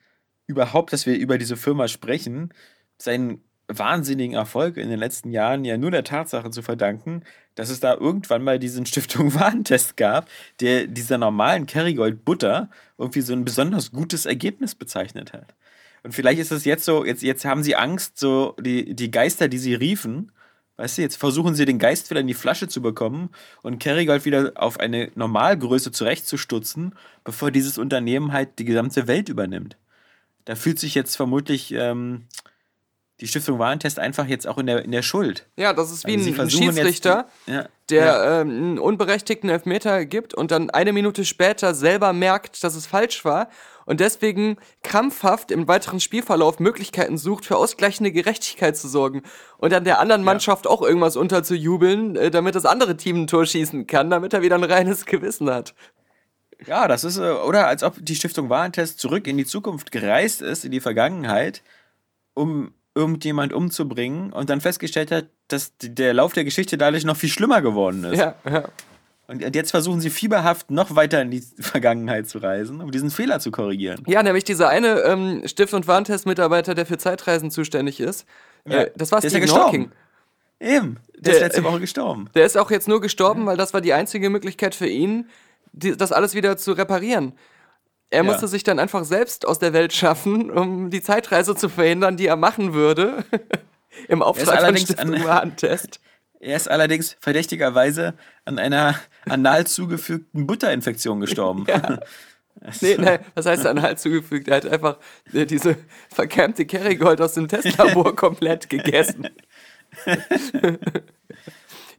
überhaupt, 0.46 0.92
dass 0.92 1.06
wir 1.06 1.16
über 1.16 1.38
diese 1.38 1.56
Firma 1.56 1.88
sprechen, 1.88 2.52
seinen 2.98 3.42
wahnsinnigen 3.68 4.34
Erfolg 4.34 4.76
in 4.76 4.90
den 4.90 4.98
letzten 4.98 5.30
Jahren 5.30 5.64
ja 5.64 5.76
nur 5.76 5.90
der 5.90 6.04
Tatsache 6.04 6.50
zu 6.50 6.62
verdanken, 6.62 7.22
dass 7.54 7.70
es 7.70 7.80
da 7.80 7.94
irgendwann 7.94 8.42
mal 8.42 8.58
diesen 8.58 8.86
Stiftung 8.86 9.34
Warentest 9.34 9.96
gab, 9.96 10.28
der 10.60 10.86
dieser 10.86 11.18
normalen 11.18 11.66
Kerrygold 11.66 12.24
Butter 12.24 12.70
irgendwie 12.98 13.20
so 13.20 13.32
ein 13.32 13.44
besonders 13.44 13.92
gutes 13.92 14.26
Ergebnis 14.26 14.74
bezeichnet 14.74 15.32
hat. 15.32 15.54
Und 16.02 16.12
vielleicht 16.12 16.40
ist 16.40 16.50
es 16.50 16.64
jetzt 16.64 16.84
so, 16.84 17.04
jetzt, 17.04 17.22
jetzt 17.22 17.44
haben 17.44 17.62
sie 17.62 17.76
Angst, 17.76 18.18
so 18.18 18.56
die, 18.58 18.94
die 18.94 19.10
Geister, 19.10 19.48
die 19.48 19.58
sie 19.58 19.74
riefen, 19.74 20.32
weißt 20.80 20.98
du, 20.98 21.02
jetzt 21.02 21.16
versuchen 21.16 21.54
sie 21.54 21.66
den 21.66 21.78
Geist 21.78 22.08
wieder 22.10 22.20
in 22.20 22.26
die 22.26 22.34
Flasche 22.34 22.66
zu 22.66 22.80
bekommen 22.80 23.30
und 23.62 23.78
Kerrygold 23.78 24.24
wieder 24.24 24.52
auf 24.54 24.80
eine 24.80 25.10
Normalgröße 25.14 25.92
zurechtzustutzen, 25.92 26.94
bevor 27.22 27.50
dieses 27.50 27.76
Unternehmen 27.76 28.32
halt 28.32 28.58
die 28.58 28.64
gesamte 28.64 29.06
Welt 29.06 29.28
übernimmt. 29.28 29.76
Da 30.46 30.54
fühlt 30.54 30.78
sich 30.78 30.94
jetzt 30.94 31.16
vermutlich 31.16 31.72
ähm, 31.72 32.24
die 33.20 33.28
Stiftung 33.28 33.58
Warentest 33.58 33.98
einfach 33.98 34.26
jetzt 34.26 34.46
auch 34.46 34.56
in 34.56 34.66
der, 34.66 34.82
in 34.82 34.90
der 34.90 35.02
Schuld. 35.02 35.46
ja, 35.56 35.74
das 35.74 35.92
ist 35.92 36.06
wie 36.06 36.16
Also 36.16 36.30
ein, 36.30 36.40
ein 36.40 36.50
Schiedsrichter. 36.50 37.28
Ja, 37.46 37.68
der 37.90 38.04
ja. 38.04 38.40
ähm, 38.40 38.48
einen 38.48 38.78
unberechtigten 38.78 39.50
Elfmeter 39.50 40.06
gibt 40.06 40.32
und 40.32 40.50
dann 40.50 40.70
eine 40.70 40.92
Minute 40.92 41.24
später 41.26 41.74
selber 41.74 42.12
merkt, 42.12 42.64
dass 42.64 42.74
es 42.74 42.86
falsch 42.86 43.24
war 43.24 43.48
und 43.90 43.98
deswegen 43.98 44.56
krampfhaft 44.84 45.50
im 45.50 45.66
weiteren 45.66 45.98
Spielverlauf 45.98 46.60
Möglichkeiten 46.60 47.18
sucht, 47.18 47.44
für 47.44 47.56
ausgleichende 47.56 48.12
Gerechtigkeit 48.12 48.76
zu 48.76 48.86
sorgen 48.86 49.22
und 49.58 49.72
dann 49.72 49.82
der 49.82 49.98
anderen 49.98 50.22
Mannschaft 50.22 50.68
auch 50.68 50.80
irgendwas 50.80 51.16
unterzujubeln, 51.16 52.14
äh, 52.14 52.30
damit 52.30 52.54
das 52.54 52.66
andere 52.66 52.96
Team 52.96 53.22
ein 53.22 53.26
Tor 53.26 53.44
schießen 53.44 53.88
kann, 53.88 54.08
damit 54.08 54.32
er 54.32 54.42
wieder 54.42 54.54
ein 54.54 54.62
reines 54.62 55.06
Gewissen 55.06 55.50
hat. 55.50 55.74
Ja, 56.68 56.86
das 56.86 57.02
ist, 57.02 57.18
äh, 57.18 57.32
oder 57.32 57.66
als 57.66 57.82
ob 57.82 57.96
die 57.98 58.14
Stiftung 58.14 58.48
Warentest 58.48 59.00
zurück 59.00 59.26
in 59.26 59.36
die 59.36 59.44
Zukunft 59.44 59.90
gereist 59.90 60.40
ist, 60.40 60.64
in 60.64 60.70
die 60.70 60.80
Vergangenheit, 60.80 61.64
um 62.34 62.72
irgendjemand 62.94 63.52
umzubringen 63.52 64.32
und 64.32 64.50
dann 64.50 64.60
festgestellt 64.60 65.10
hat, 65.10 65.26
dass 65.48 65.72
der 65.82 66.14
Lauf 66.14 66.32
der 66.32 66.44
Geschichte 66.44 66.78
dadurch 66.78 67.04
noch 67.04 67.16
viel 67.16 67.28
schlimmer 67.28 67.60
geworden 67.60 68.04
ist. 68.04 68.20
Ja, 68.20 68.36
ja. 68.48 68.68
Und 69.30 69.54
jetzt 69.54 69.70
versuchen 69.70 70.00
sie 70.00 70.10
fieberhaft 70.10 70.70
noch 70.70 70.96
weiter 70.96 71.22
in 71.22 71.30
die 71.30 71.40
Vergangenheit 71.60 72.28
zu 72.28 72.38
reisen, 72.38 72.80
um 72.80 72.90
diesen 72.90 73.10
Fehler 73.10 73.38
zu 73.40 73.50
korrigieren. 73.50 74.02
Ja, 74.06 74.22
nämlich 74.22 74.44
dieser 74.44 74.68
eine 74.68 75.00
ähm, 75.02 75.42
Stift- 75.46 75.72
und 75.74 75.86
Warentest-Mitarbeiter, 75.86 76.74
der 76.74 76.84
für 76.86 76.98
Zeitreisen 76.98 77.50
zuständig 77.50 78.00
ist. 78.00 78.26
Ja, 78.66 78.80
Äh, 78.82 78.90
das 78.96 79.12
war 79.12 79.20
der 79.20 79.28
ist 79.28 79.32
ja 79.34 79.38
Stephen 79.38 79.42
gestorben. 79.54 79.66
Hawking. 79.66 79.90
Eben, 80.62 80.96
der, 81.14 81.22
Der- 81.22 81.32
ist 81.34 81.40
letzte 81.40 81.64
Woche 81.64 81.80
gestorben. 81.80 82.28
Der 82.34 82.44
ist 82.44 82.58
auch 82.58 82.70
jetzt 82.70 82.88
nur 82.88 83.00
gestorben, 83.00 83.46
weil 83.46 83.56
das 83.56 83.72
war 83.72 83.80
die 83.80 83.92
einzige 83.94 84.28
Möglichkeit 84.30 84.74
für 84.74 84.88
ihn, 84.88 85.28
die, 85.72 85.96
das 85.96 86.12
alles 86.12 86.34
wieder 86.34 86.56
zu 86.56 86.72
reparieren. 86.72 87.32
Er 88.10 88.18
Ja. 88.18 88.22
musste 88.24 88.48
sich 88.48 88.64
dann 88.64 88.78
einfach 88.80 89.04
selbst 89.04 89.46
aus 89.46 89.60
der 89.60 89.72
Welt 89.72 89.92
schaffen, 89.92 90.50
um 90.50 90.90
die 90.90 91.00
Zeitreise 91.00 91.54
zu 91.54 91.68
verhindern, 91.68 92.16
die 92.16 92.26
er 92.26 92.36
machen 92.36 92.74
würde. 92.74 93.24
Im 94.08 94.22
Auftrag 94.22 94.60
von 94.66 94.76
Stiftung 94.76 95.14
an- 95.14 95.24
Warentest. 95.24 96.00
Er 96.40 96.56
ist 96.56 96.70
allerdings 96.70 97.16
verdächtigerweise 97.20 98.14
an 98.46 98.58
einer 98.58 98.98
anal 99.28 99.66
zugefügten 99.66 100.46
Butterinfektion 100.46 101.20
gestorben. 101.20 101.66
Nee, 102.82 102.96
nee, 102.98 103.20
was 103.34 103.46
heißt 103.46 103.64
an 103.66 103.80
Hals 103.80 104.02
zugefügt? 104.02 104.48
Er 104.48 104.56
hat 104.56 104.66
einfach 104.66 104.98
äh, 105.32 105.46
diese 105.46 105.76
verkämmte 106.12 106.66
Kerrygold 106.66 107.20
aus 107.22 107.32
dem 107.32 107.48
Testlabor 107.48 108.14
komplett 108.16 108.68
gegessen. 108.68 109.28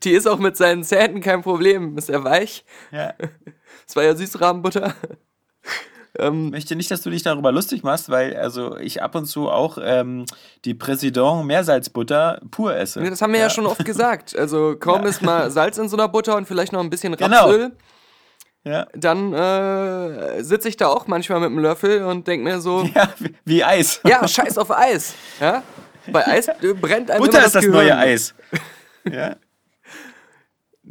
Die 0.03 0.11
ist 0.11 0.27
auch 0.27 0.37
mit 0.37 0.57
seinen 0.57 0.83
Zähnen 0.83 1.21
kein 1.21 1.41
Problem. 1.41 1.97
Ist 1.97 2.09
er 2.09 2.23
weich? 2.23 2.63
Ja. 2.91 3.15
Es 3.87 3.95
war 3.95 4.03
ja 4.03 4.13
Süßrahmenbutter. 4.13 4.93
Ähm, 6.19 6.47
Ich 6.47 6.51
möchte 6.51 6.75
nicht, 6.75 6.91
dass 6.91 7.01
du 7.01 7.09
dich 7.09 7.23
darüber 7.23 7.51
lustig 7.51 7.83
machst, 7.83 8.09
weil 8.09 8.35
also 8.35 8.77
ich 8.77 9.01
ab 9.01 9.15
und 9.15 9.25
zu 9.25 9.49
auch 9.49 9.77
ähm, 9.81 10.25
die 10.65 10.73
Präsident 10.73 11.45
Meersalzbutter 11.45 12.41
pur 12.51 12.75
esse. 12.75 13.01
Das 13.03 13.21
haben 13.21 13.33
wir 13.33 13.39
ja, 13.39 13.49
schon 13.49 13.65
oft 13.65 13.83
gesagt. 13.85 14.35
Also 14.35 14.75
kaum 14.77 15.05
ist 15.05 15.21
mal 15.21 15.49
Salz 15.51 15.77
in 15.77 15.89
so 15.89 15.95
einer 15.97 16.07
Butter 16.07 16.35
und 16.35 16.47
vielleicht 16.47 16.73
noch 16.73 16.79
ein 16.81 16.89
bisschen 16.89 17.15
Genau. 17.15 17.45
Rapsöl, 17.45 17.71
Ja. 18.63 18.87
dann 18.93 19.33
äh, 19.33 20.43
sitze 20.43 20.69
ich 20.69 20.77
da 20.77 20.87
auch 20.87 21.07
manchmal 21.07 21.39
mit 21.39 21.47
einem 21.47 21.59
Löffel 21.59 22.03
und 22.03 22.27
denke 22.27 22.43
mir 22.43 22.59
so, 22.61 22.83
ja, 22.95 23.09
wie- 23.19 23.35
wie 23.45 23.63
Eis. 23.63 24.01
ja, 24.05 24.27
scheiß 24.27 24.57
auf 24.57 24.71
Eis. 24.71 25.13
Ja? 25.39 25.63
Bei 26.11 26.25
Eis 26.27 26.47
brennt 26.81 27.09
einem 27.11 27.21
Butter 27.23 27.37
immer 27.39 27.47
ist 27.47 27.55
das 27.55 27.63
Gehirn. 27.65 27.77
neue 27.85 27.97
Eis. 27.97 28.33
Ja. 29.09 29.35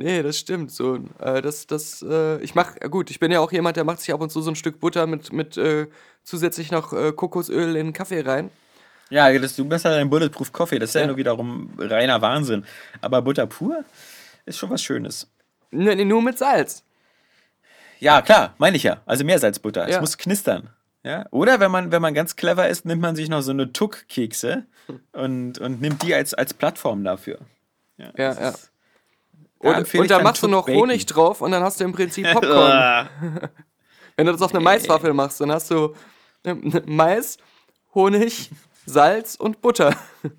Nee, 0.02 0.22
das 0.22 0.38
stimmt 0.38 0.70
so. 0.72 0.98
Äh, 1.18 1.42
das, 1.42 1.66
das, 1.66 2.00
äh, 2.08 2.38
ich 2.40 2.54
mach, 2.54 2.74
gut, 2.90 3.10
ich 3.10 3.20
bin 3.20 3.30
ja 3.30 3.40
auch 3.40 3.52
jemand, 3.52 3.76
der 3.76 3.84
macht 3.84 4.00
sich 4.00 4.14
ab 4.14 4.20
und 4.22 4.30
zu 4.32 4.40
so 4.40 4.50
ein 4.50 4.56
Stück 4.56 4.80
Butter 4.80 5.06
mit, 5.06 5.30
mit 5.32 5.58
äh, 5.58 5.88
zusätzlich 6.24 6.70
noch 6.70 6.94
äh, 6.94 7.12
Kokosöl 7.12 7.76
in 7.76 7.88
den 7.88 7.92
Kaffee 7.92 8.20
rein. 8.22 8.50
Ja, 9.10 9.30
das, 9.38 9.56
du 9.56 9.64
bist 9.66 9.84
ja 9.84 9.92
ein 9.96 10.08
Bulletproof 10.08 10.52
Coffee, 10.52 10.78
das 10.78 10.90
ist 10.90 10.94
ja, 10.94 11.02
Ja. 11.02 11.06
nur 11.08 11.16
wiederum 11.18 11.70
reiner 11.78 12.22
Wahnsinn. 12.22 12.64
Aber 13.02 13.20
Butter 13.20 13.46
pur 13.46 13.84
ist 14.46 14.56
schon 14.58 14.70
was 14.70 14.82
Schönes. 14.82 15.30
Nee, 15.70 15.94
nee, 15.94 16.04
nur 16.06 16.22
mit 16.22 16.38
Salz. 16.38 16.82
Ja, 17.98 18.22
klar, 18.22 18.54
meine 18.56 18.76
ich 18.78 18.82
ja. 18.84 19.02
Also 19.04 19.24
Meersalzbutter. 19.24 19.86
Es 19.86 19.96
Ja. 19.96 20.00
muss 20.00 20.16
knistern. 20.16 20.70
Ja? 21.02 21.26
Oder 21.30 21.60
wenn 21.60 21.70
man, 21.70 21.92
wenn 21.92 22.00
man 22.00 22.14
ganz 22.14 22.36
clever 22.36 22.68
ist, 22.68 22.86
nimmt 22.86 23.02
man 23.02 23.16
sich 23.16 23.28
noch 23.28 23.42
so 23.42 23.50
eine 23.50 23.72
Tuck-Kekse 23.72 24.64
und, 25.12 25.58
und 25.58 25.80
nimmt 25.82 26.02
die 26.02 26.14
als, 26.14 26.32
als 26.32 26.54
Plattform 26.54 27.04
dafür. 27.04 27.38
Ja, 27.98 28.12
ja. 28.16 28.54
Da 29.62 29.76
Und, 29.78 29.94
und 29.94 30.10
dann 30.10 30.22
machst 30.22 30.42
du 30.42 30.48
noch 30.48 30.66
Bacon. 30.66 30.80
Honig 30.82 31.06
drauf 31.06 31.40
und 31.42 31.50
dann 31.52 31.62
hast 31.62 31.80
du 31.80 31.84
im 31.84 31.92
Prinzip 31.92 32.26
Popcorn. 32.32 33.08
Wenn 34.16 34.26
du 34.26 34.32
das 34.32 34.42
auf 34.42 34.54
eine 34.54 34.62
Maiswaffel 34.64 35.12
machst, 35.12 35.40
dann 35.40 35.52
hast 35.52 35.70
du 35.70 35.94
äh, 36.44 36.54
Mais, 36.86 37.36
Honig, 37.94 38.50
Salz 38.86 39.34
und 39.36 39.60
Butter. 39.60 39.94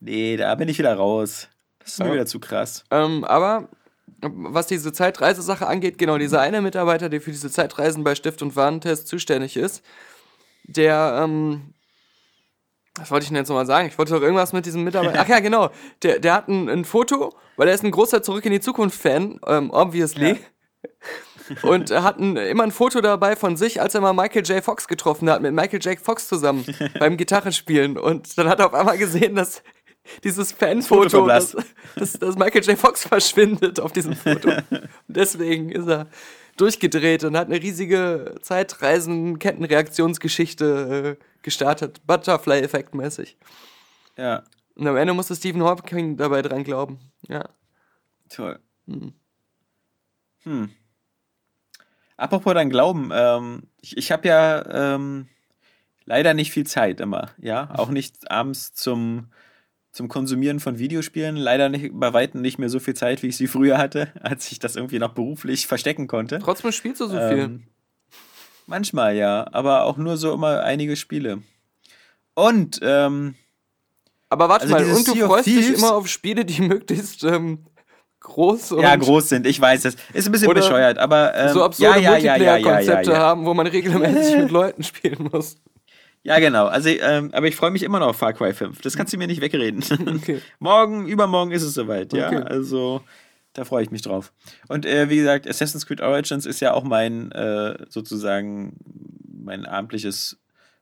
Nee, 0.00 0.36
da 0.36 0.54
bin 0.54 0.68
ich 0.68 0.78
wieder 0.78 0.94
raus. 0.94 1.48
Das 1.80 1.92
ist 1.94 1.98
mir 2.00 2.06
Ja. 2.08 2.12
wieder 2.12 2.26
zu 2.26 2.38
krass. 2.38 2.84
Ähm, 2.90 3.24
aber 3.24 3.68
was 4.20 4.66
diese 4.66 4.92
Zeitreisesache 4.92 5.66
angeht, 5.66 5.98
genau, 5.98 6.18
dieser 6.18 6.40
eine 6.40 6.60
Mitarbeiter, 6.60 7.08
der 7.08 7.20
für 7.20 7.30
diese 7.30 7.50
Zeitreisen 7.50 8.04
bei 8.04 8.14
Stift 8.14 8.42
und 8.42 8.56
Warentest 8.56 9.08
zuständig 9.08 9.56
ist, 9.56 9.82
der, 10.64 11.20
ähm, 11.24 11.72
was 12.98 13.10
wollte 13.10 13.24
ich 13.24 13.28
denn 13.28 13.36
jetzt 13.36 13.48
nochmal 13.48 13.66
sagen? 13.66 13.88
Ich 13.88 13.98
wollte 13.98 14.14
doch 14.14 14.22
irgendwas 14.22 14.52
mit 14.52 14.66
diesem 14.66 14.84
Mitarbeiter. 14.84 15.20
Ach 15.20 15.28
ja, 15.28 15.40
genau. 15.40 15.70
Der, 16.02 16.18
der 16.18 16.34
hat 16.34 16.48
ein, 16.48 16.68
ein 16.68 16.84
Foto, 16.84 17.34
weil 17.56 17.68
er 17.68 17.74
ist 17.74 17.84
ein 17.84 17.90
großer 17.90 18.22
Zurück 18.22 18.44
in 18.44 18.52
die 18.52 18.60
Zukunft-Fan, 18.60 19.40
ähm, 19.46 19.70
obviously. 19.70 20.38
Und 21.62 21.90
er 21.90 22.02
hat 22.02 22.18
ein, 22.18 22.36
immer 22.36 22.64
ein 22.64 22.72
Foto 22.72 23.00
dabei 23.00 23.36
von 23.36 23.56
sich, 23.56 23.80
als 23.80 23.94
er 23.94 24.00
mal 24.00 24.12
Michael 24.12 24.42
J. 24.44 24.62
Fox 24.62 24.86
getroffen 24.86 25.30
hat, 25.30 25.40
mit 25.40 25.52
Michael 25.52 25.80
J. 25.80 25.98
Fox 25.98 26.28
zusammen 26.28 26.64
beim 26.98 27.16
Gitarrespielen. 27.16 27.96
Und 27.98 28.36
dann 28.36 28.48
hat 28.48 28.60
er 28.60 28.66
auf 28.66 28.74
einmal 28.74 28.98
gesehen, 28.98 29.34
dass 29.34 29.62
dieses 30.24 30.52
Foto 30.52 30.66
Fanfoto, 30.66 31.26
dass, 31.26 31.56
dass, 31.96 32.12
dass 32.14 32.36
Michael 32.36 32.62
J. 32.64 32.78
Fox 32.78 33.06
verschwindet 33.06 33.80
auf 33.80 33.92
diesem 33.92 34.14
Foto. 34.14 34.50
Und 34.70 34.88
deswegen 35.06 35.70
ist 35.70 35.88
er 35.88 36.08
durchgedreht 36.60 37.24
und 37.24 37.36
hat 37.36 37.48
eine 37.48 37.62
riesige 37.62 38.36
Zeitreisen-Kettenreaktionsgeschichte 38.42 41.18
äh, 41.18 41.24
gestartet. 41.42 42.00
Butterfly-Effekt 42.06 42.94
mäßig. 42.94 43.36
Ja, 44.16 44.44
Und 44.74 44.86
am 44.86 44.96
Ende 44.96 45.14
musste 45.14 45.36
Stephen 45.36 45.62
Hawking 45.62 46.16
dabei 46.16 46.42
dran 46.42 46.64
glauben. 46.64 46.98
Ja. 47.28 47.48
toll. 48.28 48.58
Hm. 50.42 50.70
Apropos 52.16 52.54
dein 52.54 52.70
Glauben, 52.70 53.10
ähm, 53.12 53.62
ich, 53.80 53.96
ich 53.96 54.10
habe 54.10 54.26
ja 54.26 54.94
ähm, 54.94 55.28
leider 56.04 56.34
nicht 56.34 56.50
viel 56.50 56.66
Zeit 56.66 57.00
immer, 57.00 57.30
ja, 57.38 57.68
auch 57.74 57.90
nicht 57.90 58.28
abends 58.30 58.72
zum, 58.72 59.28
zum 59.98 60.06
Konsumieren 60.06 60.60
von 60.60 60.78
Videospielen, 60.78 61.34
leider 61.36 61.68
nicht, 61.68 61.90
bei 61.92 62.12
Weitem 62.12 62.40
nicht 62.40 62.56
mehr 62.56 62.68
so 62.68 62.78
viel 62.78 62.94
Zeit, 62.94 63.24
wie 63.24 63.26
ich 63.26 63.36
sie 63.36 63.48
früher 63.48 63.78
hatte, 63.78 64.12
als 64.22 64.50
ich 64.52 64.60
das 64.60 64.76
irgendwie 64.76 65.00
noch 65.00 65.12
beruflich 65.12 65.66
verstecken 65.66 66.06
konnte. 66.06 66.38
Trotzdem 66.38 66.70
spielst 66.70 67.00
du 67.00 67.06
so 67.08 67.16
viel. 67.16 67.38
Ähm, 67.38 67.62
manchmal 68.68 69.16
ja, 69.16 69.48
aber 69.50 69.82
auch 69.82 69.96
nur 69.96 70.16
so 70.16 70.32
immer 70.32 70.62
einige 70.62 70.94
Spiele. 70.94 71.42
Und 72.34 72.78
ähm, 72.80 73.34
Aber 74.28 74.48
warte 74.48 74.72
Also 74.72 74.74
mal, 74.76 74.84
und 74.84 75.08
du 75.08 75.14
Sea 75.14 75.26
freust 75.26 75.46
dich 75.46 75.66
Thieves- 75.66 75.78
immer 75.78 75.94
auf 75.94 76.06
Spiele, 76.06 76.44
die 76.44 76.62
möglichst 76.74 77.24
ähm, 77.24 77.66
groß 78.20 78.72
und 78.72 78.82
Ja, 78.82 78.94
groß 78.94 79.30
sind, 79.30 79.48
ich 79.48 79.60
weiß 79.60 79.84
es. 79.84 79.96
Ist 80.12 80.26
ein 80.26 80.32
bisschen 80.32 80.54
bescheuert, 80.54 80.98
aber. 80.98 81.34
Ähm, 81.34 81.54
so 81.54 81.64
absurde 81.64 82.00
ja, 82.00 82.12
ja, 82.12 82.16
ja, 82.18 82.36
ja, 82.36 82.36
ja, 82.36 82.36
ja, 82.36 82.52
Multiplayer-Konzepte 82.52 83.10
ja. 83.10 83.18
haben, 83.18 83.46
wo 83.46 83.52
man 83.52 83.66
regelmäßig 83.66 84.36
mit 84.42 84.50
Leuten 84.52 84.84
spielen 84.84 85.28
muss. 85.32 85.56
Ja, 86.28 86.38
genau. 86.40 86.66
Also, 86.66 86.90
ähm, 86.90 87.30
aber 87.32 87.46
ich 87.48 87.56
freue 87.56 87.70
mich 87.70 87.82
immer 87.82 88.00
noch 88.00 88.08
auf 88.08 88.16
Far 88.16 88.34
Cry 88.34 88.52
5. 88.52 88.82
Das 88.82 88.96
kannst 88.96 89.14
du 89.14 89.18
mir 89.18 89.26
nicht 89.26 89.40
wegreden. 89.40 89.82
Okay. 90.18 90.40
Morgen, 90.58 91.06
übermorgen 91.06 91.52
ist 91.52 91.62
es 91.62 91.74
soweit, 91.74 92.12
ja. 92.12 92.28
Okay. 92.28 92.42
Also, 92.42 93.02
da 93.54 93.64
freue 93.64 93.82
ich 93.82 93.90
mich 93.90 94.02
drauf. 94.02 94.32
Und 94.68 94.84
äh, 94.84 95.08
wie 95.08 95.16
gesagt, 95.16 95.48
Assassin's 95.48 95.86
Creed 95.86 96.00
Origins 96.00 96.44
ist 96.44 96.60
ja 96.60 96.74
auch 96.74 96.84
mein, 96.84 97.32
äh, 97.32 97.78
sozusagen, 97.88 98.76
mein 99.42 99.64
abendliches 99.64 100.38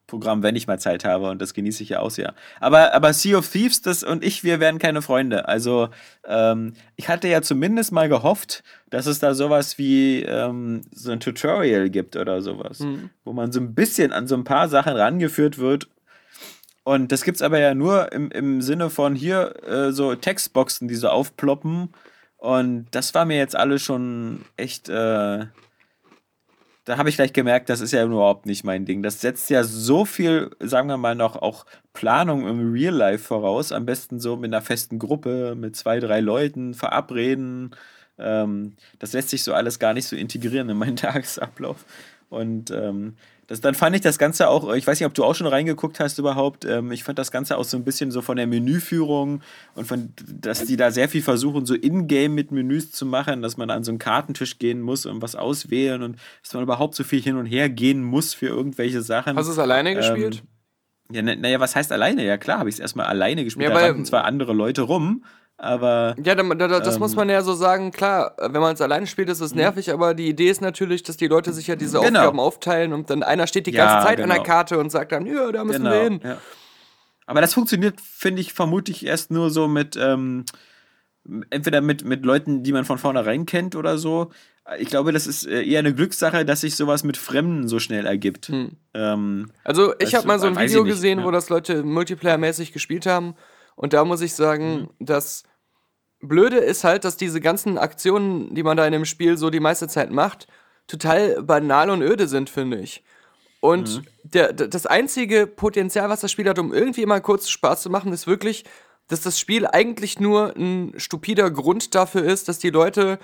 Programm, 0.07 0.43
wenn 0.43 0.57
ich 0.57 0.67
mal 0.67 0.79
Zeit 0.79 1.05
habe. 1.05 1.31
Und 1.31 1.43
das 1.43 1.55
genieße 1.55 1.83
ich 1.83 1.91
ja 1.91 2.01
auch 2.01 2.11
sehr. 2.11 2.35
Aber, 2.61 2.95
aber 2.95 3.13
Sea 3.13 3.39
of 3.39 3.51
Thieves 3.51 3.83
das 3.83 4.03
und 4.03 4.25
ich, 4.25 4.45
wir 4.45 4.61
werden 4.61 4.79
keine 4.79 5.03
Freunde. 5.03 5.49
Also, 5.49 5.89
ähm, 6.27 6.75
ich 6.97 7.09
hatte 7.09 7.29
ja 7.29 7.43
zumindest 7.43 7.93
mal 7.93 8.09
gehofft, 8.09 8.63
dass 8.91 9.07
es 9.07 9.19
da 9.19 9.35
sowas 9.35 9.79
wie 9.79 10.23
ähm, 10.23 10.83
so 10.93 11.11
ein 11.11 11.21
Tutorial 11.21 11.91
gibt 11.91 12.17
oder 12.17 12.41
sowas, 12.41 12.81
wo 13.25 13.33
man 13.33 13.53
so 13.53 13.61
ein 13.61 13.75
bisschen 13.75 14.13
an 14.13 14.27
so 14.27 14.37
ein 14.37 14.45
paar 14.45 14.69
Sachen 14.69 14.95
rangeführt 14.95 15.59
wird. 15.59 15.89
Und 16.85 17.11
das 17.11 17.25
gibt's 17.25 17.43
aber 17.43 17.59
ja 17.59 17.75
nur 17.75 18.13
im, 18.13 18.31
im 18.31 18.63
Sinne 18.63 18.91
von 18.91 19.17
hier 19.17 19.55
äh, 19.67 19.91
so 19.91 20.15
Textboxen, 20.15 20.87
die 20.87 20.95
so 20.95 21.09
aufploppen. 21.09 21.93
Und 22.37 22.87
das 22.93 23.13
war 23.13 23.25
mir 23.25 23.39
jetzt 23.39 23.57
alles 23.57 23.83
schon 23.83 24.45
echt. 24.57 24.89
Äh, 24.89 25.47
da 26.87 26.99
habe 26.99 27.09
ich 27.09 27.17
gleich 27.17 27.33
gemerkt, 27.33 27.69
das 27.69 27.81
ist 27.81 27.93
ja 27.93 28.05
überhaupt 28.05 28.47
nicht 28.47 28.63
mein 28.63 28.85
Ding. 28.85 29.03
Das 29.03 29.21
setzt 29.21 29.51
ja 29.51 29.65
so 29.65 30.05
viel, 30.05 30.51
sagen 30.61 30.89
wir 30.89 30.97
mal, 30.97 31.17
noch 31.17 31.35
auch 31.35 31.67
Planung 31.93 32.49
im 32.49 32.73
Real 32.73 32.95
Life 32.95 33.25
voraus. 33.25 33.73
Am 33.73 33.85
besten 33.85 34.21
so 34.21 34.37
mit 34.37 34.55
einer 34.55 34.63
festen 34.63 35.01
Gruppe, 35.01 35.57
mit 35.57 35.75
zwei, 35.75 35.99
drei 35.99 36.21
Leuten, 36.21 36.75
verabreden. 36.75 37.75
Ähm, 38.19 38.77
das 39.01 39.13
lässt 39.15 39.31
sich 39.31 39.43
so 39.43 39.53
alles 39.53 39.81
gar 39.81 39.95
nicht 39.95 40.07
so 40.07 40.15
integrieren 40.15 40.69
in 40.69 40.77
meinen 40.77 40.95
Tagesablauf. 40.97 41.85
Und 42.29 42.71
ähm, 42.71 43.17
das, 43.49 43.61
dann 43.61 43.75
fand 43.75 43.95
ich 43.95 44.03
das 44.03 44.19
Ganze 44.19 44.49
auch, 44.49 44.75
ich 44.75 44.87
weiß 44.87 44.99
nicht, 44.99 45.07
ob 45.07 45.15
du 45.15 45.23
auch 45.25 45.35
schon 45.35 45.47
reingeguckt 45.47 46.01
hast 46.01 46.19
überhaupt, 46.19 46.65
ähm, 46.65 46.91
ich 46.91 47.05
fand 47.05 47.19
das 47.19 47.31
Ganze 47.31 47.57
auch 47.59 47.65
so 47.65 47.77
ein 47.77 47.85
bisschen 47.85 48.11
so 48.11 48.21
von 48.23 48.37
der 48.37 48.47
Menüführung 48.47 49.41
und 49.75 49.87
von, 49.87 50.13
dass 50.41 50.65
die 50.65 50.77
da 50.77 50.91
sehr 50.91 51.09
viel 51.09 51.23
versuchen, 51.23 51.65
so 51.67 51.75
in-game 51.75 52.35
mit 52.35 52.51
Menüs 52.51 52.91
zu 52.91 53.07
machen, 53.07 53.43
dass 53.43 53.57
man 53.57 53.71
an 53.71 53.85
so 53.85 53.91
einen 53.93 53.99
Kartentisch 53.99 54.59
gehen 54.59 54.81
muss 54.81 55.07
und 55.07 55.23
was 55.23 55.37
auswählen 55.37 56.03
und 56.03 56.17
dass 56.43 56.55
man 56.55 56.63
überhaupt 56.63 56.95
so 56.95 57.05
viel 57.05 57.21
hin 57.23 57.37
und 57.37 57.47
her 57.47 57.69
gehen 57.69 58.03
muss 58.03 58.35
für 58.35 58.47
irgendwelche 58.47 59.03
Sachen. 59.03 59.37
Hast 59.37 59.47
du 59.47 59.53
es 59.53 59.59
alleine 59.59 59.95
gespielt? 59.95 60.43
Ja, 61.13 61.23
na- 61.23 61.37
naja, 61.37 61.61
was 61.61 61.77
heißt 61.77 61.93
alleine? 61.93 62.25
Ja 62.25 62.37
klar, 62.37 62.59
habe 62.59 62.69
ich 62.69 62.75
es 62.77 62.81
erstmal 62.81 63.07
alleine 63.07 63.45
gespielt. 63.45 63.69
Ja, 63.69 63.75
da 63.75 63.81
rannten 63.87 64.05
zwar 64.05 64.25
andere 64.25 64.53
Leute 64.53 64.83
rum, 64.83 65.25
aber 65.59 66.15
Ja, 66.23 66.35
da, 66.35 66.43
da, 66.43 66.69
da- 66.69 66.81
das 66.81 66.95
Ähm. 66.95 67.01
muss 67.01 67.15
man 67.17 67.29
ja 67.29 67.43
so 67.43 67.55
sagen. 67.55 67.91
Klar, 67.91 68.35
wenn 68.39 68.61
man 68.61 68.75
es 68.75 68.81
alleine 68.81 69.07
spielt, 69.07 69.29
ist 69.29 69.41
es 69.41 69.55
nervig, 69.55 69.93
aber 69.93 70.15
die 70.15 70.29
Idee 70.29 70.51
ist 70.51 70.61
natürlich, 70.61 71.03
dass 71.03 71.17
die 71.17 71.29
Leute 71.29 71.53
sich 71.53 71.67
ja 71.67 71.77
diese 71.77 71.99
Genau. 72.01 72.21
Aufgaben 72.21 72.41
aufteilen 72.41 72.93
und 72.93 73.09
dann 73.11 73.23
einer 73.23 73.47
steht 73.47 73.67
die 73.67 73.73
Ja, 73.73 73.87
ganze 73.87 74.07
Zeit 74.09 74.21
an 74.21 74.29
der 74.29 74.39
genau. 74.39 74.47
Karte 74.49 74.79
und 74.79 74.91
sagt 74.91 75.13
dann, 75.13 75.25
ja, 75.27 75.51
da 75.53 75.65
müssen 75.65 75.83
genau. 75.85 75.95
wir 75.95 76.03
hin. 76.03 76.21
Ja. 76.23 76.39
Aber 77.27 77.41
das 77.41 77.55
funktioniert, 77.55 78.01
finde 78.01 78.41
ich, 78.41 78.53
vermutlich 78.53 79.05
erst 79.05 79.31
nur 79.31 79.51
so 79.51 79.67
mit, 79.67 79.97
ähm, 80.01 80.45
entweder 81.51 81.81
mit, 81.81 82.05
mit 82.05 82.25
Leuten, 82.25 82.63
die 82.63 82.73
man 82.73 82.85
von 82.85 82.99
vornherein 82.99 83.47
kennt 83.47 83.75
oder 83.75 83.99
so. 83.99 84.31
Ich 84.79 84.89
glaube, 84.89 85.13
das 85.13 85.27
ist 85.27 85.47
äh, 85.47 85.63
eher 85.63 85.79
eine 85.81 85.95
Glückssache, 85.95 86.45
dass 86.45 86.61
sich 86.61 86.77
sowas 86.77 87.03
mit 87.05 87.17
Fremden 87.17 87.67
so 87.67 87.79
schnell 87.79 88.07
ergibt. 88.07 88.53
Ähm, 88.95 89.51
Also 89.65 89.95
ich 89.99 90.15
habe 90.15 90.27
mal 90.27 90.39
so 90.39 90.47
ein 90.49 90.57
Video 90.59 90.83
nicht, 90.85 90.93
gesehen, 90.93 91.21
ja. 91.21 91.25
wo 91.25 91.31
das 91.31 91.49
Leute 91.49 91.83
multiplayer-mäßig 91.83 92.73
gespielt 92.73 93.07
haben. 93.07 93.35
Und 93.77 93.93
da 93.93 94.05
muss 94.05 94.21
ich 94.21 94.35
sagen, 94.35 94.81
Mhm. 94.81 94.89
das 94.99 95.45
Blöde 96.21 96.57
ist 96.57 96.83
halt, 96.85 97.05
dass 97.05 97.17
diese 97.17 97.41
ganzen 97.41 97.79
Aktionen, 97.79 98.55
die 98.55 98.63
man 98.63 98.77
da 98.77 98.85
in 98.87 98.93
dem 98.93 99.05
Spiel 99.05 99.37
so 99.37 99.51
die 99.51 99.61
meiste 99.61 99.87
Zeit 99.87 100.11
macht, 100.11 100.47
total 100.89 101.43
banal 101.43 101.91
und 101.91 102.03
öde 102.03 102.27
sind, 102.27 102.49
finde 102.51 102.79
ich. 102.81 103.05
Und 103.61 103.97
Mhm. 103.99 104.07
der, 104.25 104.53
das 104.53 104.87
einzige 104.87 105.47
Potenzial, 105.47 106.09
was 106.09 106.21
das 106.21 106.33
Spiel 106.33 106.49
hat, 106.49 106.59
um 106.59 106.73
irgendwie 106.73 107.07
mal 107.07 107.21
kurz 107.21 107.49
Spaß 107.49 107.83
zu 107.83 107.91
machen, 107.91 108.13
ist 108.13 108.27
wirklich, 108.27 108.65
dass 109.09 109.21
das 109.21 109.39
Spiel 109.39 109.67
eigentlich 109.67 110.19
nur 110.19 110.55
ein 110.57 110.95
stupider 110.97 111.51
Grund 111.51 111.95
dafür 111.95 112.25
ist, 112.25 112.49
dass 112.49 112.59
die 112.59 112.71
Leute 112.71 113.19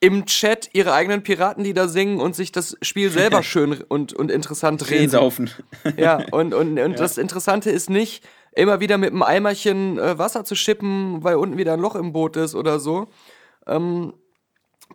im 0.00 0.26
Chat 0.26 0.70
ihre 0.74 0.92
eigenen 0.92 1.22
Piratenlieder 1.24 1.88
singen 1.88 2.20
und 2.20 2.36
sich 2.36 2.52
das 2.52 2.76
Spiel 2.82 3.10
selber 3.10 3.42
schön 3.42 3.82
und, 3.88 4.12
und 4.12 4.30
interessant 4.30 4.88
reden. 4.90 5.10
saufen. 5.10 5.50
Ja, 5.96 6.22
und, 6.30 6.54
und, 6.54 6.78
und 6.78 7.00
das 7.00 7.18
Interessante 7.18 7.70
ist 7.70 7.90
nicht, 7.90 8.24
immer 8.52 8.80
wieder 8.80 8.98
mit 8.98 9.10
einem 9.10 9.22
Eimerchen 9.22 9.98
äh, 9.98 10.18
Wasser 10.18 10.44
zu 10.44 10.54
schippen, 10.54 11.22
weil 11.22 11.36
unten 11.36 11.58
wieder 11.58 11.74
ein 11.74 11.80
Loch 11.80 11.94
im 11.94 12.12
Boot 12.12 12.36
ist 12.36 12.54
oder 12.54 12.80
so. 12.80 13.08
Ähm, 13.66 14.14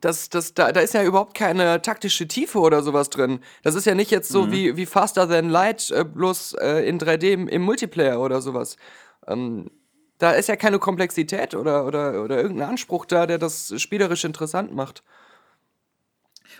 das, 0.01 0.29
das, 0.29 0.53
da, 0.53 0.71
da 0.71 0.81
ist 0.81 0.93
ja 0.93 1.03
überhaupt 1.03 1.35
keine 1.35 1.81
taktische 1.81 2.27
Tiefe 2.27 2.59
oder 2.59 2.83
sowas 2.83 3.09
drin. 3.09 3.39
Das 3.61 3.75
ist 3.75 3.85
ja 3.85 3.95
nicht 3.95 4.11
jetzt 4.11 4.29
so 4.29 4.51
wie, 4.51 4.75
wie 4.75 4.85
Faster 4.85 5.29
Than 5.29 5.49
Light, 5.49 5.91
äh, 5.91 6.03
bloß 6.03 6.53
äh, 6.53 6.87
in 6.87 6.99
3D 6.99 7.31
im, 7.31 7.47
im 7.47 7.61
Multiplayer 7.61 8.19
oder 8.19 8.41
sowas. 8.41 8.77
Ähm, 9.27 9.69
da 10.17 10.31
ist 10.31 10.49
ja 10.49 10.55
keine 10.55 10.79
Komplexität 10.79 11.53
oder, 11.55 11.85
oder, 11.85 12.23
oder 12.23 12.41
irgendein 12.41 12.69
Anspruch 12.69 13.05
da, 13.05 13.27
der 13.27 13.37
das 13.37 13.73
spielerisch 13.81 14.23
interessant 14.23 14.73
macht. 14.73 15.03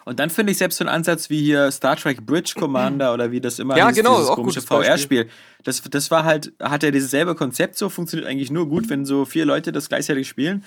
Und 0.06 0.20
dann 0.20 0.30
finde 0.30 0.52
ich 0.52 0.58
selbst 0.58 0.78
so 0.78 0.84
einen 0.84 0.94
Ansatz 0.94 1.30
wie 1.30 1.42
hier 1.42 1.72
Star 1.72 1.96
Trek 1.96 2.26
Bridge 2.26 2.54
Commander 2.58 3.14
oder 3.14 3.32
wie 3.32 3.40
das 3.40 3.60
immer 3.60 3.78
Ja, 3.78 3.88
hieß, 3.88 3.96
genau, 3.96 4.18
dieses 4.18 4.30
auch 4.30 4.36
komische. 4.36 4.62
VR-Spiel. 4.62 5.30
Das, 5.64 5.82
das 5.82 6.12
war 6.12 6.26
halt, 6.26 6.52
hat 6.60 6.84
ja 6.84 6.92
dieses 6.92 7.12
selbe 7.12 7.36
Konzept 7.36 7.78
so, 7.78 7.90
funktioniert 7.90 8.30
eigentlich 8.30 8.52
nur 8.52 8.68
gut, 8.68 8.90
wenn 8.90 9.06
so 9.06 9.24
vier 9.26 9.46
Leute 9.46 9.72
das 9.72 9.88
gleichzeitig 9.88 10.28
spielen. 10.28 10.64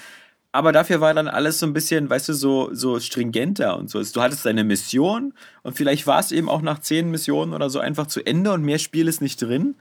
Aber 0.53 0.73
dafür 0.73 1.03
war 1.03 1.13
dann 1.13 1.29
alles 1.29 1.59
so 1.59 1.67
ein 1.67 1.75
bisschen, 1.75 2.09
weißt 2.09 2.31
du, 2.31 2.33
so, 2.33 2.71
so 2.73 2.99
stringenter 2.99 3.77
und 3.77 3.91
so. 3.91 4.03
Du 4.03 4.23
hattest 4.23 4.47
deine 4.47 4.65
Mission 4.65 5.35
und 5.63 5.77
vielleicht 5.77 6.07
war 6.07 6.19
es 6.19 6.33
eben 6.33 6.49
auch 6.49 6.63
nach 6.63 6.79
zehn 6.79 7.11
Missionen 7.11 7.53
oder 7.53 7.69
so 7.69 7.79
einfach 7.79 8.07
zu 8.07 8.25
Ende 8.25 8.53
und 8.53 8.63
mehr 8.63 8.79
Spiel 8.79 9.07
ist 9.07 9.21
nicht 9.21 9.43
drin. 9.43 9.75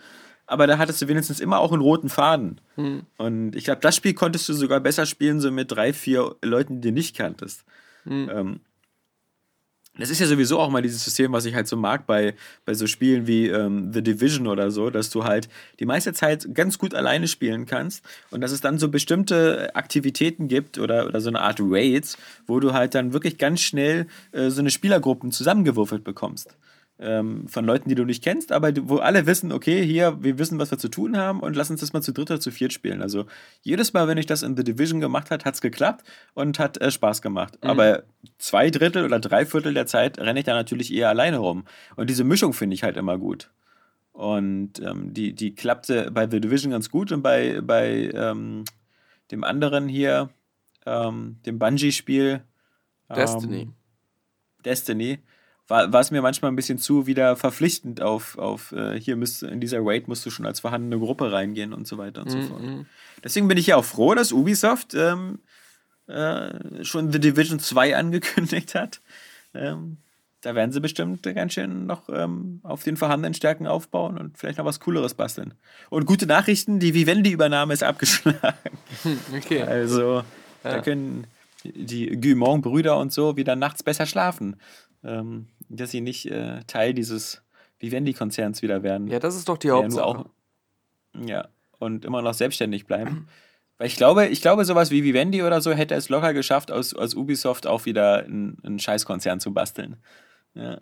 Aber 0.47 0.67
da 0.67 0.77
hattest 0.77 1.01
du 1.01 1.07
wenigstens 1.07 1.39
immer 1.39 1.59
auch 1.59 1.71
einen 1.71 1.81
roten 1.81 2.09
Faden. 2.09 2.59
Und 3.17 3.55
ich 3.55 3.63
glaube, 3.63 3.79
das 3.81 3.95
Spiel 3.95 4.13
konntest 4.13 4.49
du 4.49 4.53
sogar 4.53 4.81
besser 4.81 5.05
spielen, 5.05 5.39
so 5.39 5.49
mit 5.49 5.71
drei, 5.71 5.93
vier 5.93 6.35
Leuten, 6.43 6.81
die 6.81 6.89
du 6.89 6.93
nicht 6.93 7.15
kanntest. 7.15 7.63
Ähm, 8.29 8.59
das 9.97 10.09
ist 10.09 10.19
ja 10.19 10.27
sowieso 10.27 10.59
auch 10.59 10.69
mal 10.69 10.81
dieses 10.81 11.03
System, 11.03 11.31
was 11.31 11.45
ich 11.45 11.55
halt 11.55 11.67
so 11.67 11.77
mag 11.77 12.05
bei, 12.05 12.35
bei 12.65 12.73
so 12.73 12.87
Spielen 12.87 13.27
wie 13.27 13.47
ähm, 13.47 13.93
The 13.93 14.01
Division 14.01 14.47
oder 14.47 14.71
so, 14.71 14.89
dass 14.89 15.09
du 15.09 15.23
halt 15.23 15.47
die 15.79 15.85
meiste 15.85 16.13
Zeit 16.13 16.53
ganz 16.53 16.77
gut 16.77 16.93
alleine 16.93 17.27
spielen 17.27 17.65
kannst 17.65 18.03
und 18.31 18.41
dass 18.41 18.51
es 18.51 18.61
dann 18.61 18.77
so 18.77 18.89
bestimmte 18.89 19.73
Aktivitäten 19.75 20.47
gibt 20.47 20.79
oder, 20.79 21.05
oder 21.07 21.21
so 21.21 21.29
eine 21.29 21.41
Art 21.41 21.59
Raids, 21.61 22.17
wo 22.47 22.59
du 22.59 22.73
halt 22.73 22.95
dann 22.95 23.13
wirklich 23.13 23.37
ganz 23.37 23.61
schnell 23.61 24.07
äh, 24.31 24.49
so 24.49 24.59
eine 24.59 24.71
Spielergruppen 24.71 25.31
zusammengewürfelt 25.31 26.03
bekommst. 26.03 26.55
Ähm, 26.97 27.47
von 27.49 27.65
Leuten, 27.65 27.89
die 27.89 27.95
du 27.95 28.05
nicht 28.05 28.23
kennst, 28.23 28.53
aber 28.53 28.71
wo 28.83 28.97
alle 28.97 29.25
wissen, 29.25 29.51
okay, 29.51 29.85
hier, 29.85 30.23
wir 30.23 30.39
wissen, 30.39 30.59
was 30.59 30.71
wir 30.71 30.77
zu 30.77 30.87
tun 30.87 31.17
haben 31.17 31.41
und 31.41 31.53
lass 31.53 31.69
uns 31.69 31.81
das 31.81 31.91
mal 31.91 32.01
zu 32.01 32.13
dritt 32.13 32.31
oder 32.31 32.39
zu 32.39 32.51
viert 32.51 32.71
spielen. 32.71 33.01
Also 33.01 33.25
jedes 33.63 33.91
Mal, 33.91 34.07
wenn 34.07 34.17
ich 34.17 34.27
das 34.27 34.43
in 34.43 34.55
The 34.55 34.63
Division 34.63 35.01
gemacht 35.01 35.29
habe, 35.29 35.43
hat 35.43 35.55
es 35.55 35.61
geklappt 35.61 36.05
und 36.35 36.57
hat 36.57 36.79
äh, 36.81 36.89
Spaß 36.89 37.21
gemacht. 37.21 37.57
Aber 37.61 38.03
zwei 38.37 38.69
Drittel 38.69 39.03
oder 39.03 39.19
drei 39.19 39.45
Viertel 39.45 39.73
der 39.73 39.87
Zeit 39.87 40.19
renne 40.19 40.39
ich 40.39 40.45
da 40.45 40.53
natürlich 40.53 40.93
eher 40.93 41.09
alleine 41.09 41.39
rum. 41.39 41.65
Und 41.97 42.09
diese 42.09 42.23
Mischung 42.23 42.53
finde 42.53 42.75
ich 42.75 42.83
halt 42.83 42.95
immer 42.95 43.17
gut. 43.17 43.49
Und 44.13 44.79
ähm, 44.79 45.13
die, 45.13 45.33
die 45.33 45.53
klappte 45.53 46.09
bei 46.11 46.29
The 46.29 46.39
Division 46.39 46.71
ganz 46.71 46.89
gut 46.89 47.11
und 47.11 47.21
bei, 47.21 47.59
bei 47.59 48.09
ähm, 48.13 48.63
dem 49.31 49.43
anderen 49.43 49.89
hier, 49.89 50.29
ähm, 50.85 51.39
dem 51.45 51.59
Bungie-Spiel. 51.59 52.41
Destiny. 53.13 53.63
Ähm, 53.63 53.73
Destiny. 54.63 55.19
War, 55.67 55.91
war 55.91 56.01
es 56.01 56.11
mir 56.11 56.21
manchmal 56.21 56.51
ein 56.51 56.55
bisschen 56.55 56.77
zu 56.77 57.07
wieder 57.07 57.35
verpflichtend 57.35 58.01
auf, 58.01 58.37
auf 58.37 58.71
äh, 58.71 58.99
hier 58.99 59.15
müsst, 59.15 59.41
in 59.41 59.59
dieser 59.59 59.79
Raid 59.81 60.07
musst 60.07 60.25
du 60.25 60.29
schon 60.29 60.45
als 60.45 60.59
vorhandene 60.59 60.99
Gruppe 60.99 61.31
reingehen 61.31 61.73
und 61.73 61.87
so 61.87 61.97
weiter 61.97 62.21
und 62.21 62.29
so 62.29 62.41
fort. 62.43 62.61
Deswegen 63.23 63.47
bin 63.47 63.57
ich 63.57 63.67
ja 63.67 63.75
auch 63.75 63.85
froh, 63.85 64.13
dass 64.13 64.31
Ubisoft 64.31 64.93
ähm, 64.93 65.39
äh, 66.07 66.83
schon 66.83 67.11
The 67.11 67.19
Division 67.19 67.59
2 67.59 67.95
angekündigt 67.97 68.75
hat. 68.75 69.01
Ähm, 69.55 69.97
da 70.41 70.53
werden 70.53 70.71
sie 70.71 70.79
bestimmt 70.79 71.23
ganz 71.23 71.53
schön 71.53 71.87
noch 71.87 72.07
ähm, 72.09 72.59
auf 72.61 72.83
den 72.83 72.97
vorhandenen 72.97 73.33
Stärken 73.33 73.65
aufbauen 73.65 74.19
und 74.19 74.37
vielleicht 74.37 74.59
noch 74.59 74.65
was 74.65 74.79
Cooleres 74.79 75.15
basteln. 75.15 75.55
Und 75.89 76.05
gute 76.05 76.27
Nachrichten, 76.27 76.79
die 76.79 76.93
Vivendi-Übernahme 76.93 77.73
ist 77.73 77.83
abgeschlagen. 77.83 78.77
Okay. 79.35 79.63
Also, 79.63 80.23
da 80.61 80.81
können 80.81 81.25
die 81.63 82.19
Guimont-Brüder 82.21 82.97
und 82.99 83.11
so 83.11 83.37
wieder 83.37 83.55
nachts 83.55 83.81
besser 83.81 84.05
schlafen. 84.05 84.57
Ähm, 85.03 85.47
dass 85.69 85.91
sie 85.91 86.01
nicht 86.01 86.25
äh, 86.27 86.61
Teil 86.67 86.93
dieses 86.93 87.41
Vivendi-Konzerns 87.79 88.61
wieder 88.61 88.83
werden. 88.83 89.07
Ja, 89.07 89.19
das 89.19 89.35
ist 89.35 89.49
doch 89.49 89.57
die 89.57 89.71
Hauptsache. 89.71 90.03
auch, 90.05 90.25
ja, 91.13 91.47
und 91.79 92.05
immer 92.05 92.21
noch 92.21 92.33
selbstständig 92.33 92.85
bleiben. 92.85 93.27
Weil 93.77 93.87
ich 93.87 93.97
glaube, 93.97 94.27
ich 94.27 94.41
glaube, 94.41 94.63
sowas 94.63 94.89
wie 94.91 95.03
Vivendi 95.03 95.43
oder 95.43 95.59
so 95.59 95.71
hätte 95.73 95.95
es 95.95 96.07
locker 96.09 96.33
geschafft, 96.33 96.71
aus, 96.71 96.93
aus 96.93 97.13
Ubisoft 97.13 97.67
auch 97.67 97.85
wieder 97.85 98.19
einen, 98.23 98.57
einen 98.63 98.79
Scheißkonzern 98.79 99.39
zu 99.41 99.53
basteln. 99.53 99.97
Ja. 100.53 100.79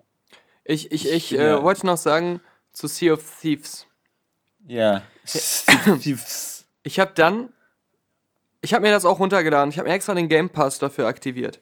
Ich, 0.63 0.91
ich, 0.91 1.11
ich 1.11 1.31
Ja. 1.31 1.57
äh, 1.57 1.63
wollte 1.63 1.87
noch 1.87 1.97
sagen 1.97 2.39
zu 2.71 2.87
Sea 2.87 3.13
of 3.13 3.39
Thieves. 3.41 3.87
Ja. 4.67 5.01
Ich 6.85 6.99
habe 6.99 7.11
dann, 7.15 7.49
ich 8.61 8.73
habe 8.73 8.83
mir 8.85 8.91
das 8.91 9.05
auch 9.05 9.19
runtergeladen. 9.19 9.69
Ich 9.71 9.77
habe 9.79 9.87
mir 9.87 9.95
extra 9.95 10.13
den 10.13 10.27
Game 10.29 10.49
Pass 10.49 10.79
dafür 10.79 11.07
aktiviert. 11.07 11.61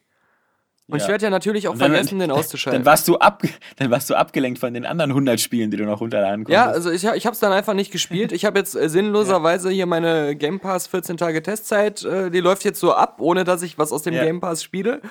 Und 0.91 0.99
Ja. 0.99 1.05
ich 1.05 1.09
werde 1.09 1.23
ja 1.23 1.29
natürlich 1.29 1.67
auch 1.67 1.77
dann- 1.77 1.91
vergessen, 1.91 2.19
den 2.19 2.29
auszuschalten. 2.31 2.81
Dann 2.81 2.85
warst, 2.85 3.07
du 3.07 3.17
ab, 3.17 3.41
dann 3.77 3.89
warst 3.91 4.09
du 4.09 4.15
abgelenkt 4.15 4.59
von 4.59 4.73
den 4.73 4.85
anderen 4.85 5.11
100 5.11 5.39
Spielen, 5.39 5.71
die 5.71 5.77
du 5.77 5.85
noch 5.85 6.01
runterladen 6.01 6.43
konntest. 6.43 6.53
Ja, 6.53 6.65
also 6.71 6.91
ich, 6.91 7.03
ich 7.05 7.25
habe 7.25 7.33
es 7.33 7.39
dann 7.39 7.51
einfach 7.51 7.73
nicht 7.73 7.91
gespielt. 7.91 8.31
Ich 8.31 8.45
habe 8.45 8.59
jetzt 8.59 8.75
äh, 8.75 8.89
sinnloserweise 8.89 9.69
hier 9.71 9.85
meine 9.85 10.35
Game 10.35 10.59
Pass 10.59 10.87
14 10.87 11.17
Tage 11.17 11.41
Testzeit, 11.41 12.03
äh, 12.03 12.29
die 12.29 12.39
läuft 12.41 12.65
jetzt 12.65 12.79
so 12.79 12.93
ab, 12.93 13.15
ohne 13.19 13.43
dass 13.43 13.61
ich 13.61 13.77
was 13.77 13.91
aus 13.91 14.03
dem 14.03 14.13
Ja. 14.13 14.23
Game 14.23 14.39
Pass 14.41 14.61
spiele. 14.63 15.01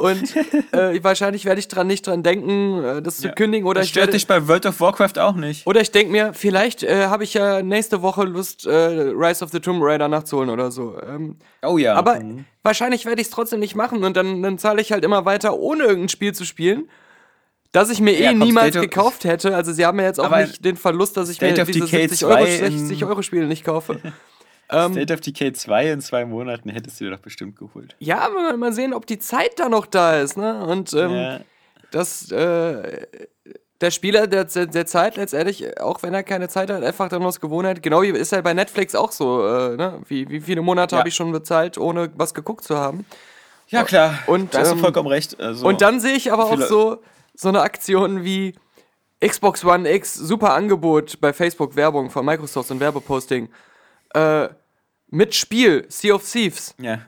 Und 0.00 0.34
äh, 0.72 1.02
wahrscheinlich 1.04 1.44
werde 1.44 1.58
ich 1.60 1.68
dran 1.68 1.86
nicht 1.86 2.06
dran 2.06 2.22
denken, 2.22 2.82
äh, 2.82 3.02
das 3.02 3.18
zu 3.18 3.28
Ja. 3.28 3.32
kündigen. 3.34 3.66
Oder 3.66 3.80
das 3.80 3.86
ich, 3.86 3.90
stört 3.90 4.06
werde, 4.08 4.12
dich 4.18 4.26
bei 4.26 4.48
World 4.48 4.66
of 4.66 4.80
Warcraft 4.80 5.18
auch 5.18 5.34
nicht. 5.34 5.66
oder 5.66 5.80
ich 5.80 5.90
denke 5.90 6.10
mir, 6.10 6.32
vielleicht 6.34 6.82
äh, 6.82 7.06
habe 7.06 7.24
ich 7.24 7.34
ja 7.34 7.62
nächste 7.62 8.02
Woche 8.02 8.24
Lust, 8.24 8.66
äh, 8.66 8.70
Rise 8.70 9.44
of 9.44 9.50
the 9.50 9.60
Tomb 9.60 9.80
Raider 9.82 10.08
nachzuholen 10.08 10.50
oder 10.50 10.70
so. 10.70 10.96
Ähm, 11.06 11.36
Oh 11.62 11.78
ja. 11.78 11.94
aber 11.94 12.20
Mhm. 12.20 12.44
wahrscheinlich 12.62 13.04
werde 13.06 13.20
ich 13.20 13.28
es 13.28 13.32
trotzdem 13.32 13.60
nicht 13.60 13.74
machen 13.76 14.02
und 14.04 14.16
dann, 14.16 14.42
dann 14.42 14.58
zahle 14.58 14.80
ich 14.80 14.90
halt 14.92 15.04
immer 15.04 15.24
weiter, 15.24 15.58
ohne 15.58 15.84
irgendein 15.84 16.08
Spiel 16.08 16.32
zu 16.34 16.44
spielen. 16.44 16.88
Das 17.72 17.88
ich 17.88 18.00
mir 18.00 18.12
Ja, 18.18 18.30
eh 18.30 18.34
komm, 18.34 18.38
niemals 18.48 18.70
State 18.74 18.88
gekauft 18.88 19.24
hätte. 19.24 19.54
Also 19.54 19.72
sie 19.72 19.86
haben 19.86 19.98
ja 20.00 20.06
jetzt 20.06 20.18
auch 20.18 20.36
nicht 20.36 20.64
den 20.64 20.76
Verlust, 20.76 21.16
dass 21.16 21.28
ich 21.28 21.36
State 21.36 21.56
mir 21.60 21.64
diese 21.66 21.80
Decay 21.84 22.08
70 22.08 22.24
Euro, 22.26 22.34
2 22.44 22.54
in- 22.66 22.78
60 22.78 23.04
Euro 23.04 23.22
Spiele 23.22 23.46
nicht 23.46 23.64
kaufe. 23.64 24.00
ähm, 24.72 24.92
State 24.92 25.12
of 25.12 25.20
Decay 25.20 25.52
2 25.52 25.90
in 25.92 26.00
zwei 26.00 26.24
Monaten 26.24 26.68
hättest 26.70 27.00
du 27.00 27.04
dir 27.04 27.10
doch 27.10 27.20
bestimmt 27.20 27.56
geholt. 27.56 27.96
ja, 27.98 28.18
aber 28.20 28.34
mal- 28.34 28.56
mal 28.56 28.72
sehen, 28.72 28.94
ob 28.94 29.06
die 29.06 29.18
Zeit 29.18 29.58
da 29.58 29.68
noch 29.68 29.86
da 29.86 30.20
ist. 30.20 30.36
Ne? 30.36 30.64
Und 30.64 30.92
ähm, 30.92 31.10
ja. 31.12 31.40
das, 31.90 32.30
äh, 32.30 33.06
der 33.80 33.90
Spieler 33.90 34.26
der, 34.26 34.44
der, 34.44 34.86
Zeit 34.86 35.16
letztendlich, 35.16 35.80
auch 35.80 36.02
wenn 36.02 36.12
er 36.12 36.22
keine 36.22 36.48
Zeit 36.48 36.70
hat, 36.70 36.82
einfach 36.82 37.08
dann 37.08 37.22
aus 37.24 37.40
Gewohnheit, 37.40 37.82
genau 37.82 38.02
wie 38.02 38.08
ist 38.08 38.32
ja 38.32 38.40
bei 38.42 38.52
Netflix 38.52 38.94
auch 38.94 39.10
so, 39.12 39.46
äh, 39.46 39.76
ne? 39.76 40.00
wie, 40.08 40.28
wie 40.28 40.40
viele 40.40 40.60
Monate 40.60 40.94
Ja. 40.94 40.98
habe 41.00 41.08
ich 41.08 41.14
schon 41.14 41.32
bezahlt, 41.32 41.78
ohne 41.78 42.10
was 42.16 42.34
geguckt 42.34 42.64
zu 42.64 42.76
haben. 42.76 43.06
ja, 43.68 43.84
klar. 43.84 44.18
Und, 44.26 44.54
da 44.54 44.60
hast 44.60 44.70
ähm, 44.72 44.76
du 44.76 44.82
vollkommen 44.82 45.08
recht. 45.08 45.40
Also, 45.40 45.66
Und 45.66 45.80
dann 45.80 46.00
sehe 46.00 46.14
ich 46.14 46.32
aber 46.32 46.44
auch 46.46 46.60
so, 46.60 46.98
so 47.34 47.48
eine 47.48 47.62
Aktion 47.62 48.22
wie 48.24 48.54
Xbox 49.24 49.64
One 49.64 49.90
X, 49.90 50.14
super 50.14 50.54
Angebot 50.54 51.20
bei 51.20 51.32
Facebook, 51.32 51.76
Werbung 51.76 52.10
von 52.10 52.24
Microsoft 52.24 52.70
und 52.70 52.80
Werbeposting. 52.80 53.48
Äh, 54.14 54.48
mit 55.08 55.34
Spiel, 55.34 55.86
Sea 55.88 56.14
of 56.14 56.30
Thieves. 56.30 56.74
Ja. 56.80 57.00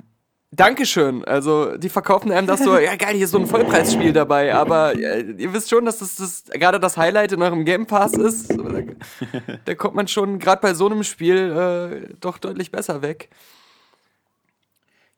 Dankeschön. 0.54 1.24
Also, 1.24 1.78
die 1.78 1.88
verkaufen 1.88 2.30
einem 2.30 2.46
das 2.46 2.62
so, 2.62 2.76
ja 2.78 2.94
geil, 2.96 3.14
hier 3.14 3.24
ist 3.24 3.30
so 3.30 3.38
ein 3.38 3.46
Vollpreisspiel 3.46 4.12
dabei, 4.12 4.54
aber 4.54 4.94
äh, 4.94 5.22
ihr 5.38 5.52
wisst 5.54 5.70
schon, 5.70 5.86
dass 5.86 6.00
das, 6.00 6.16
das 6.16 6.44
gerade 6.44 6.78
das 6.78 6.98
Highlight 6.98 7.32
in 7.32 7.40
eurem 7.40 7.64
Game 7.64 7.86
Pass 7.86 8.12
ist. 8.12 8.50
Da, 8.50 8.56
da 9.64 9.74
kommt 9.74 9.94
man 9.94 10.08
schon 10.08 10.38
gerade 10.38 10.60
bei 10.60 10.74
so 10.74 10.86
einem 10.86 11.04
Spiel 11.04 12.06
äh, 12.10 12.14
doch 12.20 12.36
deutlich 12.36 12.70
besser 12.70 13.00
weg. 13.00 13.30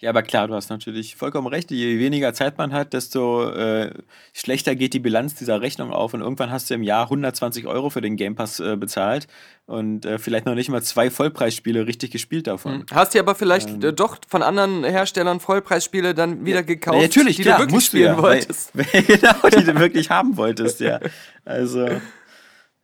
Ja, 0.04 0.10
aber 0.10 0.22
klar, 0.22 0.48
du 0.48 0.54
hast 0.54 0.68
natürlich 0.68 1.16
vollkommen 1.16 1.46
recht. 1.46 1.70
Je 1.70 1.98
weniger 1.98 2.34
Zeit 2.34 2.58
man 2.58 2.74
hat, 2.74 2.92
desto 2.92 3.48
äh, 3.48 3.90
schlechter 4.34 4.74
geht 4.76 4.92
die 4.92 4.98
Bilanz 4.98 5.34
dieser 5.34 5.62
Rechnung 5.62 5.94
auf. 5.94 6.12
Und 6.12 6.20
irgendwann 6.20 6.50
hast 6.50 6.68
du 6.68 6.74
im 6.74 6.82
Jahr 6.82 7.04
120 7.04 7.66
Euro 7.66 7.88
für 7.88 8.02
den 8.02 8.16
Game 8.16 8.34
Pass 8.34 8.60
äh, 8.60 8.76
bezahlt 8.76 9.28
und 9.64 10.04
äh, 10.04 10.18
vielleicht 10.18 10.44
noch 10.44 10.54
nicht 10.54 10.68
mal 10.68 10.82
zwei 10.82 11.10
Vollpreisspiele 11.10 11.86
richtig 11.86 12.10
gespielt 12.10 12.46
davon. 12.48 12.84
Hast 12.92 13.14
dir 13.14 13.20
aber 13.20 13.34
vielleicht 13.34 13.82
äh, 13.82 13.94
doch 13.94 14.18
von 14.28 14.42
anderen 14.42 14.84
Herstellern 14.84 15.40
Vollpreisspiele 15.40 16.12
dann 16.12 16.44
wieder 16.44 16.62
gekauft, 16.62 16.98
Ja, 16.98 17.04
natürlich, 17.04 17.36
die 17.36 17.42
klar, 17.44 17.60
du 17.60 17.64
wirklich 17.64 17.86
spielen 17.86 18.16
ja, 18.16 18.22
wolltest. 18.22 18.76
Weil, 18.76 18.84
genau, 19.06 19.48
die 19.58 19.64
du 19.64 19.74
wirklich 19.80 20.10
haben 20.10 20.36
wolltest, 20.36 20.80
ja. 20.80 21.00
Also, 21.46 21.86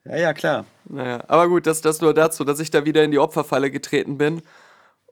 ja, 0.06 0.16
ja, 0.16 0.32
klar. 0.32 0.64
Naja, 0.88 1.22
aber 1.28 1.48
gut, 1.50 1.66
das, 1.66 1.82
das 1.82 2.00
nur 2.00 2.14
dazu, 2.14 2.44
dass 2.44 2.60
ich 2.60 2.70
da 2.70 2.86
wieder 2.86 3.04
in 3.04 3.10
die 3.10 3.18
Opferfalle 3.18 3.70
getreten 3.70 4.16
bin. 4.16 4.40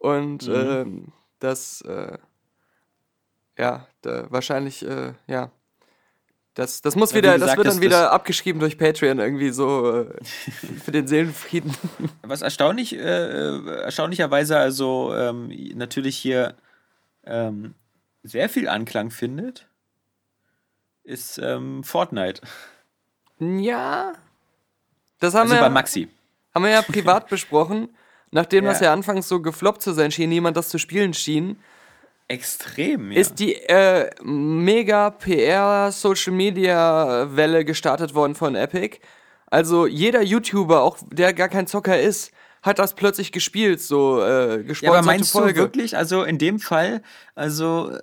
Und 0.00 0.48
Mhm. 0.48 0.54
ähm, 0.54 1.12
das, 1.38 1.80
äh, 1.82 2.18
ja, 3.58 3.86
da, 4.02 4.30
wahrscheinlich, 4.30 4.84
äh, 4.86 5.14
ja. 5.26 5.50
Das, 6.54 6.82
das 6.82 6.96
muss 6.96 7.12
Ja, 7.12 7.18
wieder, 7.18 7.32
das 7.32 7.40
gesagt, 7.42 7.56
wird 7.58 7.66
dann 7.68 7.74
das- 7.76 7.80
wieder 7.82 8.12
abgeschrieben 8.12 8.58
durch 8.60 8.78
Patreon 8.78 9.20
irgendwie 9.20 9.50
so 9.50 10.00
äh, 10.02 10.24
für 10.84 10.90
den 10.90 11.06
Seelenfrieden. 11.06 11.72
Was 12.22 12.42
erstaunlich, 12.42 12.94
äh, 12.96 12.98
äh, 12.98 13.80
erstaunlicherweise 13.82 14.58
also 14.58 15.14
ähm, 15.14 15.52
natürlich 15.76 16.16
hier 16.16 16.56
ähm, 17.24 17.74
sehr 18.24 18.48
viel 18.48 18.68
Anklang 18.68 19.10
findet, 19.10 19.68
ist 21.04 21.38
ähm, 21.38 21.84
Fortnite. 21.84 22.42
ja. 23.38 24.12
Das 25.20 25.34
haben 25.34 25.42
Also 25.50 25.54
wir, 25.54 25.60
bei 25.60 25.68
Maxi. 25.70 26.08
haben 26.54 26.62
wir 26.62 26.70
ja 26.70 26.82
privat 26.92 27.28
besprochen. 27.28 27.88
Nachdem 28.30 28.64
das 28.64 28.80
Ja. 28.80 28.86
ja 28.86 28.92
anfangs 28.92 29.28
so 29.28 29.40
gefloppt 29.40 29.82
zu 29.82 29.92
sein 29.92 30.10
schien, 30.10 30.28
niemand 30.28 30.56
das 30.56 30.68
zu 30.68 30.78
spielen 30.78 31.14
schien, 31.14 31.58
Extrem, 32.30 33.10
ja. 33.10 33.20
ist 33.20 33.38
die 33.38 33.54
äh, 33.54 34.10
mega 34.22 35.08
PR 35.08 35.90
Social 35.90 36.34
Media 36.34 37.26
Welle 37.34 37.64
gestartet 37.64 38.14
worden 38.14 38.34
von 38.34 38.54
Epic. 38.54 38.98
Also 39.46 39.86
jeder 39.86 40.20
YouTuber, 40.20 40.82
auch 40.82 40.98
der 41.10 41.32
gar 41.32 41.48
kein 41.48 41.66
Zocker 41.66 41.98
ist, 41.98 42.32
hat 42.62 42.78
das 42.78 42.94
plötzlich 42.94 43.32
gespielt, 43.32 43.80
so 43.80 44.20
äh, 44.20 44.50
ja, 44.50 44.56
gesponserte 44.58 44.98
aber 44.98 45.06
meinst 45.06 45.32
Folge. 45.32 45.54
du 45.54 45.60
wirklich, 45.60 45.96
also 45.96 46.22
in 46.22 46.36
dem 46.36 46.58
Fall, 46.58 47.02
also, 47.34 47.92
äh, 47.92 47.98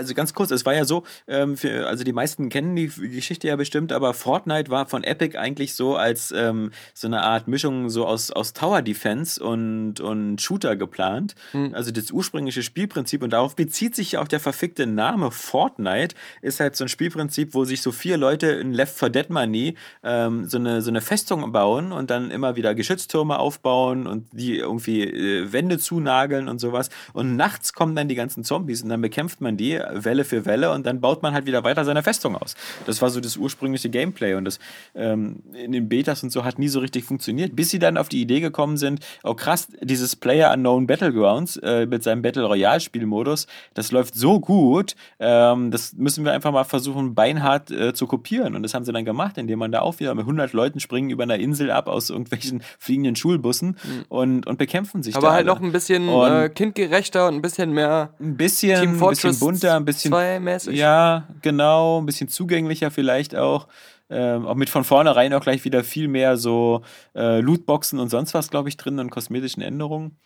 also 0.00 0.14
ganz 0.14 0.32
kurz, 0.32 0.50
es 0.50 0.64
war 0.64 0.74
ja 0.74 0.86
so, 0.86 1.04
ähm, 1.28 1.58
für, 1.58 1.86
also 1.86 2.04
die 2.04 2.12
meisten 2.12 2.48
kennen 2.48 2.74
die 2.74 2.88
Geschichte 2.88 3.48
ja 3.48 3.56
bestimmt, 3.56 3.92
aber 3.92 4.14
Fortnite 4.14 4.70
war 4.70 4.86
von 4.86 5.04
Epic 5.04 5.36
eigentlich 5.36 5.74
so 5.74 5.94
als 5.96 6.32
ähm, 6.34 6.70
so 6.94 7.06
eine 7.06 7.22
Art 7.22 7.48
Mischung 7.48 7.90
so 7.90 8.06
aus, 8.06 8.30
aus 8.30 8.54
Tower 8.54 8.80
Defense 8.80 9.42
und, 9.42 10.00
und 10.00 10.40
Shooter 10.40 10.76
geplant. 10.76 11.34
Hm. 11.52 11.74
Also 11.74 11.90
das 11.90 12.10
ursprüngliche 12.10 12.62
Spielprinzip 12.62 13.22
und 13.22 13.34
darauf 13.34 13.56
bezieht 13.56 13.94
sich 13.94 14.12
ja 14.12 14.22
auch 14.22 14.28
der 14.28 14.40
verfickte 14.40 14.86
Name 14.86 15.30
Fortnite, 15.30 16.16
ist 16.40 16.60
halt 16.60 16.76
so 16.76 16.84
ein 16.84 16.88
Spielprinzip, 16.88 17.52
wo 17.52 17.64
sich 17.64 17.82
so 17.82 17.92
vier 17.92 18.16
Leute 18.16 18.46
in 18.46 18.72
Left 18.72 18.98
4 18.98 19.10
Dead 19.10 19.28
Money 19.28 19.76
ähm, 20.02 20.46
so, 20.46 20.56
eine, 20.56 20.80
so 20.80 20.90
eine 20.90 21.02
Festung 21.02 21.52
bauen 21.52 21.92
und 21.92 22.08
dann 22.08 22.30
immer 22.30 22.56
wieder 22.56 22.74
Geschütztürme 22.74 23.38
aufbauen 23.38 24.06
und 24.06 24.28
die 24.32 24.56
irgendwie 24.56 25.02
äh, 25.02 25.52
Wände 25.52 25.78
zunageln 25.78 26.48
und 26.48 26.58
sowas. 26.58 26.88
Und 27.12 27.36
nachts 27.36 27.74
kommen 27.74 27.94
dann 27.94 28.08
die 28.08 28.14
ganzen 28.14 28.44
Zombies 28.44 28.82
und 28.82 28.88
dann 28.88 29.02
bekämpft 29.02 29.42
man 29.42 29.58
die 29.58 29.74
Welle 29.94 30.24
für 30.24 30.46
Welle 30.46 30.72
und 30.72 30.86
dann 30.86 31.00
baut 31.00 31.22
man 31.22 31.34
halt 31.34 31.46
wieder 31.46 31.64
weiter 31.64 31.84
seine 31.84 32.02
Festung 32.02 32.36
aus. 32.36 32.54
Das 32.86 33.02
war 33.02 33.10
so 33.10 33.20
das 33.20 33.36
ursprüngliche 33.36 33.90
Gameplay 33.90 34.34
und 34.34 34.44
das 34.44 34.58
ähm, 34.94 35.42
in 35.52 35.72
den 35.72 35.88
Betas 35.88 36.22
und 36.22 36.30
so 36.30 36.44
hat 36.44 36.58
nie 36.58 36.68
so 36.68 36.80
richtig 36.80 37.04
funktioniert, 37.04 37.56
bis 37.56 37.70
sie 37.70 37.78
dann 37.78 37.96
auf 37.96 38.08
die 38.08 38.20
Idee 38.20 38.40
gekommen 38.40 38.76
sind, 38.76 39.00
oh 39.22 39.34
krass, 39.34 39.68
dieses 39.80 40.16
Player 40.16 40.52
Unknown 40.52 40.86
Battlegrounds 40.86 41.56
äh, 41.58 41.86
mit 41.86 42.02
seinem 42.02 42.22
Battle 42.22 42.44
Royale 42.44 42.80
Spielmodus, 42.80 43.46
das 43.74 43.92
läuft 43.92 44.14
so 44.14 44.40
gut, 44.40 44.94
ähm, 45.18 45.70
das 45.70 45.94
müssen 45.94 46.24
wir 46.24 46.32
einfach 46.32 46.52
mal 46.52 46.64
versuchen, 46.64 47.14
beinhart 47.14 47.70
äh, 47.70 47.92
zu 47.92 48.06
kopieren. 48.06 48.54
Und 48.54 48.62
das 48.62 48.74
haben 48.74 48.84
sie 48.84 48.92
dann 48.92 49.04
gemacht, 49.04 49.38
indem 49.38 49.58
man 49.58 49.72
da 49.72 49.80
auch 49.80 50.00
wieder 50.00 50.14
mit 50.14 50.22
100 50.22 50.52
Leuten 50.52 50.80
springen 50.80 51.10
über 51.10 51.22
einer 51.22 51.38
Insel 51.38 51.70
ab 51.70 51.88
aus 51.88 52.10
irgendwelchen 52.10 52.62
fliegenden 52.78 53.16
Schulbussen 53.16 53.76
und, 54.08 54.46
und 54.46 54.58
bekämpfen 54.58 55.02
sich 55.02 55.16
aber 55.16 55.32
halt 55.32 55.48
alle. 55.48 55.54
noch 55.54 55.60
ein 55.60 55.72
bisschen 55.72 56.08
äh, 56.08 56.48
kindgerechter 56.48 57.28
und 57.28 57.34
ein 57.36 57.42
bisschen 57.42 57.72
mehr 57.72 58.14
ein 58.20 58.36
bisschen, 58.36 58.80
Team 58.80 58.90
ein 58.90 58.92
bisschen 58.92 58.98
Fortress 58.98 59.40
bunter, 59.40 59.79
ein 59.80 59.84
bisschen 59.84 60.10
2 60.12 60.40
mäßig. 60.40 60.78
ja, 60.78 61.26
genau, 61.42 62.00
ein 62.00 62.06
bisschen 62.06 62.28
zugänglicher 62.28 62.90
vielleicht 62.90 63.34
auch. 63.34 63.68
Ähm, 64.12 64.44
auch 64.46 64.56
mit 64.56 64.70
von 64.70 64.82
vornherein 64.84 65.32
auch 65.34 65.40
gleich 65.42 65.64
wieder 65.64 65.84
viel 65.84 66.08
mehr 66.08 66.36
so 66.36 66.82
äh, 67.14 67.40
Lootboxen 67.40 67.98
und 68.00 68.08
sonst 68.08 68.34
was, 68.34 68.50
glaube 68.50 68.68
ich, 68.68 68.76
drin 68.76 68.98
und 68.98 69.10
kosmetischen 69.10 69.62
Änderungen. 69.62 70.16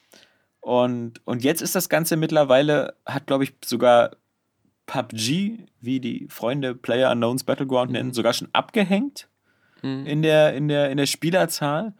Und, 0.60 1.20
und 1.26 1.44
jetzt 1.44 1.60
ist 1.60 1.74
das 1.74 1.90
Ganze 1.90 2.16
mittlerweile, 2.16 2.94
hat, 3.04 3.26
glaube 3.26 3.44
ich, 3.44 3.52
sogar 3.62 4.12
PUBG, 4.86 5.66
wie 5.80 6.00
die 6.00 6.26
Freunde 6.30 6.74
Player 6.74 7.10
Unknowns 7.10 7.44
Battleground 7.44 7.90
nennen, 7.92 8.12
sogar 8.12 8.32
schon 8.32 8.48
abgehängt 8.52 9.28
Mhm. 9.82 10.06
in, 10.06 10.22
der, 10.22 10.54
in, 10.54 10.68
der, 10.68 10.90
in 10.90 10.96
der 10.96 11.04
Spielerzahl. 11.04 11.92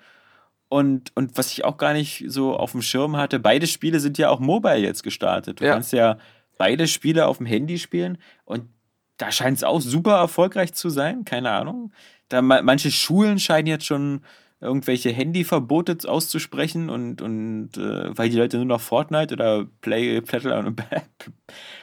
Und, 0.71 1.13
und 1.15 1.37
was 1.37 1.53
ich 1.53 1.67
auch 1.67 1.77
gar 1.77 1.93
nicht 1.93 2.25
so 2.29 2.57
auf 2.57 2.73
dem 2.73 2.81
Schirm 2.81 3.19
hatte, 3.19 3.39
beide 3.39 3.67
Spiele 3.67 4.01
sind 4.01 4.17
ja 4.17 4.31
auch 4.31 4.41
mobile 4.41 4.79
jetzt 4.79 5.03
gestartet. 5.03 5.61
Du 5.61 5.67
Ja. 5.67 5.75
kannst 5.75 5.93
ja 5.93 6.17
beide 6.59 6.87
Spiele 6.87 7.27
auf 7.27 7.39
dem 7.39 7.47
Handy 7.47 7.79
spielen 7.79 8.19
und 8.45 8.69
da 9.17 9.31
scheint 9.31 9.59
es 9.59 9.65
auch 9.65 9.81
super 9.81 10.17
erfolgreich 10.17 10.75
zu 10.75 10.89
sein, 10.91 11.25
keine 11.25 11.51
Ahnung. 11.51 11.93
Da 12.29 12.43
ma 12.43 12.63
manche 12.63 12.91
Schulen 12.91 13.39
scheinen 13.39 13.69
jetzt 13.69 13.87
schon 13.87 14.23
irgendwelche 14.61 15.11
Handyverbote 15.11 15.99
auszusprechen 16.09 16.89
und, 16.89 17.21
und 17.21 17.77
äh, 17.77 18.17
weil 18.17 18.31
die 18.31 18.39
Leute 18.39 18.57
nur 18.57 18.67
noch 18.67 18.81
Fortnite 18.81 19.35
oder 19.35 19.67
Play, 19.83 20.21
Play, 20.23 20.41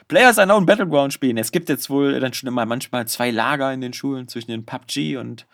Players 0.08 0.40
Unknown 0.40 0.66
Battleground 0.66 1.14
spielen. 1.14 1.38
Es 1.38 1.52
gibt 1.52 1.70
jetzt 1.70 1.90
wohl 1.90 2.20
dann 2.20 2.34
schon 2.34 2.48
immer 2.48 2.66
manchmal 2.66 3.08
zwei 3.08 3.30
Lager 3.30 3.72
in 3.72 3.82
den 3.82 3.94
Schulen 3.94 4.28
zwischen 4.28 4.52
den 4.52 4.66
PUBG 4.66 5.18
und 5.18 5.46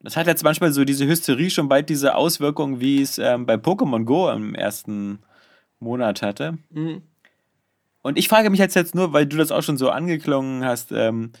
das 0.00 0.16
hat 0.16 0.26
jetzt 0.26 0.44
manchmal 0.44 0.72
so 0.72 0.84
diese 0.84 1.06
Hysterie 1.06 1.50
schon 1.50 1.68
bald 1.68 1.88
diese 1.88 2.16
Auswirkungen, 2.16 2.80
wie 2.80 3.00
es 3.00 3.18
ähm, 3.18 3.46
bei 3.46 3.54
Pokémon 3.54 4.04
Go 4.04 4.30
im 4.30 4.54
ersten 4.54 5.20
Monat 5.78 6.22
hatte. 6.22 6.58
Mhm. 6.70 7.02
Und 8.02 8.18
ich 8.18 8.28
frage 8.28 8.50
mich 8.50 8.60
jetzt, 8.60 8.74
jetzt 8.74 8.94
nur, 8.94 9.12
weil 9.12 9.26
du 9.26 9.36
das 9.36 9.52
auch 9.52 9.62
schon 9.62 9.76
so 9.76 9.90
angeklungen 9.90 10.64
hast, 10.64 10.92
ähm, 10.92 11.32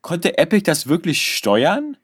konnte 0.00 0.38
Epic 0.38 0.62
das 0.64 0.88
wirklich 0.88 1.36
steuern? 1.36 1.96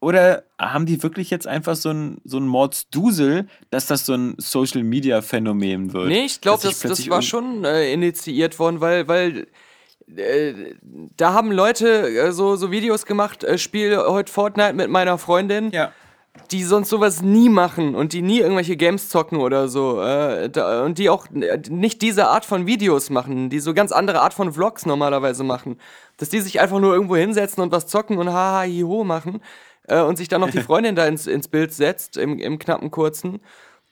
Oder 0.00 0.44
haben 0.58 0.84
die 0.84 1.02
wirklich 1.02 1.30
jetzt 1.30 1.46
einfach 1.46 1.76
so 1.76 1.90
ein, 1.90 2.18
so 2.24 2.38
ein 2.38 2.46
Mordsdusel, 2.46 3.46
dass 3.70 3.86
das 3.86 4.04
so 4.04 4.14
ein 4.14 4.34
Social-Media-Phänomen 4.38 5.94
wird? 5.94 6.08
Nee, 6.08 6.24
ich 6.26 6.40
glaube, 6.42 6.62
das, 6.62 6.80
das 6.80 7.08
war 7.08 7.22
schon 7.22 7.64
äh, 7.64 7.90
initiiert 7.90 8.58
worden, 8.58 8.82
weil, 8.82 9.08
weil 9.08 9.46
äh, 10.14 10.74
da 11.16 11.32
haben 11.32 11.50
Leute 11.52 11.88
äh, 12.08 12.32
so, 12.32 12.56
so 12.56 12.70
Videos 12.70 13.06
gemacht, 13.06 13.44
äh, 13.44 13.56
spiel 13.56 13.96
heute 13.96 14.30
Fortnite 14.30 14.74
mit 14.74 14.90
meiner 14.90 15.16
Freundin, 15.16 15.70
Ja. 15.70 15.92
Die 16.50 16.64
sonst 16.64 16.88
sowas 16.88 17.22
nie 17.22 17.48
machen 17.48 17.94
und 17.94 18.12
die 18.12 18.22
nie 18.22 18.40
irgendwelche 18.40 18.76
Games 18.76 19.08
zocken 19.08 19.38
oder 19.38 19.68
so. 19.68 20.00
Äh, 20.02 20.50
da, 20.50 20.84
und 20.84 20.98
die 20.98 21.08
auch 21.08 21.26
äh, 21.30 21.60
nicht 21.68 22.02
diese 22.02 22.28
Art 22.28 22.44
von 22.44 22.66
Videos 22.66 23.10
machen, 23.10 23.50
die 23.50 23.60
so 23.60 23.72
ganz 23.72 23.92
andere 23.92 24.20
Art 24.20 24.34
von 24.34 24.52
Vlogs 24.52 24.84
normalerweise 24.84 25.44
machen. 25.44 25.78
Dass 26.16 26.28
die 26.28 26.40
sich 26.40 26.60
einfach 26.60 26.80
nur 26.80 26.92
irgendwo 26.92 27.16
hinsetzen 27.16 27.62
und 27.62 27.72
was 27.72 27.86
zocken 27.86 28.18
und 28.18 28.32
haha, 28.32 28.62
hiho 28.62 29.04
machen 29.04 29.40
äh, 29.88 30.00
und 30.00 30.16
sich 30.16 30.28
dann 30.28 30.40
noch 30.40 30.50
die 30.50 30.60
Freundin 30.62 30.96
da 30.96 31.06
ins, 31.06 31.26
ins 31.26 31.48
Bild 31.48 31.72
setzt, 31.72 32.16
im, 32.16 32.38
im 32.38 32.58
knappen 32.58 32.90
kurzen. 32.90 33.40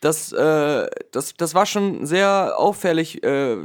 Das, 0.01 0.33
äh, 0.33 0.89
das, 1.13 1.35
das 1.35 1.55
war 1.55 1.65
schon 1.65 2.07
sehr 2.07 2.55
auffällig, 2.57 3.23
äh, 3.23 3.57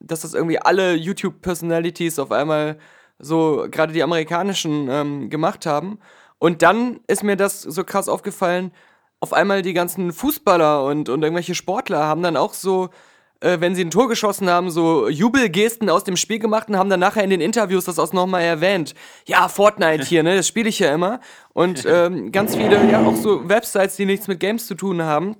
dass 0.00 0.22
das 0.22 0.34
irgendwie 0.34 0.58
alle 0.58 0.94
YouTube-Personalities 0.94 2.18
auf 2.18 2.32
einmal 2.32 2.78
so, 3.18 3.66
gerade 3.70 3.92
die 3.92 4.02
amerikanischen, 4.02 4.88
ähm, 4.90 5.30
gemacht 5.30 5.64
haben. 5.64 5.98
Und 6.38 6.62
dann 6.62 7.00
ist 7.06 7.22
mir 7.22 7.36
das 7.36 7.62
so 7.62 7.84
krass 7.84 8.08
aufgefallen, 8.08 8.72
auf 9.20 9.32
einmal 9.32 9.62
die 9.62 9.72
ganzen 9.72 10.12
Fußballer 10.12 10.84
und, 10.84 11.08
und 11.08 11.22
irgendwelche 11.22 11.54
Sportler 11.54 12.04
haben 12.04 12.22
dann 12.22 12.36
auch 12.36 12.52
so, 12.52 12.90
äh, 13.40 13.60
wenn 13.60 13.74
sie 13.74 13.82
ein 13.82 13.90
Tor 13.90 14.08
geschossen 14.08 14.50
haben, 14.50 14.70
so 14.70 15.08
Jubelgesten 15.08 15.88
aus 15.88 16.04
dem 16.04 16.16
Spiel 16.16 16.38
gemacht 16.38 16.68
und 16.68 16.76
haben 16.76 16.90
dann 16.90 17.00
nachher 17.00 17.24
in 17.24 17.30
den 17.30 17.40
Interviews 17.40 17.86
das 17.86 17.98
auch 17.98 18.12
nochmal 18.12 18.42
erwähnt. 18.42 18.94
Ja, 19.26 19.48
Fortnite 19.48 20.04
hier, 20.04 20.22
ne, 20.22 20.36
das 20.36 20.48
spiele 20.48 20.68
ich 20.68 20.78
ja 20.78 20.92
immer. 20.94 21.20
Und 21.54 21.84
ähm, 21.88 22.30
ganz 22.32 22.56
viele, 22.56 22.90
ja, 22.90 23.02
auch 23.02 23.16
so 23.16 23.48
Websites, 23.48 23.96
die 23.96 24.04
nichts 24.04 24.28
mit 24.28 24.40
Games 24.40 24.66
zu 24.66 24.74
tun 24.74 25.02
haben, 25.02 25.36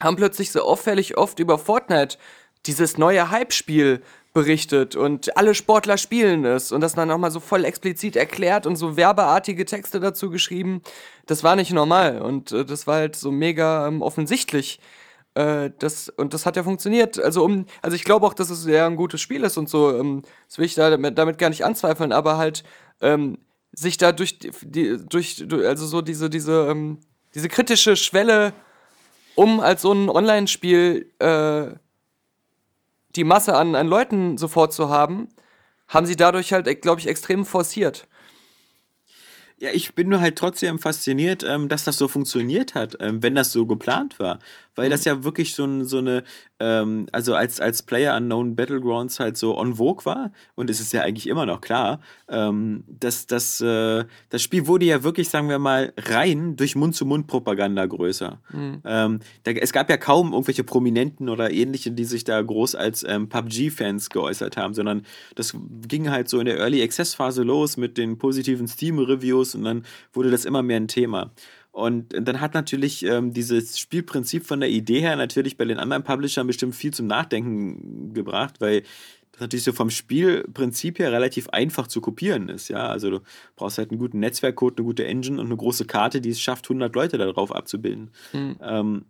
haben 0.00 0.16
plötzlich 0.16 0.50
so 0.50 0.62
auffällig 0.62 1.16
oft 1.16 1.38
über 1.38 1.58
Fortnite 1.58 2.18
dieses 2.66 2.98
neue 2.98 3.30
Hype-Spiel 3.30 4.02
berichtet 4.32 4.94
und 4.94 5.36
alle 5.36 5.54
Sportler 5.54 5.98
spielen 5.98 6.44
es 6.44 6.70
und 6.70 6.80
das 6.80 6.94
dann 6.94 7.08
nochmal 7.08 7.32
so 7.32 7.40
voll 7.40 7.64
explizit 7.64 8.14
erklärt 8.14 8.64
und 8.66 8.76
so 8.76 8.96
werbeartige 8.96 9.64
Texte 9.64 9.98
dazu 9.98 10.30
geschrieben. 10.30 10.82
Das 11.26 11.42
war 11.42 11.56
nicht 11.56 11.72
normal 11.72 12.22
und 12.22 12.52
äh, 12.52 12.64
das 12.64 12.86
war 12.86 12.96
halt 12.96 13.16
so 13.16 13.32
mega 13.32 13.88
ähm, 13.88 14.02
offensichtlich. 14.02 14.78
Äh, 15.34 15.70
das, 15.78 16.08
und 16.08 16.32
das 16.34 16.46
hat 16.46 16.56
ja 16.56 16.62
funktioniert. 16.62 17.18
Also, 17.18 17.44
um, 17.44 17.66
also 17.82 17.96
ich 17.96 18.04
glaube 18.04 18.26
auch, 18.26 18.34
dass 18.34 18.50
es 18.50 18.62
sehr 18.62 18.86
ein 18.86 18.96
gutes 18.96 19.20
Spiel 19.20 19.42
ist 19.42 19.56
und 19.56 19.68
so. 19.68 19.96
Ähm, 19.98 20.22
das 20.48 20.58
will 20.58 20.66
ich 20.66 20.74
da 20.74 20.90
damit, 20.90 21.18
damit 21.18 21.38
gar 21.38 21.50
nicht 21.50 21.64
anzweifeln, 21.64 22.12
aber 22.12 22.36
halt 22.38 22.62
ähm, 23.00 23.38
sich 23.72 23.96
da 23.96 24.12
durch, 24.12 24.38
die, 24.38 24.98
durch, 25.08 25.44
also 25.64 25.86
so 25.86 26.02
diese, 26.02 26.30
diese, 26.30 26.68
ähm, 26.70 26.98
diese 27.34 27.48
kritische 27.48 27.96
Schwelle 27.96 28.52
um 29.36 29.60
als 29.60 29.82
so 29.82 29.92
ein 29.92 30.08
Online-Spiel 30.08 31.12
äh, 31.18 31.74
die 33.16 33.24
Masse 33.24 33.56
an, 33.56 33.74
an 33.74 33.86
Leuten 33.86 34.38
sofort 34.38 34.72
zu 34.72 34.88
haben, 34.88 35.28
haben 35.88 36.06
sie 36.06 36.16
dadurch 36.16 36.52
halt, 36.52 36.82
glaube 36.82 37.00
ich, 37.00 37.08
extrem 37.08 37.44
forciert. 37.44 38.06
Ja, 39.58 39.70
ich 39.72 39.94
bin 39.94 40.08
nur 40.08 40.20
halt 40.20 40.36
trotzdem 40.36 40.78
fasziniert, 40.78 41.44
ähm, 41.44 41.68
dass 41.68 41.84
das 41.84 41.98
so 41.98 42.08
funktioniert 42.08 42.74
hat, 42.74 42.96
ähm, 43.00 43.22
wenn 43.22 43.34
das 43.34 43.52
so 43.52 43.66
geplant 43.66 44.18
war. 44.18 44.38
Weil 44.80 44.88
das 44.88 45.04
ja 45.04 45.24
wirklich 45.24 45.54
so, 45.54 45.64
ein, 45.64 45.84
so 45.84 45.98
eine, 45.98 46.24
ähm, 46.58 47.06
also 47.12 47.34
als, 47.34 47.60
als 47.60 47.82
Player 47.82 48.16
Unknown 48.16 48.56
Battlegrounds 48.56 49.20
halt 49.20 49.36
so 49.36 49.58
on 49.58 49.74
vogue 49.74 50.06
war, 50.06 50.32
und 50.54 50.70
es 50.70 50.80
ist 50.80 50.92
ja 50.94 51.02
eigentlich 51.02 51.26
immer 51.26 51.44
noch 51.44 51.60
klar, 51.60 52.00
ähm, 52.28 52.84
dass 52.88 53.26
das, 53.26 53.60
äh, 53.60 54.04
das 54.30 54.42
Spiel 54.42 54.66
wurde 54.66 54.86
ja 54.86 55.02
wirklich, 55.02 55.28
sagen 55.28 55.50
wir 55.50 55.58
mal, 55.58 55.92
rein 55.98 56.56
durch 56.56 56.76
Mund-zu-Mund-Propaganda 56.76 57.84
größer. 57.84 58.40
Ähm, 58.84 59.20
da, 59.42 59.50
es 59.50 59.72
gab 59.72 59.90
ja 59.90 59.98
kaum 59.98 60.32
irgendwelche 60.32 60.64
Prominenten 60.64 61.28
oder 61.28 61.50
ähnliche, 61.50 61.90
die 61.90 62.04
sich 62.04 62.24
da 62.24 62.40
groß 62.40 62.74
als 62.74 63.04
ähm, 63.06 63.28
PUBG-Fans 63.28 64.08
geäußert 64.08 64.56
haben, 64.56 64.72
sondern 64.72 65.02
das 65.34 65.54
ging 65.86 66.10
halt 66.10 66.30
so 66.30 66.38
in 66.38 66.46
der 66.46 66.58
Early 66.58 66.82
Access-Phase 66.82 67.42
los 67.42 67.76
mit 67.76 67.98
den 67.98 68.16
positiven 68.16 68.66
Steam-Reviews 68.66 69.54
und 69.54 69.64
dann 69.64 69.84
wurde 70.14 70.30
das 70.30 70.46
immer 70.46 70.62
mehr 70.62 70.78
ein 70.78 70.88
Thema. 70.88 71.32
Und 71.72 72.14
dann 72.18 72.40
hat 72.40 72.54
natürlich 72.54 73.04
ähm, 73.04 73.32
dieses 73.32 73.78
Spielprinzip 73.78 74.44
von 74.44 74.60
der 74.60 74.70
Idee 74.70 75.00
her 75.00 75.16
natürlich 75.16 75.56
bei 75.56 75.64
den 75.64 75.78
anderen 75.78 76.02
Publishern 76.02 76.46
bestimmt 76.46 76.74
viel 76.74 76.92
zum 76.92 77.06
Nachdenken 77.06 78.12
gebracht, 78.12 78.60
weil 78.60 78.82
das 79.32 79.40
natürlich 79.40 79.64
so 79.64 79.72
vom 79.72 79.88
Spielprinzip 79.90 80.98
her 80.98 81.12
relativ 81.12 81.48
einfach 81.50 81.86
zu 81.86 82.00
kopieren 82.00 82.48
ist. 82.48 82.68
Ja, 82.68 82.88
also 82.88 83.10
du 83.10 83.20
brauchst 83.54 83.78
halt 83.78 83.90
einen 83.90 84.00
guten 84.00 84.18
Netzwerkcode, 84.18 84.78
eine 84.78 84.84
gute 84.84 85.06
Engine 85.06 85.40
und 85.40 85.46
eine 85.46 85.56
große 85.56 85.84
Karte, 85.84 86.20
die 86.20 86.30
es 86.30 86.40
schafft, 86.40 86.66
100 86.66 86.92
Leute 86.94 87.18
darauf 87.18 87.54
abzubilden. 87.54 88.10
Ähm, 88.60 89.04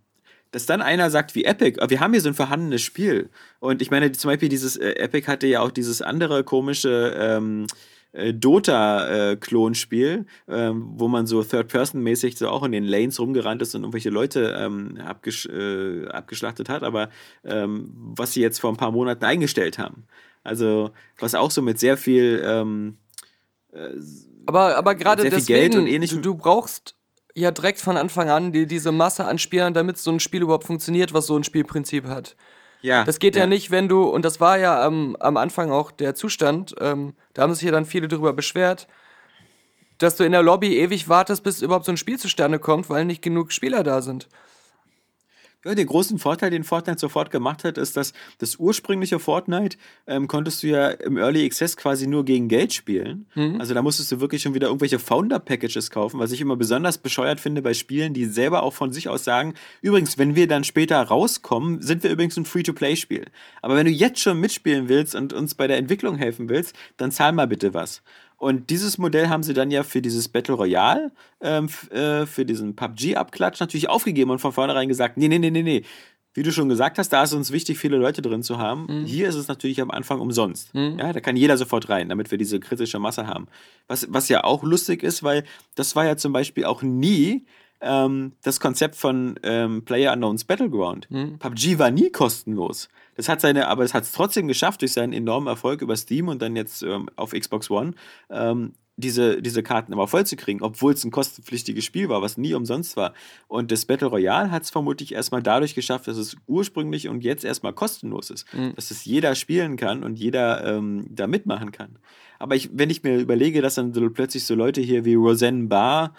dass 0.52 0.66
dann 0.66 0.82
einer 0.82 1.10
sagt 1.10 1.34
wie 1.34 1.44
Epic, 1.44 1.80
"Ah, 1.80 1.88
wir 1.90 2.00
haben 2.00 2.12
hier 2.12 2.20
so 2.20 2.28
ein 2.28 2.34
vorhandenes 2.34 2.82
Spiel. 2.82 3.30
Und 3.60 3.80
ich 3.80 3.90
meine, 3.90 4.12
zum 4.12 4.30
Beispiel 4.30 4.48
dieses 4.48 4.76
äh, 4.76 4.90
Epic 4.96 5.26
hatte 5.28 5.46
ja 5.46 5.60
auch 5.60 5.70
dieses 5.70 6.02
andere 6.02 6.44
komische 6.44 7.14
ähm, 7.18 7.66
äh, 7.66 7.66
Dota-Klonspiel, 8.12 10.26
ähm, 10.48 10.92
wo 10.96 11.06
man 11.06 11.26
so 11.26 11.44
Third-Person-mäßig 11.44 12.36
so 12.36 12.48
auch 12.48 12.64
in 12.64 12.72
den 12.72 12.84
Lanes 12.84 13.20
rumgerannt 13.20 13.62
ist 13.62 13.74
und 13.74 13.82
irgendwelche 13.82 14.10
Leute 14.10 14.56
ähm, 14.58 14.98
abgesch 15.04 15.46
äh, 15.46 16.08
abgeschlachtet 16.08 16.68
hat, 16.68 16.82
aber 16.82 17.10
ähm, 17.44 17.92
was 17.94 18.32
sie 18.32 18.40
jetzt 18.40 18.58
vor 18.58 18.70
ein 18.70 18.76
paar 18.76 18.90
Monaten 18.90 19.24
eingestellt 19.24 19.78
haben. 19.78 20.04
Also, 20.42 20.90
was 21.18 21.34
auch 21.34 21.50
so 21.50 21.62
mit 21.62 21.78
sehr 21.78 21.96
viel 21.96 22.42
ähm, 22.44 22.96
Aber, 24.46 24.76
aber 24.76 24.94
gerade 24.94 25.22
deswegen, 25.22 25.46
Geld 25.46 25.76
und 25.76 25.84
du, 25.84 25.90
ähnlichem. 25.90 26.22
du 26.22 26.34
brauchst 26.34 26.96
ja 27.34 27.52
direkt 27.52 27.80
von 27.80 27.96
Anfang 27.96 28.28
an 28.28 28.52
die, 28.52 28.66
diese 28.66 28.90
Masse 28.90 29.24
an 29.24 29.38
Spielern, 29.38 29.74
damit 29.74 29.98
so 29.98 30.10
ein 30.10 30.18
Spiel 30.18 30.42
überhaupt 30.42 30.64
funktioniert, 30.64 31.14
was 31.14 31.26
so 31.26 31.36
ein 31.36 31.44
Spielprinzip 31.44 32.06
hat. 32.06 32.34
Ja. 32.82 33.04
Das 33.04 33.18
geht 33.18 33.36
ja, 33.36 33.46
nicht, 33.46 33.70
wenn 33.70 33.88
du, 33.88 34.04
und 34.04 34.24
das 34.24 34.40
war 34.40 34.58
ja 34.58 34.84
am, 34.84 35.16
am 35.16 35.36
Anfang 35.36 35.70
auch 35.70 35.90
der 35.90 36.14
Zustand, 36.14 36.74
ähm, 36.80 37.14
da 37.34 37.42
haben 37.42 37.54
sich 37.54 37.64
ja 37.64 37.72
dann 37.72 37.86
viele 37.86 38.08
darüber 38.08 38.32
beschwert, 38.32 38.86
dass 39.98 40.16
du 40.16 40.24
in 40.24 40.32
der 40.32 40.42
Lobby 40.42 40.78
ewig 40.78 41.08
wartest, 41.08 41.42
bis 41.42 41.62
überhaupt 41.62 41.84
so 41.84 41.92
ein 41.92 41.96
Spiel 41.96 42.18
zustande 42.18 42.58
kommt, 42.58 42.88
weil 42.88 43.04
nicht 43.04 43.22
genug 43.22 43.52
Spieler 43.52 43.82
da 43.82 44.00
sind. 44.00 44.28
Ja, 45.62 45.74
den 45.74 45.86
großen 45.86 46.18
Vorteil, 46.18 46.50
den 46.50 46.64
Fortnite 46.64 46.98
sofort 46.98 47.30
gemacht 47.30 47.64
hat, 47.64 47.76
ist, 47.76 47.94
dass 47.94 48.14
das 48.38 48.56
ursprüngliche 48.56 49.18
Fortnite 49.18 49.76
ähm, 50.06 50.26
konntest 50.26 50.62
du 50.62 50.68
ja 50.68 50.88
im 50.88 51.18
Early 51.18 51.44
Access 51.44 51.76
quasi 51.76 52.06
nur 52.06 52.24
gegen 52.24 52.48
Geld 52.48 52.72
spielen. 52.72 53.26
Also 53.60 53.74
da 53.74 53.82
musstest 53.82 54.10
du 54.10 54.20
wirklich 54.20 54.40
schon 54.40 54.54
wieder 54.54 54.68
irgendwelche 54.68 54.98
Founder-Packages 54.98 55.90
kaufen, 55.90 56.18
was 56.18 56.32
ich 56.32 56.40
immer 56.40 56.56
besonders 56.56 56.96
bescheuert 56.96 57.40
finde 57.40 57.60
bei 57.60 57.74
Spielen, 57.74 58.14
die 58.14 58.24
selber 58.24 58.62
auch 58.62 58.72
von 58.72 58.90
sich 58.90 59.10
aus 59.10 59.22
sagen, 59.22 59.52
übrigens, 59.82 60.16
wenn 60.16 60.34
wir 60.34 60.48
dann 60.48 60.64
später 60.64 60.98
rauskommen, 61.02 61.82
sind 61.82 62.02
wir 62.04 62.10
übrigens 62.10 62.38
ein 62.38 62.46
Free-to-Play-Spiel. 62.46 63.26
Aber 63.60 63.76
wenn 63.76 63.84
du 63.84 63.92
jetzt 63.92 64.20
schon 64.20 64.40
mitspielen 64.40 64.88
willst 64.88 65.14
und 65.14 65.34
uns 65.34 65.54
bei 65.54 65.66
der 65.66 65.76
Entwicklung 65.76 66.16
helfen 66.16 66.48
willst, 66.48 66.74
dann 66.96 67.12
zahl 67.12 67.32
mal 67.32 67.46
bitte 67.46 67.74
was. 67.74 68.02
Und 68.40 68.70
dieses 68.70 68.96
Modell 68.96 69.28
haben 69.28 69.42
sie 69.42 69.52
dann 69.52 69.70
ja 69.70 69.82
für 69.82 70.00
dieses 70.00 70.28
Battle 70.28 70.54
Royale, 70.54 71.12
ähm, 71.42 71.68
äh, 71.90 72.24
für 72.24 72.46
diesen 72.46 72.74
PUBG-Abklatsch 72.74 73.60
natürlich 73.60 73.90
aufgegeben 73.90 74.30
und 74.30 74.38
von 74.38 74.52
vornherein 74.52 74.88
gesagt, 74.88 75.18
nee, 75.18 75.28
nee, 75.28 75.38
nee, 75.38 75.50
nee, 75.50 75.62
nee. 75.62 75.82
Wie 76.32 76.42
du 76.42 76.50
schon 76.50 76.70
gesagt 76.70 76.98
hast, 76.98 77.10
da 77.10 77.22
ist 77.22 77.34
uns 77.34 77.52
wichtig, 77.52 77.78
viele 77.78 77.98
Leute 77.98 78.22
drin 78.22 78.42
zu 78.42 78.56
haben. 78.56 78.86
Hier 79.04 79.28
ist 79.28 79.34
es 79.34 79.48
natürlich 79.48 79.82
am 79.82 79.90
Anfang 79.90 80.20
umsonst. 80.20 80.70
Ja, 80.98 81.12
da 81.12 81.20
kann 81.20 81.36
jeder 81.36 81.58
sofort 81.58 81.90
rein, 81.90 82.08
damit 82.08 82.30
wir 82.30 82.38
diese 82.38 82.60
kritische 82.60 82.98
Masse 82.98 83.26
haben. 83.26 83.46
Was, 83.88 84.06
was 84.10 84.30
ja 84.30 84.42
auch 84.42 84.62
lustig 84.62 85.02
ist, 85.02 85.22
weil 85.22 85.44
das 85.74 85.94
war 85.94 86.06
ja 86.06 86.16
zum 86.16 86.32
Beispiel 86.32 86.64
auch 86.64 86.80
nie 86.80 87.44
ähm, 87.82 88.32
das 88.42 88.58
Konzept 88.58 88.96
von 88.96 89.38
ähm, 89.42 89.84
Player 89.84 90.12
Unknowns 90.14 90.44
Battleground. 90.44 91.08
PUBG 91.40 91.78
war 91.78 91.90
nie 91.90 92.10
kostenlos. 92.10 92.88
Das 93.20 93.28
hat 93.28 93.42
seine, 93.42 93.68
aber 93.68 93.84
es 93.84 93.92
hat 93.92 94.04
es 94.04 94.12
trotzdem 94.12 94.48
geschafft, 94.48 94.80
durch 94.80 94.94
seinen 94.94 95.12
enormen 95.12 95.46
Erfolg 95.46 95.82
über 95.82 95.94
Steam 95.94 96.28
und 96.28 96.40
dann 96.40 96.56
jetzt 96.56 96.82
ähm, 96.82 97.10
auf 97.16 97.32
Xbox 97.32 97.70
One, 97.70 97.92
ähm, 98.30 98.72
diese, 98.96 99.42
diese 99.42 99.62
Karten 99.62 99.92
aber 99.92 100.08
voll 100.08 100.24
zu 100.24 100.36
kriegen, 100.36 100.62
obwohl 100.62 100.94
es 100.94 101.04
ein 101.04 101.10
kostenpflichtiges 101.10 101.84
Spiel 101.84 102.08
war, 102.08 102.22
was 102.22 102.38
nie 102.38 102.54
umsonst 102.54 102.96
war. 102.96 103.12
Und 103.46 103.72
das 103.72 103.84
Battle 103.84 104.08
Royale 104.08 104.50
hat 104.50 104.62
es 104.62 104.70
vermutlich 104.70 105.12
erstmal 105.12 105.42
dadurch 105.42 105.74
geschafft, 105.74 106.08
dass 106.08 106.16
es 106.16 106.34
ursprünglich 106.46 107.08
und 107.08 107.22
jetzt 107.22 107.44
erstmal 107.44 107.74
kostenlos 107.74 108.30
ist. 108.30 108.46
Dass 108.74 108.90
es 108.90 109.04
jeder 109.04 109.34
spielen 109.34 109.76
kann 109.76 110.02
und 110.02 110.18
jeder 110.18 110.64
ähm, 110.64 111.04
da 111.10 111.26
mitmachen 111.26 111.72
kann. 111.72 111.98
Aber 112.38 112.56
ich, 112.56 112.70
wenn 112.72 112.88
ich 112.88 113.02
mir 113.02 113.18
überlege, 113.18 113.60
dass 113.60 113.74
dann 113.74 113.92
so 113.92 114.08
plötzlich 114.08 114.46
so 114.46 114.54
Leute 114.54 114.80
hier 114.80 115.04
wie 115.04 115.14
Roseanne 115.14 115.66
Barr 115.66 116.14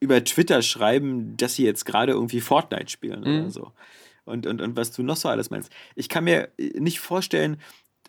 über 0.00 0.22
Twitter 0.22 0.60
schreiben, 0.60 1.38
dass 1.38 1.54
sie 1.54 1.64
jetzt 1.64 1.86
gerade 1.86 2.12
irgendwie 2.12 2.42
Fortnite 2.42 2.90
spielen 2.90 3.22
oder 3.22 3.50
so. 3.50 3.72
Und, 4.26 4.46
und, 4.46 4.60
und 4.60 4.76
was 4.76 4.92
du 4.92 5.02
noch 5.02 5.16
so 5.16 5.30
alles 5.30 5.48
meinst. 5.50 5.72
Ich 5.94 6.10
kann 6.10 6.24
mir 6.24 6.50
nicht 6.58 7.00
vorstellen, 7.00 7.56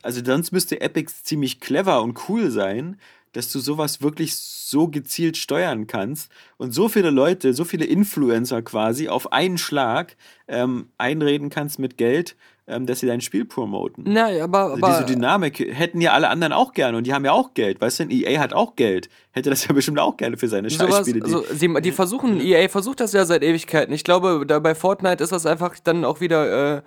also 0.01 0.24
sonst 0.24 0.51
müsste 0.51 0.82
Epic 0.82 1.11
ziemlich 1.24 1.59
clever 1.59 2.01
und 2.01 2.28
cool 2.28 2.51
sein, 2.51 2.99
dass 3.38 3.51
du 3.51 3.59
sowas 3.59 4.01
wirklich 4.01 4.35
so 4.35 4.88
gezielt 4.88 5.38
steuern 5.38 5.85
kannst 5.88 6.29
und 6.57 6.73
so 6.73 6.89
viele 6.89 7.09
Leute, 7.11 7.53
so 7.53 7.63
viele 7.65 7.85
Influencer 7.85 8.61
quasi 8.63 9.07
auf 9.09 9.31
einen 9.31 9.57
Schlag 9.57 10.15
ähm, 10.47 10.88
einreden 10.97 11.49
kannst 11.49 11.77
mit 11.79 11.97
Geld, 11.97 12.35
ähm, 12.67 12.85
dass 12.85 12.99
sie 12.99 13.07
dein 13.07 13.21
Spiel 13.21 13.45
promoten. 13.45 14.03
Na, 14.07 14.27
aber, 14.43 14.63
Also 14.63 14.73
aber 14.85 14.88
diese 14.88 15.05
Dynamik 15.05 15.59
hätten 15.59 16.01
ja 16.01 16.11
alle 16.13 16.29
anderen 16.29 16.51
auch 16.51 16.73
gerne 16.73 16.97
und 16.97 17.05
die 17.07 17.13
haben 17.13 17.23
ja 17.23 17.31
auch 17.31 17.53
Geld. 17.53 17.79
Weißt 17.79 17.99
du, 17.99 18.03
EA 18.09 18.39
hat 18.41 18.53
auch 18.53 18.75
Geld. 18.75 19.07
Hätte 19.31 19.49
das 19.51 19.65
ja 19.67 19.73
bestimmt 19.75 19.99
auch 19.99 20.17
gerne 20.17 20.35
für 20.35 20.47
seine 20.47 20.69
Scheißspiele. 20.69 21.19
die- 21.19 21.23
also, 21.33 21.45
sie, 21.53 21.73
die 21.81 21.91
versuchen, 21.91 22.41
EA 22.41 22.67
versucht 22.67 22.99
das 22.99 23.13
ja 23.13 23.23
seit 23.23 23.43
Ewigkeiten. 23.43 23.93
Ich 23.93 24.03
glaube, 24.03 24.45
da 24.47 24.59
bei 24.59 24.75
Fortnite 24.75 25.23
ist 25.23 25.31
das 25.31 25.45
einfach 25.45 25.75
dann 25.81 26.03
auch 26.03 26.19
wieder 26.19 26.77
äh, 26.77 26.81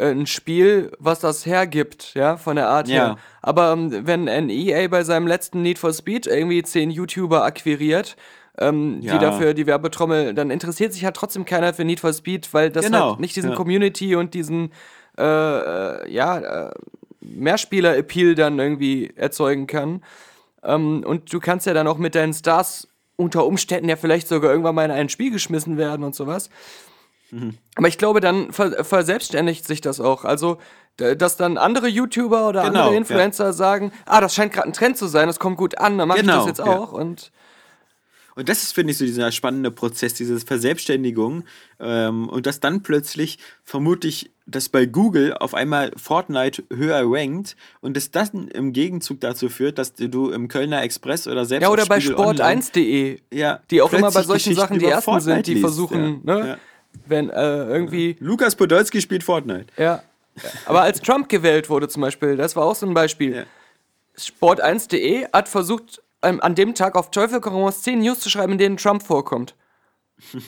ein 0.00 0.26
Spiel, 0.26 0.92
was 0.98 1.20
das 1.20 1.46
hergibt, 1.46 2.14
ja, 2.14 2.36
von 2.36 2.56
der 2.56 2.68
Art 2.68 2.88
Ja. 2.88 2.94
her. 2.94 3.16
Aber 3.42 3.72
ähm, 3.72 4.06
wenn 4.06 4.28
ein 4.28 4.50
EA 4.50 4.88
bei 4.88 5.04
seinem 5.04 5.26
letzten 5.26 5.62
Need 5.62 5.78
for 5.78 5.92
Speed 5.92 6.26
irgendwie 6.26 6.62
zehn 6.62 6.90
YouTuber 6.90 7.44
akquiriert, 7.44 8.16
ähm, 8.58 8.98
Ja. 9.00 9.14
die 9.14 9.18
dafür 9.24 9.54
die 9.54 9.66
Werbetrommel, 9.66 10.34
dann 10.34 10.50
interessiert 10.50 10.92
sich 10.92 11.04
halt 11.04 11.16
trotzdem 11.16 11.44
keiner 11.44 11.74
für 11.74 11.84
Need 11.84 12.00
for 12.00 12.12
Speed, 12.12 12.52
weil 12.52 12.70
das 12.70 12.86
Genau, 12.86 13.10
halt 13.10 13.20
nicht 13.20 13.36
diesen 13.36 13.50
ja. 13.50 13.56
Community 13.56 14.16
und 14.16 14.34
diesen 14.34 14.72
äh, 15.16 15.22
äh, 15.22 16.10
ja, 16.12 16.68
äh, 16.68 16.70
Mehrspieler-Appeal 17.20 18.34
dann 18.34 18.58
irgendwie 18.58 19.12
erzeugen 19.16 19.66
kann. 19.66 20.02
Ähm, 20.62 21.04
und 21.06 21.32
du 21.32 21.40
kannst 21.40 21.66
ja 21.66 21.74
dann 21.74 21.86
auch 21.86 21.98
mit 21.98 22.14
deinen 22.14 22.32
Stars 22.32 22.88
unter 23.16 23.46
Umständen 23.46 23.88
ja 23.88 23.96
vielleicht 23.96 24.26
sogar 24.28 24.50
irgendwann 24.50 24.74
mal 24.74 24.84
in 24.84 24.90
ein 24.90 25.08
Spiel 25.08 25.30
geschmissen 25.30 25.76
werden 25.76 26.04
und 26.04 26.14
sowas. 26.14 26.50
Mhm. 27.34 27.54
Aber 27.76 27.88
ich 27.88 27.98
glaube, 27.98 28.20
dann 28.20 28.52
ver 28.52 28.84
verselbstständigt 28.84 29.66
sich 29.66 29.80
das 29.80 30.00
auch. 30.00 30.24
Also, 30.24 30.58
dass 30.96 31.36
dann 31.36 31.58
andere 31.58 31.88
YouTuber 31.88 32.48
oder 32.48 32.62
Genau, 32.62 32.78
andere 32.80 32.92
ja. 32.92 32.98
Influencer 32.98 33.52
sagen, 33.52 33.90
ah, 34.06 34.20
das 34.20 34.34
scheint 34.34 34.52
gerade 34.52 34.68
ein 34.68 34.72
Trend 34.72 34.96
zu 34.96 35.06
sein, 35.08 35.26
das 35.26 35.38
kommt 35.40 35.56
gut 35.56 35.76
an, 35.78 35.98
dann 35.98 36.06
mache 36.08 36.18
ich 36.18 36.22
Genau, 36.24 36.38
das 36.38 36.46
jetzt 36.46 36.58
ja. 36.58 36.66
auch. 36.66 36.92
Und 36.92 37.32
Und 38.36 38.48
das 38.48 38.62
ist, 38.64 38.72
finde 38.74 38.90
ich, 38.92 38.98
so 38.98 39.04
dieser 39.04 39.30
spannende 39.32 39.70
Prozess, 39.70 40.14
diese 40.14 40.38
Verselbstständigung. 40.40 41.44
Ähm, 41.80 42.28
und 42.28 42.46
dass 42.46 42.58
dann 42.60 42.82
plötzlich 42.82 43.38
vermutlich, 43.62 44.30
dass 44.46 44.68
bei 44.68 44.86
Google 44.86 45.34
auf 45.34 45.54
einmal 45.54 45.92
Fortnite 45.96 46.64
höher 46.72 47.00
rankt 47.04 47.56
und 47.80 47.96
es 47.96 48.10
dann 48.10 48.48
im 48.48 48.72
Gegenzug 48.72 49.20
dazu 49.20 49.48
führt, 49.48 49.78
dass 49.78 49.94
du 49.94 50.30
im 50.30 50.48
Kölner 50.48 50.82
Express 50.82 51.26
oder 51.28 51.44
selbst 51.44 51.62
ja, 51.62 51.70
oder 51.70 51.86
bei 51.86 52.00
Spiegel 52.00 52.16
Online- 52.18 52.60
sport1.de, 52.60 53.20
ja, 53.32 53.60
die 53.70 53.82
auch 53.82 53.92
immer 53.92 54.10
bei 54.10 54.22
solchen 54.22 54.54
Sachen 54.54 54.78
die 54.80 54.84
ersten 54.86 55.04
Fortnite 55.04 55.34
sind, 55.36 55.46
die 55.46 55.54
liest. 55.54 55.62
versuchen, 55.64 56.22
ja. 56.24 56.34
ne, 56.34 56.48
Ja. 56.48 56.56
Wenn 57.06 57.30
äh, 57.30 57.64
irgendwie 57.64 58.16
Lukas 58.20 58.56
Podolski 58.56 59.00
spielt 59.00 59.22
Fortnite. 59.24 59.66
Ja. 59.76 60.02
Aber 60.66 60.82
als 60.82 61.00
Trump 61.00 61.28
gewählt 61.28 61.70
wurde 61.70 61.88
zum 61.88 62.02
Beispiel, 62.02 62.36
das 62.36 62.56
war 62.56 62.64
auch 62.64 62.74
so 62.74 62.86
ein 62.86 62.94
Beispiel. 62.94 63.34
Ja. 63.36 63.44
Sport1.de 64.18 65.26
hat 65.32 65.48
versucht, 65.48 66.02
ähm, 66.22 66.40
an 66.40 66.54
dem 66.54 66.74
Tag 66.74 66.96
auf 66.96 67.10
Teufel 67.10 67.40
komm 67.40 67.54
raus 67.54 67.82
10 67.82 68.00
News 68.00 68.20
zu 68.20 68.30
schreiben, 68.30 68.52
in 68.52 68.58
denen 68.58 68.76
Trump 68.76 69.02
vorkommt. 69.02 69.54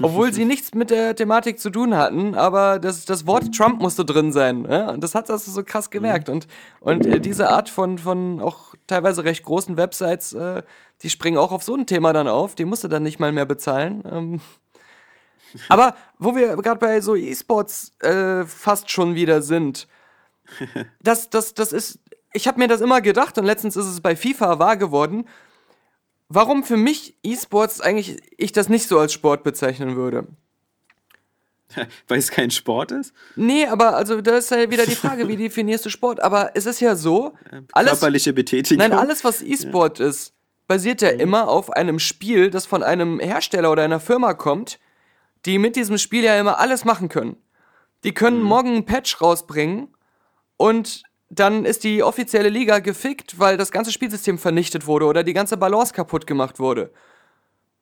Obwohl 0.00 0.32
sie 0.32 0.44
nichts 0.44 0.74
mit 0.74 0.90
der 0.90 1.16
Thematik 1.16 1.58
zu 1.58 1.70
tun 1.70 1.96
hatten, 1.96 2.34
aber 2.34 2.78
das, 2.78 3.04
das 3.04 3.26
Wort 3.26 3.52
Trump 3.54 3.82
musste 3.82 4.04
drin 4.04 4.32
sein. 4.32 4.66
Ja? 4.68 4.90
Und 4.90 5.02
das 5.02 5.14
hat 5.14 5.28
das 5.28 5.44
so 5.44 5.62
krass 5.64 5.90
gemerkt. 5.90 6.28
Und, 6.28 6.46
und 6.80 7.04
äh, 7.04 7.20
diese 7.20 7.50
Art 7.50 7.68
von, 7.68 7.98
von 7.98 8.40
auch 8.40 8.74
teilweise 8.86 9.24
recht 9.24 9.44
großen 9.44 9.76
Websites, 9.76 10.32
äh, 10.34 10.62
die 11.02 11.10
springen 11.10 11.36
auch 11.36 11.50
auf 11.50 11.64
so 11.64 11.74
ein 11.74 11.86
Thema 11.86 12.12
dann 12.12 12.28
auf. 12.28 12.54
Die 12.54 12.64
musst 12.64 12.84
du 12.84 12.88
dann 12.88 13.02
nicht 13.02 13.18
mal 13.18 13.32
mehr 13.32 13.44
bezahlen. 13.44 14.04
Ähm, 14.10 14.40
aber 15.68 15.96
wo 16.18 16.34
wir 16.34 16.56
gerade 16.56 16.78
bei 16.78 17.00
so 17.00 17.14
E-Sports 17.14 17.92
äh, 18.00 18.44
fast 18.44 18.90
schon 18.90 19.14
wieder 19.14 19.42
sind, 19.42 19.88
das, 21.02 21.30
das, 21.30 21.54
das 21.54 21.72
ist, 21.72 21.98
ich 22.32 22.46
habe 22.46 22.58
mir 22.58 22.68
das 22.68 22.80
immer 22.80 23.00
gedacht 23.00 23.36
und 23.38 23.44
letztens 23.44 23.76
ist 23.76 23.86
es 23.86 24.00
bei 24.00 24.16
FIFA 24.16 24.58
wahr 24.58 24.76
geworden, 24.76 25.26
warum 26.28 26.64
für 26.64 26.76
mich 26.76 27.16
E-Sports 27.22 27.80
eigentlich 27.80 28.20
ich 28.36 28.52
das 28.52 28.68
nicht 28.68 28.88
so 28.88 28.98
als 28.98 29.12
Sport 29.12 29.42
bezeichnen 29.42 29.96
würde. 29.96 30.26
Weil 32.08 32.18
es 32.18 32.30
kein 32.30 32.50
Sport 32.50 32.92
ist? 32.92 33.12
Nee, 33.34 33.66
aber 33.66 33.96
also 33.96 34.20
da 34.20 34.36
ist 34.36 34.50
ja 34.50 34.70
wieder 34.70 34.86
die 34.86 34.94
Frage, 34.94 35.26
wie 35.28 35.36
definierst 35.36 35.84
du 35.84 35.90
Sport? 35.90 36.20
Aber 36.22 36.52
es 36.54 36.66
ist 36.66 36.80
ja 36.80 36.94
so, 36.94 37.34
alles, 37.72 37.92
Körperliche 37.92 38.32
Betätigung. 38.32 38.78
nein, 38.78 38.96
alles 38.96 39.24
was 39.24 39.42
E-Sport 39.42 40.00
ist, 40.00 40.32
basiert 40.66 41.02
ja 41.02 41.10
immer 41.10 41.48
auf 41.48 41.70
einem 41.70 41.98
Spiel, 41.98 42.50
das 42.50 42.66
von 42.66 42.82
einem 42.82 43.20
Hersteller 43.20 43.70
oder 43.70 43.82
einer 43.82 44.00
Firma 44.00 44.34
kommt, 44.34 44.78
die 45.46 45.58
mit 45.58 45.76
diesem 45.76 45.98
Spiel 45.98 46.24
ja 46.24 46.38
immer 46.38 46.58
alles 46.58 46.84
machen 46.84 47.08
können. 47.08 47.36
Die 48.04 48.12
können 48.12 48.42
morgen 48.42 48.68
einen 48.70 48.84
Patch 48.84 49.20
rausbringen 49.20 49.88
und 50.56 51.02
dann 51.28 51.64
ist 51.64 51.82
die 51.84 52.02
offizielle 52.02 52.48
Liga 52.48 52.78
gefickt, 52.78 53.38
weil 53.38 53.56
das 53.56 53.72
ganze 53.72 53.90
Spielsystem 53.90 54.38
vernichtet 54.38 54.86
wurde 54.86 55.06
oder 55.06 55.24
die 55.24 55.32
ganze 55.32 55.56
Balance 55.56 55.92
kaputt 55.92 56.26
gemacht 56.26 56.58
wurde. 56.58 56.92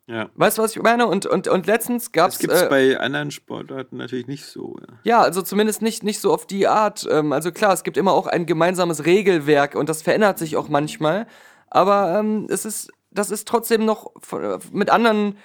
Ja. 0.06 0.28
Weißt 0.34 0.58
du, 0.58 0.62
was 0.62 0.76
ich 0.76 0.82
meine? 0.82 1.06
Und, 1.06 1.24
und, 1.24 1.48
und 1.48 1.66
letztens 1.66 2.12
gab 2.12 2.26
Das 2.26 2.34
es. 2.34 2.40
gibt 2.40 2.52
es 2.52 2.68
bei 2.68 2.98
anderen 2.98 3.30
Sportarten 3.30 3.96
natürlich 3.96 4.26
nicht 4.26 4.44
so. 4.44 4.76
Ja. 4.80 4.94
Ja, 5.04 5.20
also 5.22 5.40
zumindest 5.40 5.80
nicht, 5.80 6.02
nicht 6.02 6.20
so 6.20 6.32
auf 6.32 6.46
die 6.46 6.66
Art. 6.66 7.06
Ähm, 7.10 7.32
also 7.32 7.52
klar, 7.52 7.72
es 7.72 7.84
gibt 7.84 7.96
immer 7.96 8.12
auch 8.12 8.26
ein 8.26 8.44
gemeinsames 8.44 9.06
Regelwerk 9.06 9.74
und 9.74 9.88
das 9.88 10.02
verändert 10.02 10.38
sich 10.38 10.56
auch 10.56 10.68
manchmal. 10.68 11.26
Aber 11.68 12.18
ähm, 12.18 12.46
es 12.50 12.66
ist, 12.66 12.92
das 13.10 13.30
ist 13.30 13.48
trotzdem 13.48 13.86
noch 13.86 14.12
mit 14.72 14.90
anderen 14.90 15.38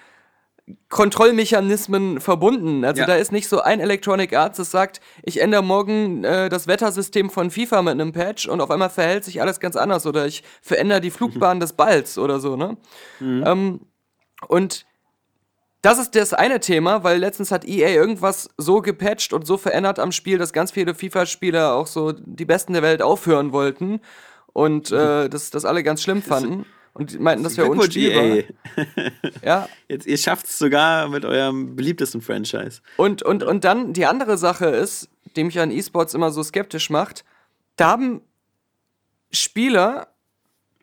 Kontrollmechanismen 0.89 2.19
verbunden. 2.19 2.83
Also 2.85 3.01
Ja. 3.01 3.07
da 3.07 3.15
ist 3.15 3.31
nicht 3.31 3.47
so 3.47 3.61
ein 3.61 3.79
Electronic 3.79 4.35
Arts, 4.35 4.57
das 4.57 4.71
sagt, 4.71 5.01
ich 5.23 5.41
ändere 5.41 5.63
morgen 5.63 6.23
äh, 6.23 6.49
das 6.49 6.67
Wettersystem 6.67 7.29
von 7.29 7.51
FIFA 7.51 7.81
mit 7.81 7.93
einem 7.93 8.11
Patch 8.11 8.47
und 8.47 8.61
auf 8.61 8.71
einmal 8.71 8.89
verhält 8.89 9.23
sich 9.23 9.41
alles 9.41 9.59
ganz 9.59 9.75
anders 9.75 10.05
oder 10.05 10.25
ich 10.25 10.43
verändere 10.61 11.01
die 11.01 11.11
Flugbahn 11.11 11.59
des 11.59 11.73
Balls 11.73 12.17
oder 12.17 12.39
so, 12.39 12.55
ne? 12.55 12.77
Ähm, 13.21 13.81
und 14.47 14.85
das 15.81 15.97
ist 15.97 16.15
das 16.15 16.33
eine 16.33 16.59
Thema, 16.59 17.03
weil 17.03 17.19
letztens 17.19 17.51
hat 17.51 17.65
EA 17.65 17.89
irgendwas 17.89 18.49
so 18.57 18.81
gepatcht 18.81 19.31
und 19.33 19.47
so 19.47 19.57
verändert 19.57 19.97
am 19.99 20.11
Spiel, 20.11 20.37
dass 20.37 20.51
ganz 20.53 20.71
viele 20.71 20.93
FIFA-Spieler 20.93 21.73
auch 21.73 21.87
so 21.87 22.11
die 22.11 22.45
Besten 22.45 22.73
der 22.73 22.81
Welt 22.81 23.01
aufhören 23.01 23.53
wollten 23.53 24.01
und 24.51 24.91
äh, 24.91 25.29
das, 25.29 25.51
das 25.51 25.65
alle 25.65 25.83
ganz 25.83 26.01
schlimm 26.03 26.21
fanden 26.21 26.65
und 26.99 27.13
die 27.13 27.17
meinten, 27.17 27.43
das 27.43 27.57
wäre 27.57 27.69
unspielbar. 27.69 28.43
Ja, 29.43 29.69
Jetzt, 29.87 30.05
ihr 30.05 30.17
schafft 30.17 30.47
es 30.47 30.59
sogar 30.59 31.07
mit 31.07 31.25
eurem 31.25 31.75
beliebtesten 31.75 32.21
Franchise. 32.21 32.81
und, 32.97 33.23
und, 33.23 33.43
und 33.43 33.63
dann 33.63 33.93
die 33.93 34.05
andere 34.05 34.37
Sache 34.37 34.65
ist, 34.65 35.09
die 35.35 35.43
mich 35.43 35.59
an 35.59 35.71
E-Sports 35.71 36.13
immer 36.13 36.31
so 36.31 36.43
skeptisch 36.43 36.89
macht, 36.89 37.23
da 37.77 37.91
haben 37.91 38.21
Spieler 39.31 40.07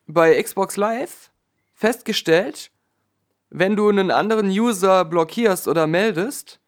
bei 0.07 0.41
Xbox 0.41 0.77
Live 0.77 1.31
festgestellt, 1.75 2.71
wenn 3.51 3.77
du 3.77 3.89
einen 3.89 4.11
anderen 4.11 4.49
User 4.49 5.05
blockierst 5.05 5.69
oder 5.69 5.87
meldest, 5.87 6.61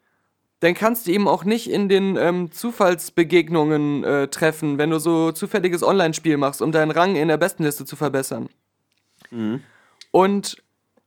dann 0.60 0.74
kannst 0.74 1.06
du 1.06 1.12
ihm 1.12 1.28
auch 1.28 1.44
nicht 1.44 1.70
in 1.70 1.88
den 1.88 2.16
ähm, 2.16 2.50
Zufallsbegegnungen 2.50 4.04
äh, 4.04 4.28
treffen, 4.28 4.76
wenn 4.78 4.90
du 4.90 4.98
so 4.98 5.32
zufälliges 5.32 5.82
Online-Spiel 5.82 6.36
machst, 6.36 6.60
um 6.62 6.72
deinen 6.72 6.90
Rang 6.90 7.16
in 7.16 7.28
der 7.28 7.36
Bestenliste 7.36 7.84
zu 7.84 7.94
verbessern. 7.94 8.48
Und 10.10 10.62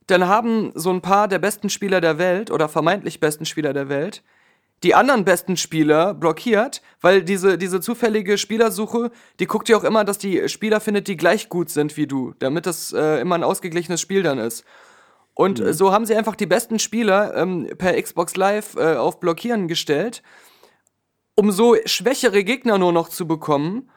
dann 0.07 0.27
haben 0.27 0.71
so 0.75 0.91
ein 0.91 1.01
paar 1.01 1.27
der 1.27 1.39
besten 1.39 1.69
Spieler 1.69 2.01
der 2.01 2.17
Welt 2.17 2.51
oder 2.51 2.69
vermeintlich 2.69 3.19
besten 3.19 3.45
Spieler 3.45 3.73
der 3.73 3.89
Welt 3.89 4.23
die 4.83 4.95
anderen 4.95 5.25
besten 5.25 5.57
Spieler 5.57 6.13
blockiert, 6.13 6.81
weil 7.01 7.23
diese, 7.23 7.57
diese 7.57 7.81
zufällige 7.81 8.37
Spielersuche, 8.37 9.11
die 9.39 9.45
guckt 9.45 9.69
ja 9.69 9.77
auch 9.77 9.83
immer, 9.83 10.03
dass 10.03 10.17
die 10.17 10.49
Spieler 10.49 10.79
findet, 10.79 11.07
die 11.07 11.17
gleich 11.17 11.49
gut 11.49 11.69
sind 11.69 11.97
wie 11.97 12.07
du, 12.07 12.33
damit 12.39 12.65
das 12.65 12.91
äh, 12.91 13.21
immer 13.21 13.35
ein 13.35 13.43
ausgeglichenes 13.43 14.01
Spiel 14.01 14.23
dann 14.23 14.39
ist. 14.39 14.65
Und 15.35 15.59
äh, 15.59 15.73
so 15.73 15.91
haben 15.91 16.05
sie 16.05 16.15
einfach 16.15 16.35
die 16.35 16.47
besten 16.47 16.79
Spieler 16.79 17.35
ähm, 17.35 17.69
per 17.77 18.01
Xbox 18.01 18.35
Live 18.35 18.75
äh, 18.75 18.95
auf 18.95 19.19
Blockieren 19.19 19.67
gestellt, 19.67 20.23
um 21.35 21.51
so 21.51 21.75
schwächere 21.85 22.43
Gegner 22.43 22.77
nur 22.79 22.91
noch 22.91 23.09
zu 23.09 23.27
bekommen 23.27 23.89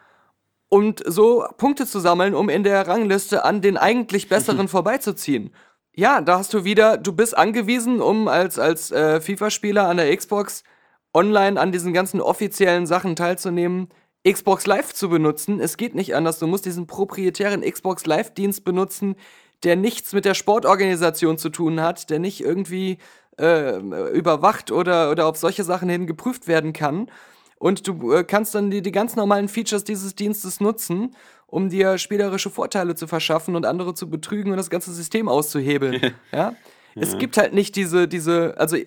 und 0.69 1.03
so 1.05 1.45
Punkte 1.57 1.85
zu 1.85 1.99
sammeln, 1.99 2.33
um 2.33 2.49
in 2.49 2.63
der 2.63 2.87
Rangliste 2.87 3.45
an 3.45 3.61
den 3.61 3.77
eigentlich 3.77 4.29
Besseren 4.29 4.67
vorbeizuziehen. 4.69 5.51
Ja, 5.93 6.21
da 6.21 6.39
hast 6.39 6.53
du 6.53 6.65
wieder, 6.65 6.97
du 6.97 7.13
bist 7.13 7.37
angewiesen, 7.37 8.01
um 8.01 8.27
als, 8.27 8.59
als 8.59 8.91
äh, 8.91 9.21
FIFA-Spieler 9.21 9.87
an 9.87 9.97
der 9.97 10.15
Xbox 10.15 10.63
online 11.13 11.59
an 11.59 11.71
diesen 11.71 11.93
ganzen 11.93 12.19
offiziellen 12.19 12.85
Sachen 12.85 13.15
teilzunehmen, 13.15 13.87
Xbox 14.29 14.65
Live 14.65 14.93
zu 14.93 15.07
benutzen. 15.07 15.61
Es 15.61 15.77
geht 15.77 15.95
nicht 15.95 16.15
anders. 16.15 16.39
Du 16.39 16.47
musst 16.47 16.65
diesen 16.65 16.87
proprietären 16.87 17.61
Xbox 17.61 18.05
Live-Dienst 18.05 18.65
benutzen, 18.65 19.15
der 19.63 19.77
nichts 19.77 20.13
mit 20.13 20.25
der 20.25 20.33
Sportorganisation 20.33 21.37
zu 21.37 21.49
tun 21.49 21.79
hat, 21.79 22.09
der 22.09 22.19
nicht 22.19 22.41
irgendwie 22.41 22.97
äh, 23.39 23.77
überwacht 24.11 24.71
oder, 24.71 25.11
oder 25.11 25.27
auf 25.27 25.37
solche 25.37 25.63
Sachen 25.63 25.89
hin 25.89 26.07
geprüft 26.07 26.47
werden 26.47 26.73
kann. 26.73 27.09
Und 27.65 27.87
du 27.87 28.13
äh, 28.13 28.23
kannst 28.23 28.53
dann 28.53 28.69
die, 28.69 28.83
die 28.83 28.91
ganz 28.91 29.15
normalen 29.15 29.47
Features 29.47 29.83
dieses 29.83 30.13
Dienstes 30.13 30.59
nutzen, 30.59 31.15
um 31.47 31.71
dir 31.71 31.97
spielerische 31.97 32.51
Vorteile 32.51 32.93
zu 32.93 33.07
verschaffen 33.07 33.55
und 33.55 33.65
andere 33.65 33.95
zu 33.95 34.07
betrügen 34.07 34.51
und 34.51 34.57
das 34.57 34.69
ganze 34.69 34.93
System 34.93 35.27
auszuhebeln. 35.27 36.13
ja? 36.31 36.53
Es 36.93 37.17
gibt 37.17 37.37
halt 37.37 37.55
nicht 37.55 37.75
diese, 37.75 38.07
diese, 38.07 38.53
also 38.59 38.77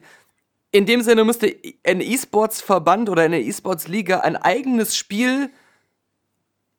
in 0.71 0.87
dem 0.87 1.03
Sinne 1.03 1.25
müsste 1.25 1.57
ein 1.85 2.01
E-Sports-Verband 2.01 3.11
oder 3.11 3.23
eine 3.23 3.41
E-Sports-Liga 3.41 4.21
ein 4.21 4.37
eigenes 4.37 4.95
Spiel 4.97 5.51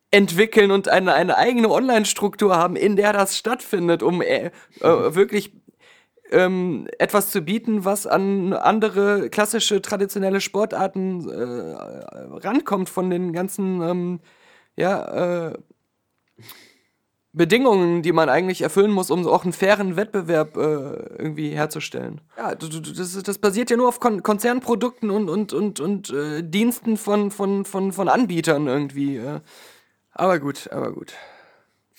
entwickeln 0.10 0.72
und 0.72 0.88
eine, 0.88 1.14
eine 1.16 1.36
eigene 1.36 1.70
Online-Struktur 1.70 2.56
haben, 2.56 2.78
in 2.78 2.96
der 2.96 3.12
das 3.12 3.38
stattfindet, 3.38 4.04
um 4.04 4.22
äh, 4.22 4.52
äh, 4.80 5.16
wirklich 5.16 5.52
ähm, 6.32 6.88
etwas 6.98 7.32
zu 7.32 7.42
bieten, 7.42 7.86
was 7.86 8.08
an 8.08 8.54
andere 8.54 9.30
klassische, 9.30 9.82
traditionelle 9.82 10.42
Sportarten 10.42 11.30
äh, 11.30 11.76
rankommt 12.46 12.90
von 12.90 13.10
den 13.10 13.34
ganzen, 13.34 13.82
ähm, 13.82 14.20
ja, 14.76 15.50
äh, 15.50 15.54
Bedingungen, 17.32 18.02
die 18.02 18.12
man 18.12 18.28
eigentlich 18.28 18.62
erfüllen 18.64 18.92
muss, 18.92 19.12
um 19.12 19.28
auch 19.28 19.44
einen 19.44 19.54
fairen 19.54 19.96
Wettbewerb 19.96 20.58
äh, 20.58 20.60
irgendwie 20.60 21.50
herzustellen. 21.52 22.22
Ja, 22.36 22.56
das, 22.56 23.22
das 23.22 23.38
basiert 23.38 23.70
ja 23.70 23.78
nur 23.78 23.88
auf 23.88 24.00
Kon 24.00 24.24
Konzernprodukten 24.24 25.12
und, 25.12 25.30
und, 25.30 25.54
und, 25.54 25.80
und 25.80 26.10
äh, 26.10 26.42
Diensten 26.44 26.98
von, 26.98 27.30
von, 27.30 27.66
von, 27.66 27.94
von 27.94 28.10
Anbietern 28.10 28.66
irgendwie. 28.66 29.22
Aber 30.12 30.40
gut, 30.40 30.72
aber 30.72 30.92
gut. 30.92 31.14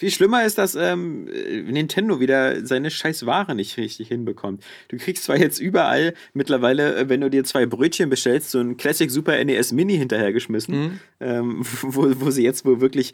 Viel 0.01 0.11
schlimmer 0.11 0.47
ist, 0.47 0.57
dass 0.57 0.77
ähm, 0.77 1.29
äh, 1.29 1.61
Nintendo 1.61 2.21
wieder 2.21 2.65
seine 2.65 2.91
scheiß 2.91 3.27
Ware 3.27 3.55
nicht 3.55 3.77
richtig 3.77 4.09
hinbekommt. 4.09 4.65
Du 4.89 4.97
kriegst 4.97 5.25
zwar 5.25 5.37
jetzt 5.37 5.59
überall 5.59 6.15
mittlerweile, 6.33 6.97
äh, 6.97 7.11
wenn 7.11 7.21
du 7.21 7.29
dir 7.29 7.45
zwei 7.45 7.67
Brötchen 7.67 8.09
bestellst, 8.09 8.51
so 8.51 8.61
ein 8.61 8.79
Classic 8.79 9.11
Super 9.11 9.45
NES 9.45 9.73
Mini 9.73 9.99
hinterhergeschmissen, 9.99 11.01
ähm, 11.21 11.59
wo, 11.83 12.19
wo 12.19 12.31
sie 12.31 12.43
jetzt 12.43 12.65
wohl 12.65 12.81
wirklich 12.81 13.13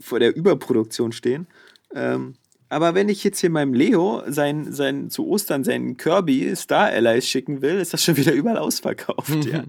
vor 0.00 0.18
der 0.18 0.34
Überproduktion 0.34 1.12
stehen. 1.12 1.46
Ähm, 1.94 2.34
aber 2.68 2.96
wenn 2.96 3.08
ich 3.08 3.22
jetzt 3.22 3.38
hier 3.38 3.50
meinem 3.50 3.72
Leo 3.72 4.24
sein, 4.26 4.72
sein, 4.72 5.10
zu 5.10 5.28
Ostern 5.28 5.62
seinen 5.62 5.96
Kirby 5.96 6.56
Star 6.56 6.86
Allies 6.86 7.28
schicken 7.28 7.62
will, 7.62 7.76
ist 7.76 7.92
das 7.92 8.02
schon 8.02 8.16
wieder 8.16 8.32
überall 8.32 8.58
ausverkauft. 8.58 9.44
ja. 9.44 9.62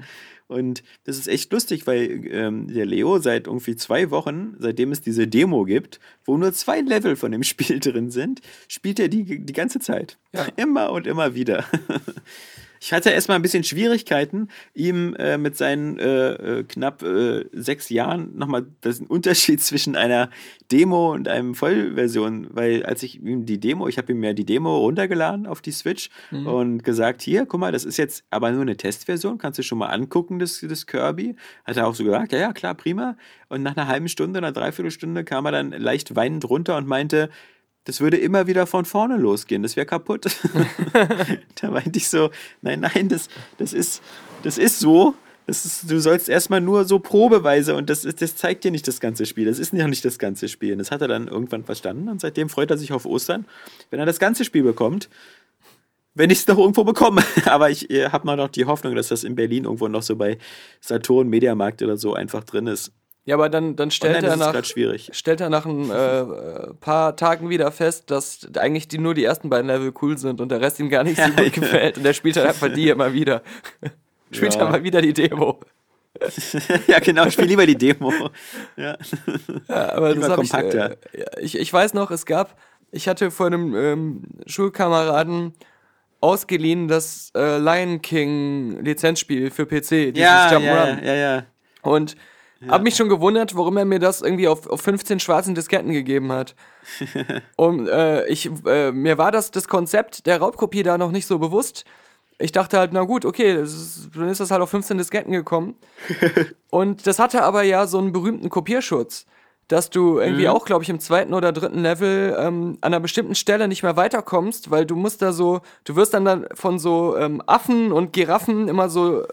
Und 0.48 0.84
das 1.06 1.18
ist 1.18 1.28
echt 1.28 1.52
lustig, 1.52 1.88
weil 1.88 2.28
ähm, 2.32 2.68
der 2.68 2.86
Leo 2.86 3.18
seit 3.20 3.48
irgendwie 3.48 3.76
zwei 3.76 4.12
Wochen, 4.12 4.56
seitdem 4.60 4.92
es 4.92 5.02
diese 5.02 5.28
Demo 5.28 5.64
gibt, 5.66 6.00
wo 6.24 6.38
nur 6.38 6.54
zwei 6.54 6.82
Level 6.82 7.16
von 7.16 7.32
dem 7.32 7.44
Spiel 7.44 7.80
drin 7.80 8.12
sind, 8.12 8.42
spielt 8.68 9.00
er 9.00 9.08
die 9.08 9.44
die 9.44 9.54
ganze 9.54 9.80
Zeit. 9.80 10.18
Ja. 10.34 10.48
Immer 10.56 10.92
und 10.92 11.08
immer 11.08 11.36
wieder. 11.36 11.66
Ich 12.80 12.94
hatte 12.94 13.10
erstmal 13.10 13.38
ein 13.38 13.42
bisschen 13.42 13.64
Schwierigkeiten, 13.64 14.50
ihm 14.74 15.16
äh, 15.16 15.38
mit 15.38 15.58
seinen 15.58 15.98
äh, 16.00 16.34
äh, 16.34 16.64
knapp 16.64 17.02
äh, 17.04 17.46
sechs 17.52 17.90
Jahren 17.90 18.38
nochmal 18.38 18.66
den 18.84 19.06
Unterschied 19.08 19.62
zwischen 19.62 19.96
einer 19.96 20.30
Demo 20.72 21.14
und 21.14 21.28
einem 21.28 21.56
Vollversion, 21.56 22.48
weil 22.52 22.86
als 22.86 23.04
ich 23.04 23.22
ihm 23.22 23.46
die 23.46 23.60
Demo, 23.60 23.88
ich 23.88 23.98
habe 23.98 24.12
ihm 24.12 24.24
ja 24.24 24.34
die 24.34 24.46
Demo 24.46 24.78
runtergeladen 24.78 25.46
auf 25.46 25.62
die 25.62 25.72
Switch 25.72 26.10
und 26.32 26.84
gesagt, 26.84 27.22
hier, 27.22 27.46
guck 27.46 27.60
mal, 27.60 27.72
das 27.72 27.86
ist 27.86 27.98
jetzt 27.98 28.24
aber 28.32 28.52
nur 28.52 28.62
eine 28.62 28.76
Testversion, 28.76 29.38
kannst 29.38 29.60
du 29.60 29.64
schon 29.64 29.78
mal 29.78 29.88
angucken, 29.88 30.40
das, 30.40 30.66
das 30.68 30.88
Kirby. 30.88 31.36
Hat 31.66 31.78
er 31.78 31.88
auch 31.88 31.94
so 31.94 32.04
gesagt, 32.04 32.32
ja, 32.32 32.40
ja, 32.40 32.54
klar, 32.54 32.74
prima. 32.74 33.16
Und 33.48 33.64
nach 33.64 33.78
einer 33.78 33.88
halben 33.88 34.08
Stunde, 34.08 34.40
einer 34.40 34.52
Dreiviertelstunde 34.52 35.24
kam 35.24 35.46
er 35.46 35.52
dann 35.52 35.72
leicht 35.72 36.16
weinend 36.16 36.50
runter 36.50 36.78
und 36.78 36.88
meinte, 36.88 37.30
das 37.86 38.02
würde 38.02 38.18
immer 38.18 38.48
wieder 38.48 38.68
von 38.68 38.84
vorne 38.84 39.18
losgehen, 39.18 39.64
das 39.64 39.76
wäre 39.76 39.86
kaputt. 39.86 40.26
da 41.62 41.72
meinte 41.72 41.98
ich 41.98 42.10
so, 42.10 42.32
nein, 42.62 42.82
nein, 42.82 43.10
das, 43.10 43.30
das, 43.58 43.74
ist, 43.74 44.02
das 44.44 44.58
ist 44.58 44.80
so. 44.80 45.16
Das 45.48 45.64
ist, 45.64 45.92
du 45.92 46.00
sollst 46.00 46.28
erstmal 46.28 46.60
nur 46.60 46.86
so 46.86 46.98
probeweise 46.98 47.76
und 47.76 47.88
das, 47.92 48.04
ist, 48.04 48.20
das 48.22 48.36
zeigt 48.36 48.64
dir 48.64 48.72
nicht 48.72 48.88
das 48.88 49.00
ganze 49.00 49.28
Spiel. 49.28 49.46
Das 49.46 49.60
ist 49.60 49.74
ja 49.74 49.88
nicht 49.88 50.04
das 50.04 50.18
ganze 50.18 50.50
Spiel. 50.50 50.72
Und 50.72 50.80
das 50.80 50.90
hat 50.90 51.02
er 51.02 51.08
dann 51.08 51.28
irgendwann 51.28 51.64
verstanden 51.64 52.10
und 52.10 52.20
seitdem 52.20 52.50
freut 52.50 52.72
er 52.72 52.80
sich 52.80 52.92
auf 52.92 53.06
Ostern, 53.06 53.46
wenn 53.92 54.00
er 54.00 54.08
das 54.08 54.18
ganze 54.18 54.44
Spiel 54.44 54.64
bekommt. 54.64 55.08
Wenn 56.16 56.32
ich 56.32 56.40
es 56.40 56.48
noch 56.48 56.58
irgendwo 56.58 56.84
bekomme. 56.84 57.24
Aber 57.46 57.70
ich 57.70 57.92
äh, 57.92 58.10
habe 58.10 58.26
mal 58.26 58.38
noch 58.38 58.48
die 58.48 58.66
Hoffnung, 58.66 58.96
dass 58.96 59.10
das 59.10 59.24
in 59.24 59.36
Berlin 59.36 59.66
irgendwo 59.66 59.88
noch 59.88 60.02
so 60.02 60.16
bei 60.16 60.40
Saturn, 60.82 61.30
Mediamarkt 61.30 61.84
oder 61.84 61.98
so 61.98 62.16
einfach 62.16 62.44
drin 62.44 62.66
ist. 62.66 62.92
Ja, 63.26 63.36
aber 63.36 63.50
dann, 63.50 63.76
dann 63.76 63.90
stellt 63.90 64.18
Online 64.18 64.28
er 64.28 64.34
ist 64.54 64.76
nach, 64.76 65.16
stellt 65.16 65.42
er 65.42 65.50
nach 65.50 65.66
ein 65.66 65.90
äh, 65.90 66.20
äh, 66.22 66.74
paar 66.80 67.16
Tagen 67.16 67.50
wieder 67.50 67.72
fest, 67.72 68.12
dass 68.12 68.48
eigentlich 68.56 68.88
die, 68.88 69.00
nur 69.00 69.16
die 69.16 69.24
ersten 69.24 69.50
beiden 69.50 69.66
Level 69.68 69.92
cool 70.02 70.16
sind 70.18 70.42
und 70.42 70.50
der 70.50 70.62
Rest 70.62 70.80
ihm 70.80 70.90
gar 70.90 71.04
nicht 71.04 71.20
so 71.22 71.32
gut 71.32 71.54
gefällt. 71.54 71.98
Und 71.98 72.06
er 72.06 72.14
spielt 72.14 72.36
dann 72.38 72.46
einfach 72.48 72.72
die 72.72 72.90
immer 72.90 73.14
wieder. 73.14 73.42
spielt 74.32 74.54
Ja. 74.54 74.60
dann 74.60 74.72
mal 74.72 74.84
wieder 74.84 75.02
die 75.02 75.14
Demo. 75.14 75.60
ja, 76.88 77.00
genau, 77.00 77.30
spiel 77.30 77.46
lieber 77.46 77.66
die 77.66 77.76
Demo. 77.76 78.14
Ja. 78.78 78.96
Ja, 79.68 79.94
aber 79.94 80.14
Lieber 80.14 80.30
das 80.38 80.54
hab 80.54 80.64
ich, 80.64 80.74
äh, 80.76 80.96
ich, 81.42 81.58
ich 81.60 81.74
weiß 81.74 81.94
noch, 81.94 82.12
es 82.12 82.26
gab, 82.26 82.58
ich 82.92 83.08
hatte 83.08 83.32
von 83.32 83.54
einem 83.54 83.76
ähm, 83.76 84.22
Schulkameraden 84.46 85.54
ausgeliehen 86.22 86.88
das 86.88 87.32
äh, 87.36 87.58
Lion 87.58 88.02
King 88.02 88.84
Lizenzspiel 88.84 89.52
für 89.52 89.66
PC, 89.66 90.14
dieses 90.14 90.18
Ja, 90.20 90.52
ja, 90.52 90.58
Jump'n'Run. 90.58 91.04
ja, 91.04 91.14
ja, 91.14 91.16
ja. 91.16 91.44
Und 91.82 92.16
hab 92.68 92.84
mich 92.84 92.96
schon 92.96 93.10
gewundert, 93.10 93.56
warum 93.56 93.78
er 93.78 93.86
mir 93.86 94.00
das 94.00 94.22
irgendwie 94.22 94.48
auf, 94.48 94.68
auf 94.68 94.82
15 94.82 95.20
schwarzen 95.20 95.56
Disketten 95.56 95.92
gegeben 95.92 96.32
hat. 96.32 96.56
Und 97.56 97.88
äh, 97.90 98.26
ich, 98.28 98.50
äh, 98.66 98.92
mir 98.92 99.18
war 99.18 99.32
das, 99.32 99.52
das 99.52 99.68
Konzept 99.68 100.26
der 100.26 100.40
Raubkopie 100.40 100.84
da 100.84 100.98
noch 100.98 101.12
nicht 101.12 101.28
so 101.28 101.40
bewusst. 101.40 101.86
Ich 102.38 102.52
dachte 102.52 102.78
halt, 102.78 102.92
na 102.94 103.04
gut, 103.04 103.26
okay, 103.26 103.62
ist, 103.62 104.10
dann 104.14 104.30
ist 104.30 104.40
das 104.40 104.52
halt 104.52 104.62
auf 104.62 104.70
15 104.70 104.98
Disketten 104.98 105.32
gekommen. 105.32 105.76
Und 106.70 107.08
das 107.08 107.20
hatte 107.20 107.44
aber 107.44 107.64
ja 107.64 107.88
so 107.88 107.98
einen 107.98 108.12
berühmten 108.12 108.50
Kopierschutz, 108.50 109.26
dass 109.68 109.90
du 109.90 110.20
irgendwie 110.20 110.50
auch, 110.50 110.66
glaube 110.66 110.84
ich, 110.84 110.90
im 110.90 111.00
zweiten 111.00 111.34
oder 111.34 111.52
dritten 111.52 111.80
Level 111.80 112.36
ähm, 112.38 112.78
an 112.82 112.94
einer 112.94 113.00
bestimmten 113.00 113.36
Stelle 113.36 113.68
nicht 113.68 113.84
mehr 113.84 113.96
weiterkommst, 113.96 114.70
weil 114.70 114.86
du 114.86 114.96
musst 114.96 115.22
da 115.22 115.32
so, 115.32 115.62
du 115.86 115.96
wirst 115.96 116.14
dann, 116.14 116.26
dann 116.26 116.46
von 116.54 116.78
so 116.78 117.18
ähm, 117.18 117.42
Affen 117.48 117.92
und 117.92 118.14
Giraffen 118.14 118.68
immer 118.68 118.90
so 118.90 119.26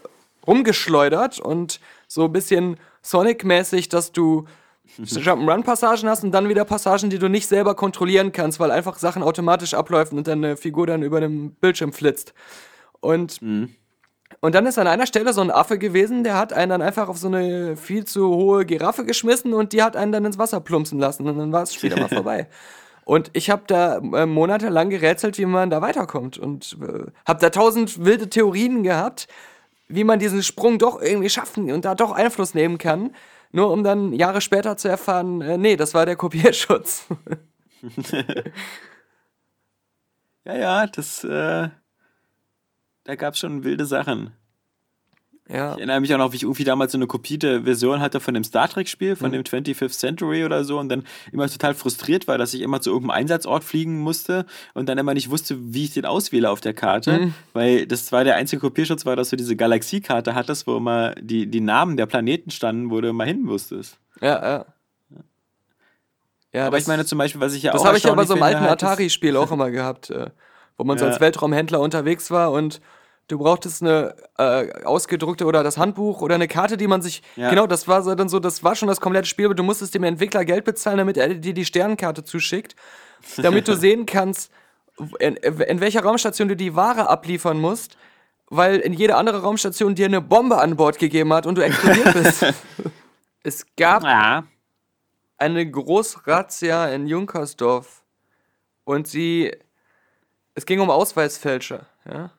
rumgeschleudert 0.47 1.39
und 1.39 1.79
so 2.07 2.25
ein 2.25 2.33
bisschen 2.33 2.77
Sonic-mäßig, 3.01 3.89
dass 3.89 4.11
du 4.11 4.45
Jump'n'Run-Passagen 4.97 6.09
hast 6.09 6.23
und 6.23 6.31
dann 6.31 6.49
wieder 6.49 6.65
Passagen, 6.65 7.09
die 7.09 7.19
du 7.19 7.29
nicht 7.29 7.47
selber 7.47 7.75
kontrollieren 7.75 8.31
kannst, 8.31 8.59
weil 8.59 8.71
einfach 8.71 8.97
Sachen 8.97 9.23
automatisch 9.23 9.73
abläufen 9.73 10.17
und 10.17 10.27
deine 10.27 10.57
Figur 10.57 10.87
dann 10.87 11.03
über 11.03 11.19
dem 11.19 11.51
Bildschirm 11.55 11.93
flitzt. 11.93 12.33
Und, 12.99 13.41
und 14.41 14.55
dann 14.55 14.65
ist 14.65 14.77
an 14.77 14.87
einer 14.87 15.07
Stelle 15.07 15.33
so 15.33 15.41
ein 15.41 15.51
Affe 15.51 15.77
gewesen, 15.77 16.23
der 16.23 16.37
hat 16.37 16.53
einen 16.53 16.69
dann 16.69 16.81
einfach 16.81 17.09
auf 17.09 17.17
so 17.17 17.27
eine 17.27 17.75
viel 17.75 18.05
zu 18.05 18.27
hohe 18.35 18.65
Giraffe 18.65 19.05
geschmissen 19.05 19.53
und 19.53 19.73
die 19.73 19.83
hat 19.83 19.95
einen 19.95 20.11
dann 20.11 20.25
ins 20.25 20.37
Wasser 20.37 20.59
plumpsen 20.59 20.99
lassen 20.99 21.27
und 21.27 21.37
dann 21.37 21.51
war 21.51 21.61
das 21.61 21.73
Spiel 21.75 21.95
mal 21.95 22.09
vorbei. 22.09 22.47
Und 23.05 23.31
ich 23.33 23.49
habe 23.49 23.63
da 23.67 23.97
äh, 23.97 24.25
monatelang 24.25 24.89
gerätselt, 24.89 25.37
wie 25.37 25.45
man 25.45 25.69
da 25.69 25.81
weiterkommt 25.81 26.37
und 26.37 26.77
äh, 26.81 27.11
habe 27.27 27.39
da 27.41 27.49
tausend 27.49 28.05
wilde 28.05 28.29
Theorien 28.29 28.83
gehabt, 28.83 29.27
wie 29.95 30.03
man 30.03 30.19
diesen 30.19 30.43
Sprung 30.43 30.79
doch 30.79 31.01
irgendwie 31.01 31.29
schaffen 31.29 31.71
und 31.71 31.85
da 31.85 31.95
doch 31.95 32.11
Einfluss 32.11 32.53
nehmen 32.53 32.77
kann, 32.77 33.15
nur 33.51 33.71
um 33.71 33.83
dann 33.83 34.13
Jahre 34.13 34.41
später 34.41 34.77
zu 34.77 34.87
erfahren, 34.87 35.41
äh, 35.41 35.57
nee, 35.57 35.75
das 35.75 35.93
war 35.93 36.05
der 36.05 36.15
Kopierschutz. 36.15 37.05
Ja, 40.45 40.55
ja, 40.57 40.87
das, 40.87 41.23
äh, 41.23 41.69
da 43.05 43.15
gab 43.15 43.33
es 43.33 43.39
schon 43.39 43.63
wilde 43.63 43.85
Sachen. 43.85 44.33
Ja. 45.49 45.73
Ich 45.73 45.77
erinnere 45.79 45.99
mich 45.99 46.13
auch 46.13 46.17
noch, 46.17 46.31
wie 46.31 46.37
ich 46.37 46.43
irgendwie 46.43 46.63
damals 46.63 46.91
so 46.93 46.97
eine 46.97 47.05
kopierte 47.07 47.63
Version 47.63 47.99
hatte 47.99 48.19
von 48.19 48.33
dem 48.33 48.43
Star 48.43 48.69
Trek-Spiel, 48.69 49.15
von 49.15 49.31
dem 49.31 49.43
25th 49.43 49.89
Century 49.97 50.45
oder 50.45 50.63
so 50.63 50.79
und 50.79 50.89
dann 50.89 51.03
immer 51.31 51.47
total 51.49 51.73
frustriert 51.73 52.27
war, 52.27 52.37
dass 52.37 52.53
ich 52.53 52.61
immer 52.61 52.79
zu 52.81 52.89
irgendeinem 52.91 53.17
Einsatzort 53.19 53.63
fliegen 53.63 53.99
musste 53.99 54.45
und 54.73 54.87
dann 54.87 54.97
immer 54.97 55.13
nicht 55.13 55.29
wusste, 55.29 55.57
wie 55.73 55.83
ich 55.83 55.93
den 55.93 56.05
auswähle 56.05 56.49
auf 56.49 56.61
der 56.61 56.73
Karte, 56.73 57.31
weil 57.53 57.85
das 57.87 58.11
war 58.11 58.23
der 58.23 58.35
einzige 58.35 58.61
Kopierschutz 58.61 59.05
war, 59.05 59.15
dass 59.15 59.29
du 59.31 59.35
diese 59.35 59.55
Galaxiekarte 59.55 60.33
hattest, 60.33 60.65
wo 60.65 60.77
immer 60.77 61.13
die, 61.15 61.45
die 61.47 61.61
Namen 61.61 61.97
der 61.97 62.05
Planeten 62.05 62.49
standen, 62.49 62.89
wo 62.89 63.01
du 63.01 63.09
immer 63.09 63.25
hin 63.25 63.47
wusstest. 63.47 63.97
Ja, 64.21 64.41
ja. 64.41 64.65
Ja, 66.53 66.67
Aber 66.67 66.77
das, 66.77 66.83
ich 66.83 66.87
meine 66.87 67.03
zum 67.05 67.17
Beispiel, 67.17 67.41
was 67.41 67.53
ich 67.55 67.63
ja 67.63 67.71
das 67.71 67.81
auch 67.81 67.85
habe 67.87 67.97
ich 67.97 68.03
ja 68.03 68.13
bei 68.13 68.25
so 68.25 68.33
einem 68.35 68.43
alten 68.43 68.61
halt, 68.61 68.83
Atari-Spiel 68.83 69.35
auch 69.37 69.51
immer 69.51 69.71
gehabt, 69.71 70.11
äh, 70.11 70.29
wo 70.77 70.83
man 70.83 70.97
so 70.99 71.05
Ja. 71.05 71.11
als 71.11 71.19
Weltraumhändler 71.19 71.79
unterwegs 71.79 72.29
war 72.29 72.51
und 72.51 72.79
du 73.27 73.37
brauchtest 73.39 73.81
eine 73.81 74.15
äh, 74.37 74.83
ausgedruckte 74.83 75.45
oder 75.45 75.63
das 75.63 75.77
Handbuch 75.77 76.21
oder 76.21 76.35
eine 76.35 76.47
Karte, 76.47 76.77
die 76.77 76.87
man 76.87 77.01
sich. 77.01 77.21
Ja. 77.35 77.49
Genau, 77.49 77.67
das 77.67 77.87
war 77.87 78.01
so 78.03 78.13
dann 78.15 78.29
so, 78.29 78.39
das 78.39 78.63
war 78.63 78.75
schon 78.75 78.87
das 78.87 78.99
komplette 79.01 79.27
Spiel, 79.27 79.45
aber 79.45 79.55
du 79.55 79.63
musstest 79.63 79.95
dem 79.95 80.03
Entwickler 80.03 80.45
Geld 80.45 80.65
bezahlen, 80.65 80.97
damit 80.97 81.17
er 81.17 81.33
dir 81.35 81.53
die 81.53 81.65
Sternenkarte 81.65 82.23
zuschickt, 82.23 82.75
damit 83.37 83.67
du 83.67 83.75
sehen 83.77 84.05
kannst, 84.05 84.51
in, 85.19 85.35
in 85.37 85.79
welcher 85.79 86.03
Raumstation 86.03 86.47
du 86.49 86.55
die 86.55 86.75
Ware 86.75 87.09
abliefern 87.09 87.59
musst, 87.59 87.97
weil 88.49 88.75
in 88.77 88.93
jede 88.93 89.15
andere 89.15 89.41
Raumstation 89.41 89.95
dir 89.95 90.05
eine 90.05 90.21
Bombe 90.21 90.59
an 90.59 90.75
Bord 90.75 90.99
gegeben 90.99 91.33
hat 91.33 91.45
und 91.47 91.55
du 91.57 91.61
explodiert 91.63 92.13
bist. 92.13 92.45
es 93.43 93.65
gab 93.75 94.03
Ja. 94.03 94.43
eine 95.37 95.69
Großrazzia 95.69 96.89
in 96.89 97.07
Junkersdorf 97.07 98.03
und 98.83 99.07
sie, 99.07 99.51
es 100.53 100.65
ging 100.67 100.79
um 100.81 100.91
Ausweisfälscher, 100.91 101.87
ja, 102.05 102.29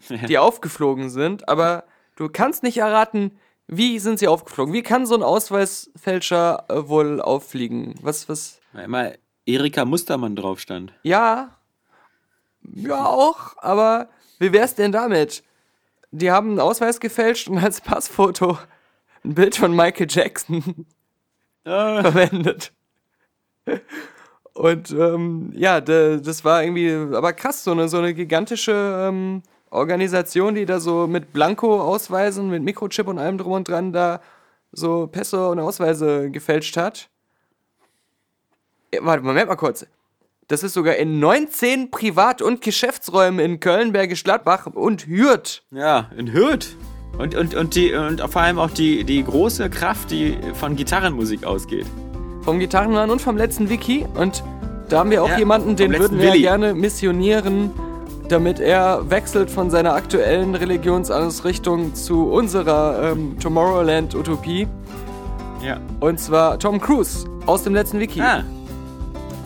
die 0.28 0.38
aufgeflogen 0.38 1.10
sind, 1.10 1.48
aber 1.48 1.84
du 2.16 2.28
kannst 2.28 2.62
nicht 2.62 2.78
erraten, 2.78 3.38
wie 3.66 3.98
sind 3.98 4.18
sie 4.18 4.28
aufgeflogen? 4.28 4.72
Wie 4.72 4.82
kann 4.82 5.04
so 5.04 5.14
ein 5.14 5.22
Ausweisfälscher 5.22 6.64
äh, 6.68 6.88
wohl 6.88 7.20
auffliegen? 7.20 7.94
Was, 8.00 8.28
was? 8.28 8.60
Immer 8.72 9.12
Erika 9.44 9.84
Mustermann 9.84 10.36
drauf 10.36 10.60
stand. 10.60 10.92
Ja, 11.02 11.58
ja 12.62 13.06
auch, 13.06 13.56
aber 13.58 14.08
wie 14.38 14.52
wär's 14.52 14.74
denn 14.74 14.92
damit? 14.92 15.42
Die 16.10 16.30
haben 16.30 16.50
einen 16.50 16.60
Ausweis 16.60 17.00
gefälscht 17.00 17.48
und 17.48 17.58
als 17.58 17.80
Passfoto 17.80 18.58
ein 19.24 19.34
Bild 19.34 19.56
von 19.56 19.74
Michael 19.74 20.06
Jackson. 20.08 20.86
Ah. 21.64 22.00
verwendet. 22.00 22.72
Und 24.54 24.90
ähm, 24.90 25.52
ja, 25.54 25.82
das 25.82 26.44
war 26.44 26.62
irgendwie, 26.64 27.14
aber 27.14 27.34
krass, 27.34 27.62
so 27.62 27.72
eine, 27.72 27.88
so 27.88 27.98
eine 27.98 28.14
gigantische 28.14 29.06
ähm, 29.06 29.42
Organisation, 29.70 30.54
die 30.54 30.66
da 30.66 30.80
so 30.80 31.06
mit 31.06 31.32
Blanko-Ausweisen, 31.32 32.48
mit 32.50 32.62
Mikrochip 32.62 33.06
und 33.08 33.18
allem 33.18 33.38
drum 33.38 33.52
und 33.52 33.68
dran 33.68 33.92
da 33.92 34.20
so 34.72 35.06
Pässe 35.06 35.48
und 35.48 35.58
Ausweise 35.60 36.30
gefälscht 36.30 36.76
hat. 36.76 37.08
Ja, 38.94 39.00
warte, 39.02 39.24
Moment 39.24 39.48
mal 39.48 39.56
kurz. 39.56 39.86
Das 40.48 40.62
ist 40.62 40.72
sogar 40.72 40.96
in 40.96 41.18
19 41.20 41.90
Privat- 41.90 42.40
und 42.40 42.62
Geschäftsräumen 42.62 43.38
in 43.44 43.60
Köln, 43.60 43.92
Bergisch 43.92 44.24
Gladbach 44.24 44.66
und 44.66 45.06
Hürth. 45.06 45.62
Ja, 45.70 46.10
in 46.16 46.32
Hürth. 46.32 46.74
Und, 47.18 47.34
und, 47.34 47.54
und, 47.54 47.74
die, 47.74 47.92
und 47.92 48.20
vor 48.20 48.40
allem 48.42 48.58
auch 48.58 48.70
die, 48.70 49.04
die 49.04 49.22
große 49.24 49.68
Kraft, 49.70 50.10
die 50.10 50.38
von 50.54 50.76
Gitarrenmusik 50.76 51.44
ausgeht. 51.44 51.86
Vom 52.42 52.58
Gitarrenmann 52.60 53.10
und 53.10 53.20
vom 53.20 53.36
letzten 53.36 53.68
Wiki. 53.68 54.06
Und 54.14 54.42
da 54.88 55.00
haben 55.00 55.10
wir 55.10 55.22
auch 55.22 55.28
Ja, 55.28 55.38
jemanden, 55.38 55.76
den 55.76 55.92
würden 55.98 56.18
wir 56.18 56.28
Willi. 56.32 56.40
gerne 56.42 56.72
missionieren, 56.74 57.70
damit 58.28 58.60
er 58.60 59.10
wechselt 59.10 59.50
von 59.50 59.70
seiner 59.70 59.94
aktuellen 59.94 60.54
Religionsausrichtung 60.54 61.94
zu 61.94 62.30
unserer 62.30 63.12
ähm, 63.12 63.36
Tomorrowland-Utopie. 63.40 64.68
Ja. 65.62 65.80
Und 66.00 66.20
zwar 66.20 66.58
Tom 66.58 66.80
Cruise 66.80 67.26
aus 67.46 67.64
dem 67.64 67.74
letzten 67.74 67.98
Wiki. 67.98 68.20
Ah, 68.20 68.44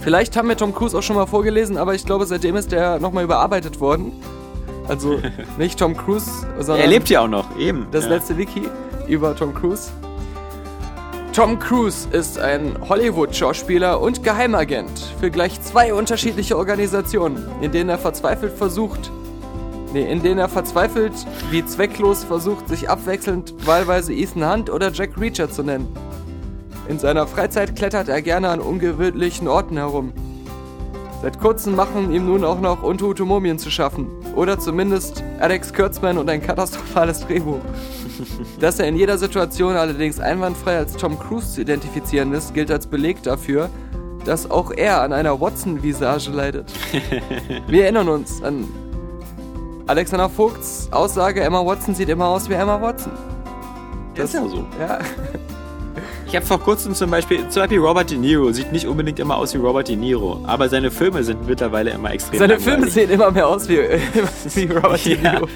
Vielleicht 0.03 0.37
haben 0.37 0.49
wir 0.49 0.57
Tom 0.57 0.75
Cruise 0.75 0.99
auch 0.99 1.03
schon 1.03 1.15
mal 1.15 1.27
vorgelesen, 1.27 1.79
aber 1.79 1.95
ich 1.95 2.05
glaube, 2.05 2.27
seitdem 2.27 2.57
ist 2.57 2.73
der 2.73 2.99
nochmal 2.99 3.23
überarbeitet 3.23 3.79
worden. 3.79 4.11
Also 4.89 5.21
nicht 5.59 5.79
Tom 5.79 5.97
Cruise, 5.97 6.29
sondern 6.59 6.81
er 6.81 6.89
lebt 6.89 7.09
ja 7.09 7.21
auch 7.21 7.29
noch, 7.29 7.57
eben. 7.57 7.87
das 7.93 8.05
ja. 8.05 8.11
letzte 8.11 8.37
Wiki 8.37 8.63
über 9.07 9.37
Tom 9.37 9.55
Cruise. 9.55 9.93
Tom 11.33 11.59
Cruise 11.59 12.07
ist 12.11 12.39
ein 12.39 12.77
Hollywood-Schauspieler 12.87 14.03
und 14.03 14.23
Geheimagent 14.23 14.91
für 15.19 15.31
gleich 15.31 15.59
zwei 15.63 15.95
unterschiedliche 15.95 16.59
Organisationen, 16.59 17.49
in 17.63 17.73
denen 17.73 17.89
er 17.89 17.97
verzweifelt 17.97 18.53
versucht, 18.53 19.11
nee, 19.95 20.13
in 20.13 20.23
denen 20.23 20.39
er 20.39 20.51
verzweifelt 20.51 21.15
wie 21.51 21.65
zwecklos 21.65 22.23
versucht, 22.23 22.69
sich 22.69 22.91
abwechselnd 22.91 23.55
wahlweise 23.67 24.13
Ethan 24.13 24.47
Hunt 24.47 24.69
oder 24.69 24.93
Jack 24.93 25.19
Reacher 25.19 25.51
zu 25.51 25.63
nennen. 25.63 25.89
In 26.87 26.99
seiner 26.99 27.27
Freizeit 27.27 27.77
klettert 27.77 28.11
er 28.11 28.21
gerne 28.21 28.51
an 28.51 28.61
ungewöhnlichen 28.61 29.49
Orten 29.49 29.79
herum. 29.79 30.13
Seit 31.23 31.41
kurzem 31.41 31.77
machen 31.77 32.13
ihm 32.13 32.27
nun 32.27 32.45
auch 32.45 32.61
noch 32.61 32.83
untote 32.83 33.25
Mumien 33.25 33.59
zu 33.59 33.71
schaffen. 33.71 34.09
Oder 34.35 34.59
zumindest 34.59 35.25
Alex 35.41 35.73
Kurtzman 35.73 36.19
und 36.19 36.29
ein 36.29 36.43
katastrophales 36.47 37.21
Drehbuch. 37.21 37.61
Dass 38.61 38.79
er 38.79 38.87
in 38.89 38.97
jeder 38.97 39.19
Situation 39.19 39.77
allerdings 39.77 40.21
einwandfrei 40.21 40.77
als 40.79 40.97
Tom 40.97 41.19
Cruise 41.19 41.53
zu 41.55 41.61
identifizieren 41.61 42.33
ist, 42.33 42.55
gilt 42.55 42.71
als 42.71 42.87
Beleg 42.87 43.23
dafür, 43.23 43.71
dass 44.25 44.51
auch 44.51 44.71
er 44.71 45.03
an 45.03 45.13
einer 45.13 45.41
Watson-Visage 45.41 46.31
leidet. 46.31 46.73
Wir 47.67 47.85
erinnern 47.85 48.09
uns 48.09 48.43
an 48.43 48.69
Alexander 49.87 50.29
Vogts 50.29 50.89
Aussage, 50.93 51.43
Emma 51.43 51.65
Watson 51.65 51.95
sieht 51.95 52.09
immer 52.09 52.27
aus 52.27 52.49
wie 52.49 52.55
Emma 52.55 52.81
Watson. 52.81 53.13
Das 54.15 54.27
ist 54.27 54.35
ja 54.35 54.47
so. 54.49 54.65
Ja, 54.79 54.99
Ich 56.27 56.37
habe 56.37 56.47
vor 56.47 56.61
kurzem 56.61 56.95
zum 56.95 57.11
Beispiel, 57.11 57.47
zum 57.49 57.63
Beispiel 57.63 57.79
Robert 57.79 58.11
De 58.11 58.17
Niro 58.17 58.53
sieht 58.53 58.73
nicht 58.73 58.87
unbedingt 58.87 59.19
immer 59.19 59.37
aus 59.37 59.53
wie 59.53 59.59
Robert 59.59 59.89
De 59.89 59.97
Niro, 59.97 60.41
aber 60.47 60.69
seine 60.69 60.91
Filme 60.91 61.23
sind 61.25 61.47
mittlerweile 61.47 61.91
immer 61.91 62.11
extrem 62.13 62.39
seine 62.39 62.55
langweilig. 62.55 62.75
Filme 62.75 62.91
sehen 62.91 63.11
immer 63.11 63.31
mehr 63.31 63.47
aus 63.49 63.69
wie, 63.69 63.77
wie 64.55 64.73
Robert 64.73 65.05
De 65.05 65.19
Niro. 65.19 65.47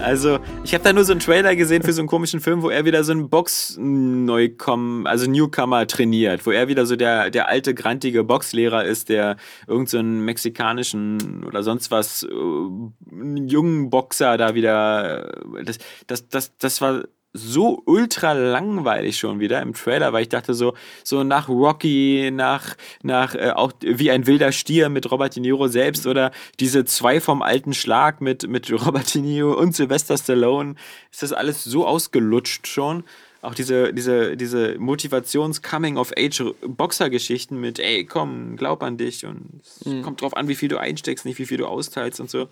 Also 0.00 0.38
ich 0.64 0.74
habe 0.74 0.84
da 0.84 0.92
nur 0.92 1.04
so 1.04 1.12
einen 1.12 1.20
Trailer 1.20 1.56
gesehen 1.56 1.82
für 1.82 1.92
so 1.92 2.00
einen 2.00 2.08
komischen 2.08 2.40
Film, 2.40 2.62
wo 2.62 2.70
er 2.70 2.84
wieder 2.84 3.02
so 3.04 3.12
einen 3.12 3.28
Box-Neukomm, 3.28 5.06
also 5.06 5.30
Newcomer 5.30 5.86
trainiert, 5.86 6.46
wo 6.46 6.50
er 6.50 6.68
wieder 6.68 6.86
so 6.86 6.96
der, 6.96 7.30
der 7.30 7.48
alte, 7.48 7.74
grantige 7.74 8.24
Boxlehrer 8.24 8.84
ist, 8.84 9.08
der 9.08 9.36
irgendeinen 9.66 10.18
so 10.18 10.24
mexikanischen 10.24 11.44
oder 11.44 11.62
sonst 11.62 11.90
was 11.90 12.22
äh, 12.22 12.26
jungen 12.30 13.90
Boxer 13.90 14.36
da 14.36 14.54
wieder, 14.54 15.32
das, 15.64 15.78
das, 16.06 16.28
das, 16.28 16.56
das 16.56 16.80
war 16.80 17.04
so 17.36 17.82
ultra 17.84 18.32
langweilig 18.32 19.18
schon 19.18 19.40
wieder 19.40 19.60
im 19.62 19.74
Trailer, 19.74 20.12
weil 20.12 20.22
ich 20.22 20.28
dachte 20.28 20.54
so, 20.54 20.74
so 21.04 21.22
nach 21.22 21.48
Rocky, 21.48 22.30
nach, 22.32 22.76
nach 23.02 23.34
äh, 23.34 23.52
auch 23.54 23.72
wie 23.80 24.10
ein 24.10 24.26
wilder 24.26 24.52
Stier 24.52 24.88
mit 24.88 25.10
Robert 25.10 25.36
De 25.36 25.40
Niro 25.40 25.68
selbst 25.68 26.06
oder 26.06 26.32
diese 26.58 26.84
zwei 26.84 27.20
vom 27.20 27.42
alten 27.42 27.74
Schlag 27.74 28.20
mit, 28.20 28.48
mit 28.48 28.70
Robert 28.72 29.14
De 29.14 29.22
Niro 29.22 29.52
und 29.52 29.76
Sylvester 29.76 30.16
Stallone, 30.16 30.74
ist 31.10 31.22
das 31.22 31.32
alles 31.32 31.64
so 31.64 31.86
ausgelutscht 31.86 32.66
schon. 32.66 33.04
Auch 33.42 33.54
diese, 33.54 33.92
diese, 33.92 34.34
diese 34.36 34.76
Motivations-Coming-of-Age-Boxer-Geschichten 34.78 37.60
mit, 37.60 37.78
ey, 37.78 38.04
komm, 38.04 38.56
glaub 38.56 38.82
an 38.82 38.96
dich 38.96 39.24
und 39.24 39.60
es 39.62 39.84
kommt 40.02 40.22
drauf 40.22 40.36
an, 40.36 40.48
wie 40.48 40.56
viel 40.56 40.68
du 40.68 40.78
einsteckst, 40.78 41.24
nicht 41.24 41.38
wie 41.38 41.46
viel 41.46 41.58
du 41.58 41.66
austeilst 41.66 42.18
und 42.18 42.28
so. 42.28 42.48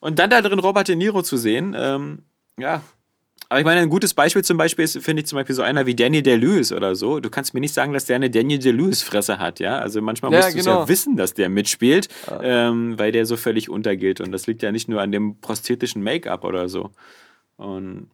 Und 0.00 0.20
dann 0.20 0.30
da 0.30 0.42
drin 0.42 0.58
Robert 0.58 0.86
De 0.86 0.96
Niro 0.96 1.22
zu 1.22 1.36
sehen, 1.36 1.74
ähm, 1.76 2.22
ja. 2.58 2.82
Aber 3.48 3.60
ich 3.60 3.66
meine, 3.66 3.80
ein 3.80 3.88
gutes 3.88 4.14
Beispiel 4.14 4.42
zum 4.42 4.56
Beispiel 4.56 4.84
ist, 4.84 4.98
finde 5.02 5.20
ich 5.22 5.26
zum 5.26 5.36
Beispiel 5.36 5.54
so 5.54 5.62
einer 5.62 5.86
wie 5.86 5.94
Danny 5.94 6.22
DeLewis 6.22 6.72
oder 6.72 6.94
so. 6.94 7.20
Du 7.20 7.30
kannst 7.30 7.54
mir 7.54 7.60
nicht 7.60 7.74
sagen, 7.74 7.92
dass 7.92 8.06
der 8.06 8.16
eine 8.16 8.30
Danny 8.30 8.58
DeLewis-Fresse 8.58 9.38
hat, 9.38 9.60
ja? 9.60 9.78
Also 9.78 10.00
manchmal 10.02 10.32
Ja, 10.32 10.38
musst 10.38 10.54
du 10.54 10.58
es 10.58 10.64
genau. 10.64 10.80
ja 10.80 10.88
wissen, 10.88 11.16
dass 11.16 11.34
der 11.34 11.48
mitspielt, 11.48 12.08
ähm, 12.42 12.98
weil 12.98 13.12
der 13.12 13.26
so 13.26 13.36
völlig 13.36 13.68
untergeht. 13.68 14.20
Und 14.20 14.32
das 14.32 14.46
liegt 14.46 14.62
ja 14.62 14.72
nicht 14.72 14.88
nur 14.88 15.00
an 15.00 15.12
dem 15.12 15.40
prosthetischen 15.40 16.02
Make-up 16.02 16.44
oder 16.44 16.68
so. 16.68 16.90
Und 17.56 18.08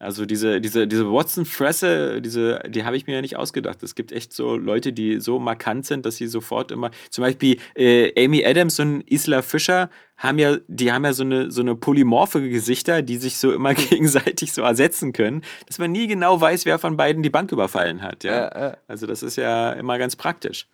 also 0.00 0.24
diese, 0.24 0.62
diese, 0.62 0.88
diese 0.88 1.12
Watson-Fresse, 1.12 2.22
diese, 2.22 2.60
die 2.66 2.84
habe 2.84 2.96
ich 2.96 3.06
mir 3.06 3.16
ja 3.16 3.20
nicht 3.20 3.36
ausgedacht. 3.36 3.82
Es 3.82 3.94
gibt 3.94 4.12
echt 4.12 4.32
so 4.32 4.56
Leute, 4.56 4.94
die 4.94 5.20
so 5.20 5.38
markant 5.38 5.84
sind, 5.84 6.06
dass 6.06 6.16
sie 6.16 6.26
sofort 6.26 6.72
immer, 6.72 6.90
zum 7.10 7.22
Beispiel 7.22 7.58
äh, 7.76 8.24
Amy 8.24 8.42
Adams 8.44 8.80
und 8.80 9.02
Isla 9.02 9.42
Fischer 9.42 9.90
haben 10.16 10.38
ja, 10.38 10.56
die 10.68 10.90
haben 10.90 11.04
ja 11.04 11.12
so 11.12 11.22
eine, 11.22 11.50
so 11.50 11.60
eine 11.60 11.76
polymorphe 11.76 12.40
Gesichter, 12.48 13.02
die 13.02 13.18
sich 13.18 13.36
so 13.36 13.52
immer 13.52 13.74
gegenseitig 13.90 14.54
so 14.54 14.62
ersetzen 14.62 15.12
können, 15.12 15.42
dass 15.66 15.78
man 15.78 15.92
nie 15.92 16.06
genau 16.06 16.40
weiß, 16.40 16.64
wer 16.64 16.78
von 16.78 16.96
beiden 16.96 17.22
die 17.22 17.30
Bank 17.30 17.52
überfallen 17.52 18.00
hat. 18.00 18.24
Ja? 18.24 18.32
Ja, 18.32 18.60
ja. 18.60 18.76
Also 18.88 19.06
das 19.06 19.22
ist 19.22 19.36
ja 19.36 19.72
immer 19.72 19.98
ganz 19.98 20.16
praktisch. 20.16 20.66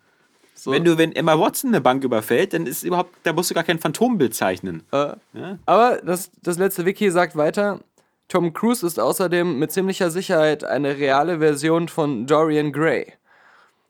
So. 0.54 0.70
Wenn 0.70 0.84
du, 0.84 0.98
wenn 0.98 1.10
Emma 1.12 1.36
Watson 1.36 1.70
eine 1.70 1.80
Bank 1.80 2.04
überfällt, 2.04 2.54
dann 2.54 2.64
ist 2.66 2.84
überhaupt, 2.84 3.10
da 3.24 3.32
musst 3.32 3.50
du 3.50 3.54
gar 3.54 3.64
kein 3.64 3.80
Phantombild 3.80 4.36
zeichnen. 4.36 4.84
Äh, 4.92 5.14
Ja? 5.32 5.58
Aber 5.66 6.00
das, 6.04 6.30
das 6.42 6.58
letzte 6.58 6.86
Wiki 6.86 7.10
sagt 7.10 7.34
weiter, 7.34 7.80
Tom 8.28 8.52
Cruise 8.52 8.84
ist 8.84 8.98
außerdem 8.98 9.58
mit 9.58 9.70
ziemlicher 9.70 10.10
Sicherheit 10.10 10.64
eine 10.64 10.98
reale 10.98 11.38
Version 11.38 11.88
von 11.88 12.26
Dorian 12.26 12.72
Gray. 12.72 13.12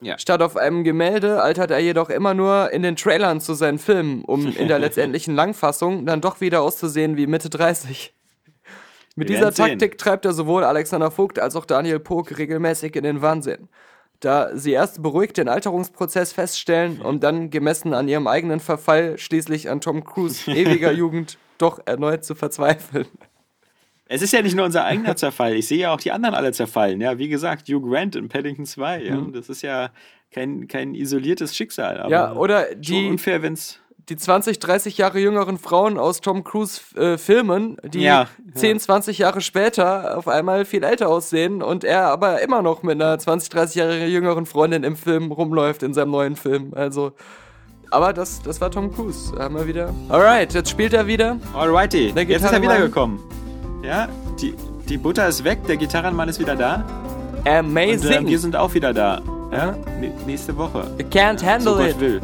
Ja. 0.00 0.18
Statt 0.18 0.42
auf 0.42 0.56
einem 0.56 0.84
Gemälde 0.84 1.42
altert 1.42 1.70
er 1.70 1.78
jedoch 1.78 2.10
immer 2.10 2.34
nur 2.34 2.70
in 2.70 2.82
den 2.82 2.96
Trailern 2.96 3.40
zu 3.40 3.54
seinen 3.54 3.78
Filmen, 3.78 4.24
um 4.24 4.46
in 4.56 4.68
der 4.68 4.78
letztendlichen 4.78 5.34
Langfassung 5.34 6.04
dann 6.04 6.20
doch 6.20 6.40
wieder 6.40 6.62
auszusehen 6.62 7.16
wie 7.16 7.26
Mitte 7.26 7.48
30. 7.48 8.12
Mit 9.14 9.30
dieser 9.30 9.40
werden 9.40 9.54
sehen. 9.54 9.66
Taktik 9.66 9.96
treibt 9.96 10.26
er 10.26 10.34
sowohl 10.34 10.64
Alexander 10.64 11.10
Vogt 11.10 11.38
als 11.38 11.56
auch 11.56 11.64
Daniel 11.64 11.98
Pog 11.98 12.36
regelmäßig 12.36 12.94
in 12.96 13.04
den 13.04 13.22
Wahnsinn. 13.22 13.68
Da 14.20 14.50
sie 14.54 14.72
erst 14.72 15.02
beruhigt 15.02 15.38
den 15.38 15.48
Alterungsprozess 15.48 16.34
feststellen, 16.34 17.00
um 17.04 17.20
dann 17.20 17.48
gemessen 17.48 17.94
an 17.94 18.08
ihrem 18.08 18.26
eigenen 18.26 18.60
Verfall 18.60 19.16
schließlich 19.16 19.70
an 19.70 19.80
Tom 19.80 20.04
Cruise 20.04 20.50
ewiger 20.50 20.92
Jugend 20.92 21.38
doch 21.56 21.80
erneut 21.86 22.22
zu 22.22 22.34
verzweifeln. 22.34 23.06
Es 24.08 24.22
ist 24.22 24.32
ja 24.32 24.40
nicht 24.40 24.54
nur 24.54 24.64
unser 24.64 24.84
eigener 24.84 25.16
Zerfall. 25.16 25.54
Ich 25.54 25.66
sehe 25.66 25.78
ja 25.78 25.92
auch 25.92 26.00
die 26.00 26.12
anderen 26.12 26.34
alle 26.34 26.52
zerfallen. 26.52 27.00
Ja, 27.00 27.18
wie 27.18 27.28
gesagt, 27.28 27.68
Hugh 27.68 27.80
Grant 27.80 28.14
in 28.14 28.28
Paddington 28.28 28.64
2. 28.64 29.02
Ja, 29.02 29.16
das 29.32 29.48
ist 29.48 29.62
ja 29.62 29.90
kein, 30.32 30.68
kein 30.68 30.94
isoliertes 30.94 31.56
Schicksal. 31.56 32.04
Mhm. 32.04 32.10
Ja, 32.10 32.32
oder 32.34 32.74
die, 32.74 33.08
unfair, 33.08 33.42
wenn's. 33.42 33.80
die 34.08 34.16
20, 34.16 34.60
30 34.60 34.96
Jahre 34.98 35.18
jüngeren 35.18 35.58
Frauen 35.58 35.98
aus 35.98 36.20
Tom 36.20 36.44
Cruise 36.44 36.80
äh, 36.96 37.18
Filmen, 37.18 37.78
die 37.82 38.02
Ja, 38.02 38.28
10, 38.54 38.78
20 38.78 39.18
Jahre 39.18 39.40
später 39.40 40.16
auf 40.16 40.28
einmal 40.28 40.64
viel 40.64 40.84
älter 40.84 41.08
aussehen 41.08 41.60
und 41.60 41.82
er 41.82 42.04
aber 42.04 42.42
immer 42.42 42.62
noch 42.62 42.84
mit 42.84 43.00
einer 43.00 43.18
20, 43.18 43.48
30 43.48 43.76
Jahre 43.76 44.06
jüngeren 44.06 44.46
Freundin 44.46 44.84
im 44.84 44.94
Film 44.96 45.32
rumläuft, 45.32 45.82
in 45.82 45.94
seinem 45.94 46.12
neuen 46.12 46.36
Film. 46.36 46.72
Also, 46.76 47.12
aber 47.90 48.12
das, 48.12 48.40
das 48.42 48.60
war 48.60 48.70
Tom 48.70 48.92
Cruise. 48.94 49.36
Haben 49.36 49.56
wir 49.56 49.66
wieder. 49.66 49.92
Alright, 50.08 50.54
jetzt 50.54 50.70
spielt 50.70 50.92
er 50.92 51.08
wieder. 51.08 51.40
Alrighty, 51.54 52.12
jetzt 52.14 52.44
ist 52.44 52.52
er 52.52 52.62
wiedergekommen. 52.62 53.18
Ja, 53.86 54.08
die, 54.40 54.54
die 54.88 54.98
Butter 54.98 55.28
ist 55.28 55.44
weg, 55.44 55.64
der 55.66 55.76
Gitarrenmann 55.76 56.28
ist 56.28 56.40
wieder 56.40 56.56
da. 56.56 56.84
Und 57.38 57.46
äh, 57.46 57.58
Amazing. 57.58 58.26
wir 58.26 58.38
sind 58.38 58.56
auch 58.56 58.74
wieder 58.74 58.92
da. 58.92 59.20
Ja, 59.52 59.76
nä- 60.00 60.10
nächste 60.26 60.56
Woche. 60.56 60.90
You 60.98 61.06
can't 61.06 61.38
So 61.38 61.46
handle 61.46 61.74
Gott 61.76 61.90
it. 61.90 62.00
will. 62.00 62.20